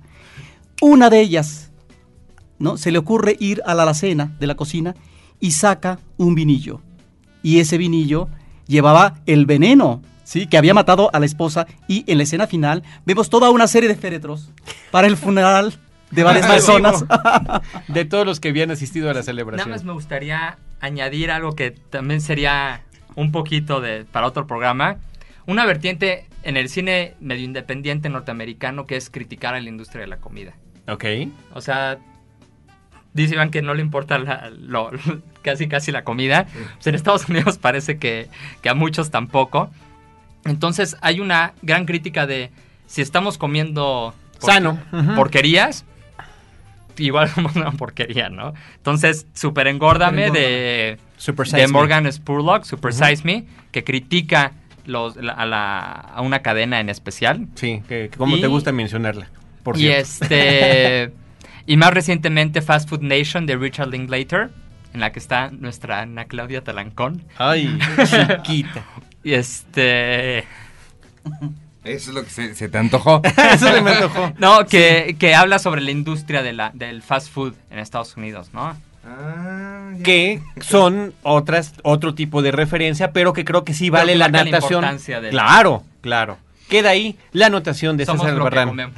Una 0.81 1.11
de 1.11 1.21
ellas, 1.21 1.73
¿no? 2.61 2.77
Se 2.77 2.93
le 2.93 2.99
ocurre 2.99 3.37
ir 3.41 3.63
a 3.67 3.75
la 3.75 3.83
alacena 3.83 4.33
de 4.39 4.47
la 4.47 4.55
cocina 4.55 4.95
y 5.41 5.51
saca 5.51 5.99
un 6.17 6.37
vinillo. 6.37 6.83
Y 7.43 7.59
ese 7.59 7.79
vinillo 7.79 8.29
llevaba 8.69 9.15
el 9.27 9.45
veneno, 9.45 10.01
¿sí? 10.23 10.47
Que 10.47 10.57
había 10.57 10.73
matado 10.73 11.11
a 11.13 11.19
la 11.19 11.27
esposa. 11.27 11.67
Y 11.89 12.05
en 12.07 12.19
la 12.19 12.23
escena 12.23 12.47
final 12.47 12.85
vemos 13.05 13.29
toda 13.29 13.51
una 13.51 13.67
serie 13.67 13.89
de 13.89 13.97
féretros 13.97 14.53
para 14.93 15.09
el 15.09 15.17
funeral 15.17 15.81
de 16.13 16.23
varias 16.23 16.47
personas. 16.51 17.05
de 17.89 18.05
todos 18.05 18.25
los 18.25 18.39
que 18.39 18.51
habían 18.51 18.71
asistido 18.71 19.11
a 19.11 19.15
la 19.15 19.25
celebración. 19.25 19.69
Nada 19.69 19.79
más 19.79 19.85
me 19.85 19.95
gustaría 19.95 20.59
añadir 20.85 21.31
algo 21.31 21.55
que 21.55 21.71
también 21.71 22.21
sería 22.21 22.83
un 23.17 23.33
poquito 23.33 23.81
de 23.81 24.05
para 24.05 24.27
otro 24.27 24.47
programa. 24.47 24.97
Una 25.47 25.65
vertiente 25.67 26.27
en 26.43 26.57
el 26.57 26.69
cine 26.69 27.15
medio 27.21 27.45
independiente 27.45 28.09
norteamericano 28.09 28.87
que 28.87 28.97
es 28.97 29.11
criticar 29.11 29.55
a 29.55 29.61
la 29.61 29.69
industria 29.69 30.03
de 30.03 30.07
la 30.09 30.17
comida. 30.19 30.55
Ok. 30.89 31.05
O 31.53 31.61
sea, 31.61 31.99
dice 33.13 33.35
Iván 33.35 33.51
que 33.51 33.63
no 33.63 33.75
le 33.75 33.83
importa 33.83 34.19
la- 34.19 34.51
lo- 34.51 34.91
casi 35.43 35.69
casi 35.69 35.93
la 35.93 36.05
comida. 36.05 36.47
Pues 36.75 36.87
en 36.87 36.95
Estados 36.95 37.29
Unidos 37.29 37.59
parece 37.59 37.99
que, 37.99 38.29
que 38.63 38.69
a 38.69 38.75
muchos 38.75 39.11
tampoco. 39.11 39.71
Entonces 40.45 40.97
hay 41.01 41.21
una 41.21 41.53
gran 41.63 41.87
crítica 41.87 42.27
de 42.27 42.51
si 42.87 43.01
estamos 43.03 43.39
comiendo 43.39 44.15
Sano. 44.41 44.79
Porquerías, 45.17 45.85
igual 46.99 47.29
somos 47.35 47.57
una 47.57 47.71
porquería, 47.73 48.29
¿no? 48.29 48.55
Entonces, 48.77 49.27
Super 49.35 49.67
Engórdame 49.69 50.31
de, 50.31 50.99
Super 51.17 51.47
de 51.47 51.51
Size 51.53 51.67
Me. 51.67 51.73
Morgan 51.73 52.13
Spurlock, 52.13 52.65
Super 52.65 52.93
Size 52.93 53.23
Me, 53.25 53.45
que 53.73 53.85
critica 53.85 54.53
los, 54.87 55.17
la- 55.17 55.33
a, 55.33 55.47
la- 55.47 55.91
a 55.93 56.21
una 56.21 56.41
cadena 56.41 56.81
en 56.81 56.89
especial. 56.89 57.47
Sí, 57.55 57.83
que, 57.89 58.09
que 58.11 58.19
como 58.19 58.37
Y- 58.37 58.41
te 58.41 58.47
gusta 58.47 58.73
mencionarla. 58.73 59.29
Por 59.63 59.77
y 59.77 59.81
cierto. 59.81 60.01
este 60.25 61.13
y 61.67 61.77
más 61.79 61.95
recientemente 61.95 62.61
Fast 62.61 62.89
Food 62.91 63.01
Nation 63.03 63.47
de 63.47 63.57
Richard 63.57 63.89
Linklater, 63.89 64.51
en 64.93 65.01
la 65.01 65.11
que 65.11 65.19
está 65.19 65.51
nuestra 65.51 66.01
Ana 66.03 66.27
Claudia 66.27 66.63
Talancón. 66.63 67.25
Ay, 67.39 67.79
chiquita. 68.45 68.85
Y 69.25 69.33
este 69.33 70.45
Eso 71.85 72.11
es 72.11 72.15
lo 72.15 72.25
que 72.25 72.31
se, 72.31 72.55
se 72.55 72.69
te 72.69 72.79
antojó. 72.79 73.21
Eso 73.53 73.73
se 73.73 73.81
me 73.83 73.91
antojó. 73.93 74.33
no, 74.39 74.65
que, 74.67 75.17
que 75.19 75.35
habla 75.35 75.59
sobre 75.59 75.81
la 75.83 75.91
industria 75.91 76.43
de 76.43 76.53
la, 76.53 76.71
del 76.75 77.03
fast 77.03 77.31
food 77.33 77.55
en 77.71 77.79
Estados 77.79 78.17
Unidos, 78.17 78.49
¿no? 78.53 78.77
Ah. 79.07 79.93
Que 80.03 80.41
son 80.61 81.13
otras, 81.23 81.75
otro 81.83 82.15
tipo 82.15 82.41
de 82.43 82.53
referencia, 82.53 83.13
pero 83.13 83.33
que 83.35 83.45
creo 83.45 83.63
que 83.65 83.75
sí 83.75 83.91
vale 83.91 84.13
que 84.13 84.19
la 84.19 84.29
la 84.29 84.45
natación. 84.45 84.79
importancia 84.83 85.21
del- 85.21 85.31
Claro, 85.31 85.83
claro. 86.01 86.39
Queda 86.69 86.91
ahí 86.91 87.17
la 87.33 87.47
anotación 87.47 87.97
de 87.97 88.07
Somos 88.07 88.23
César 88.23 88.37
Albarrán. 88.37 88.93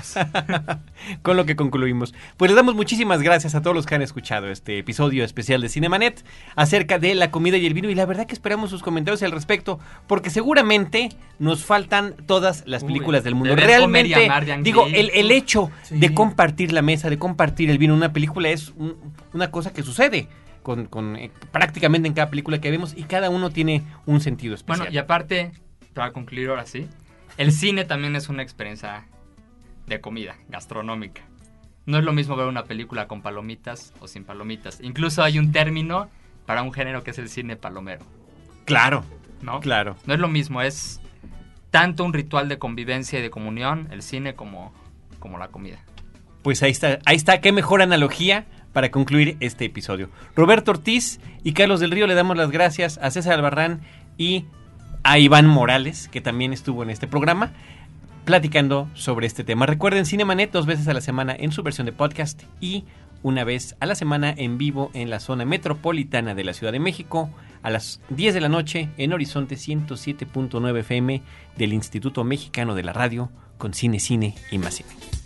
Con 1.23 1.37
lo 1.37 1.45
que 1.47 1.57
concluimos. 1.57 2.15
Pues 2.37 2.51
les 2.51 2.57
damos 2.57 2.75
muchísimas 2.75 3.23
gracias 3.23 3.55
a 3.55 3.63
todos 3.63 3.75
los 3.75 3.87
que 3.87 3.95
han 3.97 4.03
escuchado 4.03 4.49
este 4.49 4.79
episodio 4.79 5.25
especial 5.25 5.61
de 5.61 5.69
Cinemanet 5.69 6.25
acerca 6.55 6.99
de 6.99 7.15
la 7.15 7.31
comida 7.31 7.57
y 7.57 7.67
el 7.67 7.75
vino. 7.75 7.91
Y 7.91 7.95
la 7.95 8.07
verdad 8.07 8.27
que 8.27 8.35
esperamos 8.35 8.71
sus 8.71 8.83
comentarios 8.83 9.23
al 9.23 9.33
respecto, 9.33 9.79
porque 10.07 10.31
seguramente 10.31 11.09
nos 11.39 11.65
faltan 11.65 12.15
todas 12.27 12.63
las 12.67 12.83
Uy, 12.83 12.89
películas 12.89 13.25
del 13.25 13.35
mundo. 13.35 13.55
Realmente, 13.57 14.25
amar 14.27 14.63
digo, 14.63 14.87
el, 14.87 15.11
el 15.15 15.31
hecho 15.31 15.71
Sí. 15.83 15.99
de 15.99 16.15
compartir 16.15 16.73
la 16.73 16.83
mesa, 16.83 17.11
de 17.11 17.19
compartir 17.19 17.71
el 17.71 17.79
vino 17.79 17.93
en 17.95 17.99
una 17.99 18.13
película 18.13 18.49
es 18.49 18.71
un- 18.77 18.97
una 19.33 19.51
cosa 19.51 19.73
que 19.73 19.83
sucede. 19.83 20.29
Con, 20.63 20.87
con, 20.87 21.15
eh, 21.15 21.31
prácticamente 21.53 22.09
en 22.09 22.15
cada 22.15 22.29
película 22.29 22.61
que 22.61 22.73
vemos 22.73 22.93
y 22.97 23.05
cada 23.05 23.31
uno 23.31 23.51
tiene 23.51 23.85
un 24.05 24.21
sentido 24.21 24.53
especial. 24.57 24.79
Bueno, 24.89 24.93
y 24.93 24.99
aparte, 24.99 25.53
para 25.95 26.11
concluir 26.13 26.49
ahora 26.49 26.67
sí, 26.67 26.89
el 27.37 27.53
cine 27.53 27.85
también 27.85 28.17
es 28.17 28.29
una 28.29 28.43
experiencia 28.43 29.07
de 29.87 30.01
comida, 30.01 30.37
gastronómica. 30.49 31.23
No 31.85 31.99
es 31.99 32.05
lo 32.05 32.13
mismo 32.13 32.35
ver 32.37 32.47
una 32.47 32.65
película 32.65 33.07
con 33.07 33.23
palomitas 33.23 33.93
o 34.01 34.09
sin 34.09 34.25
palomitas. 34.25 34.81
Incluso 34.81 35.23
hay 35.23 35.39
un 35.39 35.53
término 35.53 36.09
para 36.47 36.63
un 36.63 36.73
género 36.73 37.05
que 37.05 37.11
es 37.13 37.19
el 37.19 37.29
cine 37.29 37.57
palomero, 37.57 38.05
claro, 38.65 39.05
¿no? 39.43 39.61
claro. 39.61 39.97
No 40.07 40.15
es 40.15 40.21
lo 40.21 40.29
mismo, 40.29 40.63
es 40.63 41.01
tanto 41.71 42.05
un 42.05 42.13
ritual 42.13 42.49
de 42.49 42.59
convivencia 42.59 43.19
y 43.19 43.23
de 43.23 43.31
comunión, 43.31 43.89
el 43.91 44.03
cine, 44.03 44.35
como, 44.35 44.73
como 45.19 45.39
la 45.39 45.49
comida. 45.49 45.79
Pues 46.43 46.63
ahí 46.63 46.71
está, 46.71 47.01
ahí 47.05 47.17
está, 47.17 47.41
qué 47.41 47.53
mejor 47.53 47.83
analogía 47.83 48.47
para 48.73 48.91
concluir 48.91 49.37
este 49.41 49.65
episodio. 49.65 50.11
Roberto 50.35 50.71
Ortiz 50.71 51.21
y 51.43 51.53
Carlos 51.53 51.81
del 51.81 51.91
Río 51.91 52.07
le 52.07 52.15
damos 52.15 52.37
las 52.37 52.51
gracias 52.51 52.99
a 52.99 53.11
César 53.11 53.35
Albarrán 53.35 53.81
y 54.17 54.45
a 55.07 55.21
Iván 55.21 55.47
Morales, 55.47 56.09
que 56.09 56.21
también 56.21 56.53
estuvo 56.53 56.83
en 56.83 56.91
este 56.91 57.07
programa, 57.07 57.53
platicando 58.25 58.89
sobre 58.95 59.29
este 59.29 59.45
tema. 59.45 59.65
Recuerden 59.65 60.05
Cinemanet 60.05 60.51
dos 60.51 60.67
veces 60.67 60.89
a 60.89 60.95
la 60.95 61.01
semana 61.01 61.37
en 61.39 61.53
su 61.53 61.63
versión 61.63 61.87
de 61.87 61.93
podcast 61.93 62.43
y 62.61 62.85
una 63.23 63.45
vez 63.45 63.77
a 63.79 63.87
la 63.87 63.95
semana 63.95 64.35
en 64.37 64.59
vivo 64.59 64.91
en 64.95 65.09
la 65.09 65.21
zona 65.21 65.45
metropolitana 65.45 66.35
de 66.35 66.43
la 66.43 66.55
Ciudad 66.55 66.73
de 66.73 66.81
México 66.81 67.31
a 67.63 67.71
las 67.71 68.01
10 68.11 68.35
de 68.35 68.41
la 68.41 68.49
noche 68.49 68.89
en 68.97 69.13
Horizonte 69.13 69.55
107.9 69.55 70.81
FM 70.81 71.23
del 71.57 71.73
Instituto 71.73 72.25
Mexicano 72.25 72.75
de 72.75 72.83
la 72.83 72.93
Radio 72.93 73.31
con 73.59 73.75
Cine, 73.75 74.01
Cine 74.01 74.35
y 74.51 74.59
más 74.59 74.75
Cine. 74.75 75.26